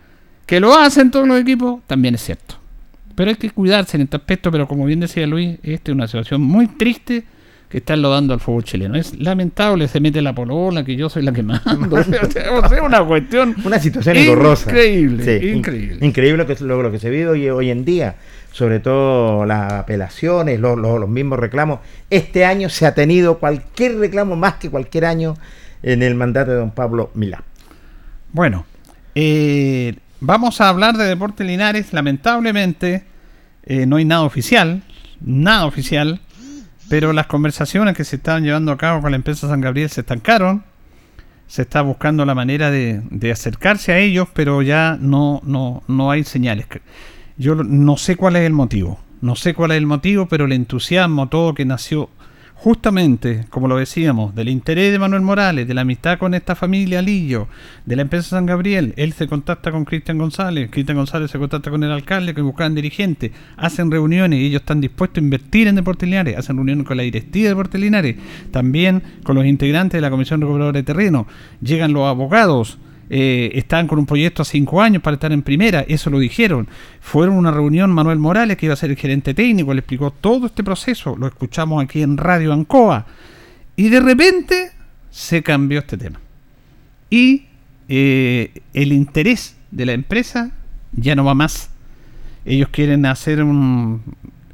[0.47, 2.57] que lo hacen todos los equipos, también es cierto.
[3.15, 6.07] Pero hay que cuidarse en este aspecto, pero como bien decía Luis, esta es una
[6.07, 7.25] situación muy triste
[7.69, 8.97] que está enlodando al fútbol chileno.
[8.97, 11.97] Es lamentable, se mete la polola, que yo soy la que mando.
[11.97, 13.55] o sea, una cuestión...
[13.65, 14.71] Una situación engorrosa.
[14.71, 16.07] Increíble, Sí, increíble.
[16.07, 18.17] Increíble lo que, lo, lo que se vive hoy, hoy en día.
[18.53, 21.81] Sobre todo las apelaciones, lo- los mismos reclamos.
[22.11, 25.35] Este año se ha tenido cualquier reclamo más que cualquier año
[25.83, 27.43] en el mandato de don Pablo Milá.
[28.33, 28.65] Bueno,
[29.15, 31.93] eh, vamos a hablar de Deportes Linares.
[31.93, 33.05] Lamentablemente,
[33.65, 34.83] eh, no hay nada oficial,
[35.21, 36.21] nada oficial,
[36.89, 40.01] pero las conversaciones que se estaban llevando a cabo con la empresa San Gabriel se
[40.01, 40.65] estancaron.
[41.47, 46.11] Se está buscando la manera de, de acercarse a ellos, pero ya no, no, no
[46.11, 46.67] hay señales.
[47.37, 48.99] Yo no sé cuál es el motivo.
[49.21, 52.09] No sé cuál es el motivo, pero el entusiasmo, todo que nació
[52.63, 57.03] justamente, como lo decíamos, del interés de Manuel Morales, de la amistad con esta familia
[57.03, 57.49] Lillo,
[57.87, 61.73] de la empresa San Gabriel, él se contacta con Cristian González, Cristian González se contacta
[61.73, 65.75] con el alcalde, que buscaban dirigentes, hacen reuniones y ellos están dispuestos a invertir en
[65.75, 68.17] Deportes Linares, hacen reuniones con la directiva de Deportes Linares,
[68.53, 71.27] también con los integrantes de la Comisión Recuperadora de Terreno,
[71.61, 72.79] llegan los abogados,
[73.15, 76.67] eh, están con un proyecto a cinco años para estar en primera, eso lo dijeron.
[77.03, 80.13] Fueron a una reunión Manuel Morales, que iba a ser el gerente técnico, le explicó
[80.13, 83.05] todo este proceso, lo escuchamos aquí en Radio Ancoa,
[83.77, 84.71] y de repente
[85.11, 86.21] se cambió este tema.
[87.11, 87.49] Y
[87.91, 90.51] eh, el interés de la empresa
[90.93, 91.69] ya no va más.
[92.47, 94.03] Ellos quieren hacer un,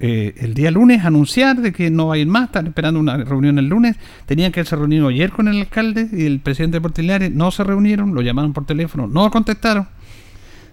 [0.01, 3.17] eh, el día lunes anunciar de que no va a ir más, están esperando una
[3.17, 3.97] reunión el lunes.
[4.27, 7.65] Tenían que haberse reunido ayer con el alcalde y el presidente de Portiliares, no se
[7.65, 9.89] reunieron, lo llamaron por teléfono, no contestaron.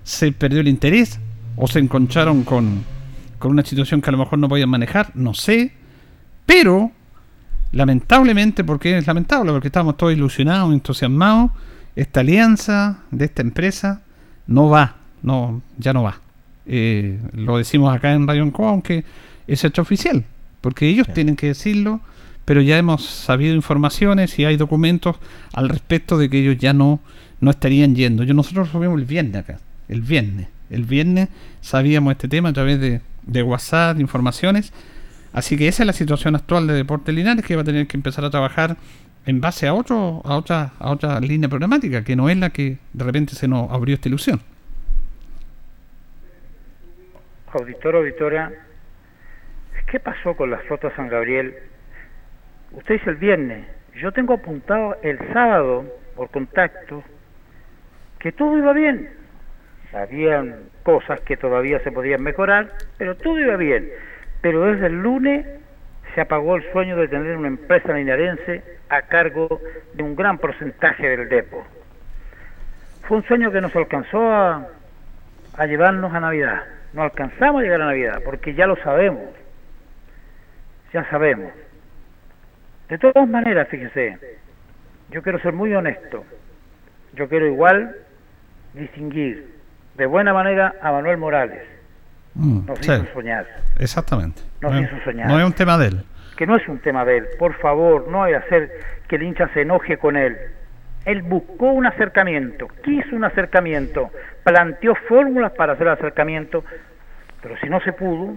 [0.04, 1.20] Se perdió el interés
[1.56, 2.84] o se encontraron con,
[3.40, 5.74] con una situación que a lo mejor no podían manejar, no sé.
[6.46, 6.92] Pero,
[7.72, 11.50] lamentablemente, porque es lamentable, porque estábamos todos ilusionados, entusiasmados,
[11.96, 14.02] esta alianza de esta empresa
[14.46, 16.25] no va, no, ya no va.
[16.68, 19.04] Eh, lo decimos acá en Radio Ancoa, aunque
[19.48, 20.26] es hecho oficial,
[20.62, 22.02] porque ellos tienen que decirlo,
[22.46, 25.18] pero ya hemos sabido informaciones y hay documentos
[25.54, 27.00] al respecto de que ellos ya no,
[27.40, 28.24] no estarían yendo.
[28.24, 29.60] Yo nosotros lo vimos el viernes acá,
[29.90, 30.48] el viernes.
[30.70, 31.30] El viernes
[31.62, 34.74] sabíamos este tema a través de, de WhatsApp, de informaciones.
[35.34, 37.98] Así que esa es la situación actual de Deportes Linares, que va a tener que
[37.98, 38.78] empezar a trabajar
[39.26, 42.78] en base a otro, a otra, a otra línea programática, que no es la que
[42.94, 44.42] de repente se nos abrió esta ilusión.
[47.56, 48.52] Auditor, auditora,
[49.90, 51.56] ¿qué pasó con la flota San Gabriel?
[52.74, 55.86] Usted dice el viernes, yo tengo apuntado el sábado
[56.18, 57.02] por contacto
[58.20, 59.10] que todo iba bien.
[59.94, 63.90] Habían cosas que todavía se podían mejorar, pero todo iba bien.
[64.42, 65.48] Pero desde el lunes
[66.14, 69.62] se apagó el sueño de tener una empresa linarense a cargo
[69.94, 71.66] de un gran porcentaje del depo.
[73.04, 74.68] Fue un sueño que nos alcanzó a,
[75.56, 76.75] a llevarnos a Navidad.
[76.96, 79.26] No alcanzamos a llegar a Navidad, porque ya lo sabemos.
[80.94, 81.52] Ya sabemos.
[82.88, 84.18] De todas maneras, fíjese,
[85.12, 86.24] yo quiero ser muy honesto.
[87.14, 87.98] Yo quiero igual
[88.74, 89.56] distinguir
[89.96, 91.62] de buena manera a Manuel Morales.
[92.34, 93.46] Mm, Nos sí, hizo soñar.
[93.78, 94.42] exactamente.
[94.62, 95.28] Nos no, hizo soñar.
[95.28, 96.06] no es un tema de él.
[96.38, 97.28] Que no es un tema de él.
[97.38, 98.72] Por favor, no hay hacer
[99.10, 100.38] que el hincha se enoje con él.
[101.06, 104.10] Él buscó un acercamiento, quiso un acercamiento,
[104.44, 106.64] planteó fórmulas para hacer el acercamiento,
[107.42, 108.34] pero si no se pudo,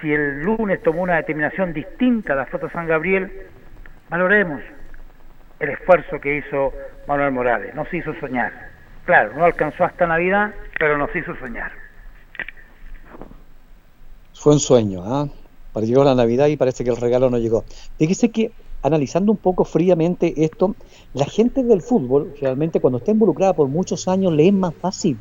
[0.00, 3.32] si el lunes tomó una determinación distinta a la flota San Gabriel,
[4.08, 4.60] valoremos.
[5.60, 6.72] el esfuerzo que hizo
[7.08, 8.52] Manuel Morales, nos hizo soñar.
[9.06, 11.72] Claro, no alcanzó hasta Navidad, pero nos hizo soñar.
[14.34, 15.26] Fue un sueño, ¿ah?
[15.72, 17.64] Para llegó la Navidad y parece que el regalo no llegó.
[17.98, 18.52] Fíjese que
[18.84, 20.76] analizando un poco fríamente esto,
[21.14, 25.18] la gente del fútbol, realmente cuando está involucrada por muchos años, le es más fácil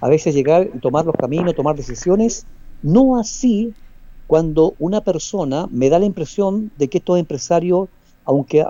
[0.00, 2.46] a veces llegar y tomar los caminos, tomar decisiones,
[2.82, 3.74] no así
[4.28, 7.88] cuando una persona me da la impresión de que estos empresarios,
[8.24, 8.64] aunque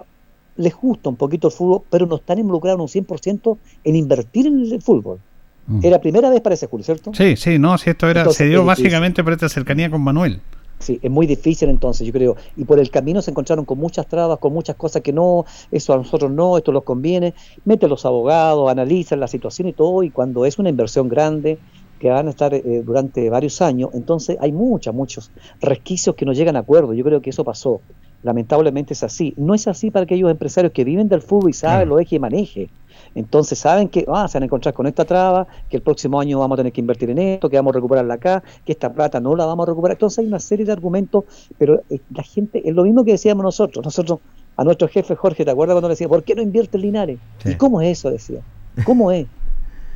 [0.56, 4.72] les gusta un poquito el fútbol, pero no están involucrados un 100% en invertir en
[4.72, 5.18] el fútbol.
[5.66, 5.84] Mm.
[5.84, 7.12] Era primera vez para ese Julio, ¿cierto?
[7.12, 8.84] Sí, sí, no, si esto era, Entonces, se dio difícil.
[8.84, 10.40] básicamente por esta cercanía con Manuel.
[10.80, 12.36] Sí, es muy difícil entonces, yo creo.
[12.56, 15.92] Y por el camino se encontraron con muchas trabas, con muchas cosas que no, eso
[15.92, 17.34] a nosotros no, esto los conviene.
[17.64, 21.60] Mete los abogados, analizan la situación y todo, y cuando es una inversión grande,
[21.98, 26.32] que van a estar eh, durante varios años, entonces hay muchos, muchos resquicios que no
[26.32, 26.94] llegan a acuerdo.
[26.94, 27.82] Yo creo que eso pasó.
[28.22, 29.34] Lamentablemente es así.
[29.36, 32.18] No es así para aquellos empresarios que viven del fútbol y saben lo eje y
[32.18, 32.70] maneje.
[33.14, 36.38] Entonces saben que ah, se van a encontrar con esta traba, que el próximo año
[36.38, 39.20] vamos a tener que invertir en esto, que vamos a recuperarla acá, que esta plata
[39.20, 39.96] no la vamos a recuperar.
[39.96, 41.24] Entonces hay una serie de argumentos,
[41.58, 43.84] pero eh, la gente, es lo mismo que decíamos nosotros.
[43.84, 44.20] Nosotros,
[44.56, 47.18] a nuestro jefe Jorge, ¿te acuerdas cuando le decía, ¿por qué no invierte en Linares?
[47.44, 48.10] ¿Y cómo es eso?
[48.10, 48.40] Decía.
[48.84, 49.26] ¿Cómo es?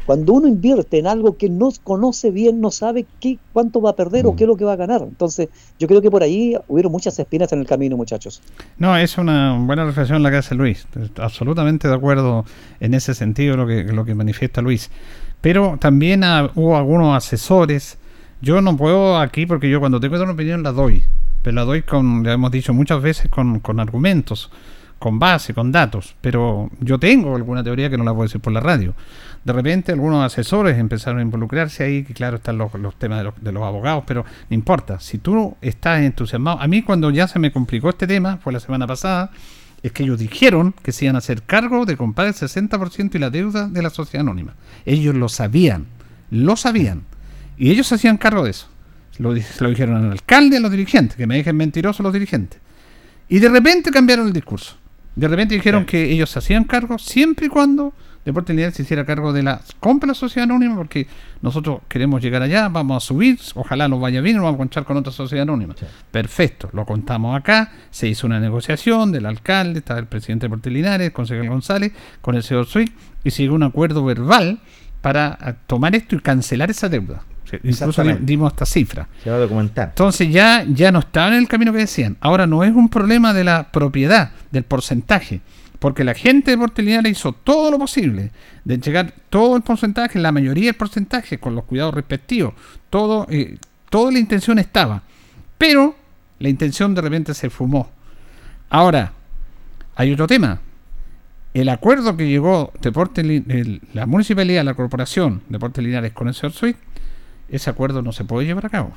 [0.07, 3.97] Cuando uno invierte en algo que no conoce bien, no sabe qué, cuánto va a
[3.97, 5.03] perder o qué es lo que va a ganar.
[5.03, 5.49] Entonces,
[5.79, 8.43] yo creo que por ahí hubieron muchas espinas en el camino, muchachos.
[8.79, 10.87] No, es una buena reflexión la que hace Luis.
[11.17, 12.45] Absolutamente de acuerdo
[12.81, 14.91] en ese sentido lo que, lo que manifiesta Luis.
[15.41, 16.23] Pero también
[16.55, 17.99] hubo algunos asesores.
[18.43, 21.03] Yo no puedo aquí, porque yo cuando tengo una opinión la doy.
[21.43, 24.51] Pero la doy con, ya hemos dicho muchas veces, con, con argumentos,
[24.99, 26.15] con base, con datos.
[26.21, 28.95] Pero yo tengo alguna teoría que no la puedo decir por la radio.
[29.45, 33.25] De repente algunos asesores empezaron a involucrarse ahí, que claro, están los, los temas de
[33.25, 35.01] los, de los abogados, pero no importa.
[35.01, 38.61] Si tú estás entusiasmado, a mí cuando ya se me complicó este tema, fue la
[38.61, 39.31] semana pasada,
[39.83, 43.19] es que ellos dijeron que se iban a hacer cargo de comprar el 60% y
[43.19, 44.55] la deuda de la sociedad anónima.
[44.87, 45.87] Ellos lo sabían,
[46.31, 47.03] lo sabían.
[47.59, 48.69] Y ellos se hacían cargo de eso.
[49.19, 52.61] Lo, lo dijeron al alcalde, a los dirigentes, que me dejen mentirosos los dirigentes.
[53.29, 54.77] Y de repente cambiaron el discurso.
[55.17, 57.93] De repente dijeron que ellos se hacían cargo siempre y cuando
[58.25, 61.07] Deportes Linares se hiciera cargo de la compra de la sociedad anónima, porque
[61.43, 64.85] nosotros queremos llegar allá, vamos a subir, ojalá nos vaya bien, nos vamos a encontrar
[64.85, 65.75] con otra sociedad anónima.
[66.11, 70.73] Perfecto, lo contamos acá, se hizo una negociación del alcalde, estaba el presidente de Deportes
[70.73, 71.93] Linares, el concejal González,
[72.23, 72.91] con el señor Suiz,
[73.23, 74.61] y se llegó a un acuerdo verbal
[75.01, 77.23] para ah, tomar esto y cancelar esa deuda.
[77.63, 79.07] Incluso dimos esta cifra.
[79.23, 79.89] Se va a documentar.
[79.91, 82.17] Entonces ya, ya no estaban en el camino que decían.
[82.21, 85.41] Ahora no es un problema de la propiedad, del porcentaje.
[85.85, 88.31] Porque la gente de Deportes Linares hizo todo lo posible
[88.65, 92.55] de llegar todo el porcentaje, la mayoría del porcentaje, con los cuidados respectivos.
[92.89, 93.59] Todo, eh,
[93.91, 95.03] toda la intención estaba.
[95.59, 95.95] Pero
[96.39, 97.91] la intención de repente se fumó.
[98.71, 99.13] Ahora,
[99.95, 100.59] hay otro tema.
[101.53, 106.53] El acuerdo que llegó Deportes el- la municipalidad, la corporación Deportes Linares con el señor
[106.55, 106.77] Suiz,
[107.51, 108.95] ese acuerdo no se puede llevar a cabo.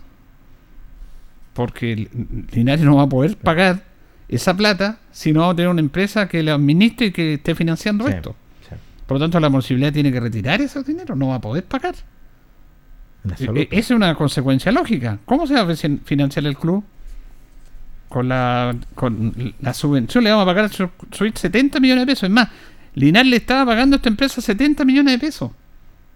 [1.53, 2.09] Porque Li-
[2.53, 3.83] Linares no va a poder pagar
[4.29, 7.55] esa plata si no va a tener una empresa que la administre y que esté
[7.55, 8.35] financiando Sí, esto.
[9.05, 11.95] Por lo tanto, la municipalidad tiene que retirar esos dinero, no va a poder pagar.
[13.29, 13.59] absoluto.
[13.61, 15.19] Eh, Esa es una consecuencia lógica.
[15.25, 16.83] ¿Cómo se va a fin- financiar el club?
[18.09, 22.11] Con la, con la subvención le vamos a pagar a su- Suiz 70 millones de
[22.11, 22.23] pesos.
[22.23, 22.49] Es más,
[22.95, 25.51] Linares le estaba pagando a esta empresa 70 millones de pesos.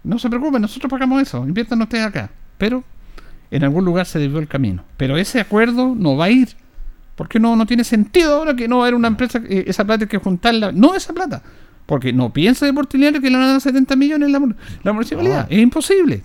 [0.04, 1.46] No se preocupen, nosotros pagamos eso.
[1.46, 2.30] Inviertan ustedes acá.
[2.58, 2.82] Pero
[3.50, 4.84] en algún lugar se desvió el camino.
[4.96, 6.48] Pero ese acuerdo no va a ir.
[7.16, 9.84] Porque no, no tiene sentido ahora que no va a haber una empresa, eh, esa
[9.84, 10.72] plata hay que juntarla.
[10.72, 11.42] No esa plata.
[11.86, 14.92] Porque no piensa Deportes Linares que le van a dar 70 millones la, mu- la
[14.92, 15.46] municipalidad.
[15.50, 16.22] Es imposible.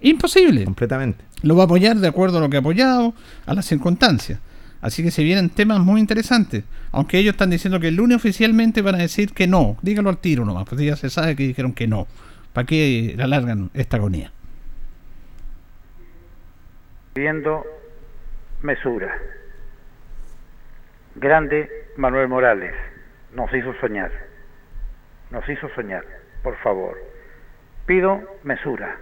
[0.00, 0.64] Imposible.
[0.64, 1.24] Completamente.
[1.42, 3.14] Lo va a apoyar de acuerdo a lo que ha apoyado,
[3.46, 4.38] a las circunstancias.
[4.80, 6.62] Así que se vienen temas muy interesantes.
[6.92, 9.76] Aunque ellos están diciendo que el lunes oficialmente van a decir que no.
[9.82, 12.06] Dígalo al tiro nomás, pues ya se sabe que dijeron que no.
[12.52, 14.32] ¿Para qué alargan esta agonía?
[17.14, 17.64] pidiendo
[18.62, 19.10] mesura.
[21.20, 22.74] Grande Manuel Morales
[23.32, 24.12] nos hizo soñar,
[25.30, 26.04] nos hizo soñar,
[26.44, 26.96] por favor.
[27.86, 28.96] Pido mesura.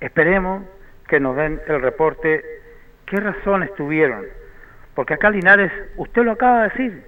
[0.00, 0.64] Esperemos
[1.06, 2.42] que nos den el reporte
[3.06, 4.24] qué razones tuvieron,
[4.96, 7.04] porque acá Linares, usted lo acaba de decir,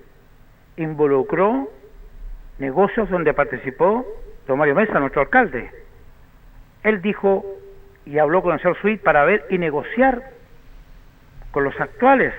[0.76, 1.68] involucró
[2.58, 4.06] negocios donde participó
[4.46, 5.68] don Mario Mesa, nuestro alcalde.
[6.84, 7.44] Él dijo
[8.06, 10.30] y habló con el señor Sweet para ver y negociar
[11.50, 12.32] con los actuales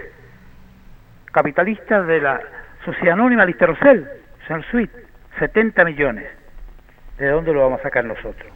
[1.31, 2.41] capitalistas de la
[2.85, 4.07] Sociedad Anónima Listerocel,
[4.47, 4.91] señor Sweet,
[5.39, 6.25] 70 millones.
[7.17, 8.51] ¿De dónde lo vamos a sacar nosotros?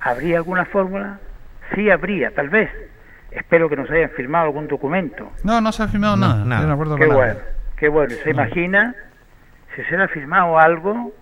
[0.00, 1.18] ¿Habría alguna fórmula?
[1.74, 2.70] Sí, habría, tal vez.
[3.30, 5.32] Espero que nos hayan firmado algún documento.
[5.42, 6.38] No, no se ha firmado nada.
[6.60, 7.14] Yo no acuerdo Qué nada.
[7.14, 7.40] bueno,
[7.76, 8.14] qué bueno.
[8.22, 8.94] ¿Se imagina?
[9.74, 11.12] si se le ha firmado algo,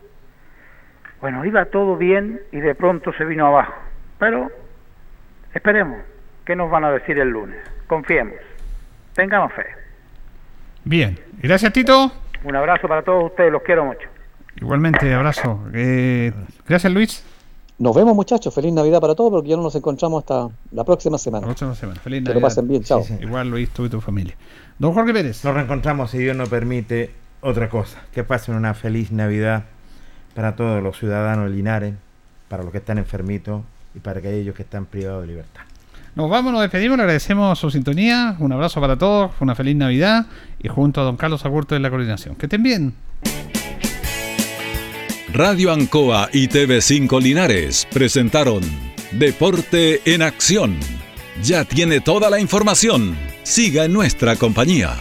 [1.21, 3.75] bueno, iba todo bien y de pronto se vino abajo.
[4.19, 4.51] Pero
[5.53, 5.99] esperemos,
[6.45, 7.59] ¿qué nos van a decir el lunes?
[7.89, 8.37] Confiemos,
[9.15, 9.67] tengamos fe.
[10.85, 12.13] Bien, gracias Tito.
[12.45, 14.09] Un abrazo para todos ustedes, los quiero mucho.
[14.57, 15.61] Igualmente, abrazo.
[15.73, 16.33] Eh,
[16.69, 17.25] gracias Luis.
[17.79, 21.19] Nos vemos muchachos, feliz Navidad para todos porque ya no nos encontramos hasta la próxima
[21.19, 21.41] semana.
[21.43, 22.41] La próxima semana, feliz Que Navidad.
[22.41, 23.03] lo pasen bien, chao.
[23.03, 23.25] Sí, sí.
[23.25, 24.37] Igual Luis, tú y tu familia.
[24.79, 25.45] Don Jorge Pérez.
[25.45, 28.01] Nos reencontramos, si Dios nos permite, otra cosa.
[28.13, 29.65] Que pasen una feliz Navidad
[30.35, 31.95] para todos los ciudadanos de Linares,
[32.49, 33.63] para los que están enfermitos
[33.95, 35.63] y para aquellos que están privados de libertad.
[36.15, 40.27] Nos vamos, nos despedimos, le agradecemos su sintonía, un abrazo para todos, una feliz Navidad
[40.63, 42.37] y junto a don Carlos Agurto de la coordinación.
[42.37, 42.95] Que estén bien.
[45.33, 48.61] Radio Ancoa y TV5 Linares presentaron
[49.11, 50.79] Deporte en Acción.
[51.43, 53.17] Ya tiene toda la información.
[53.43, 54.95] Siga en nuestra compañía.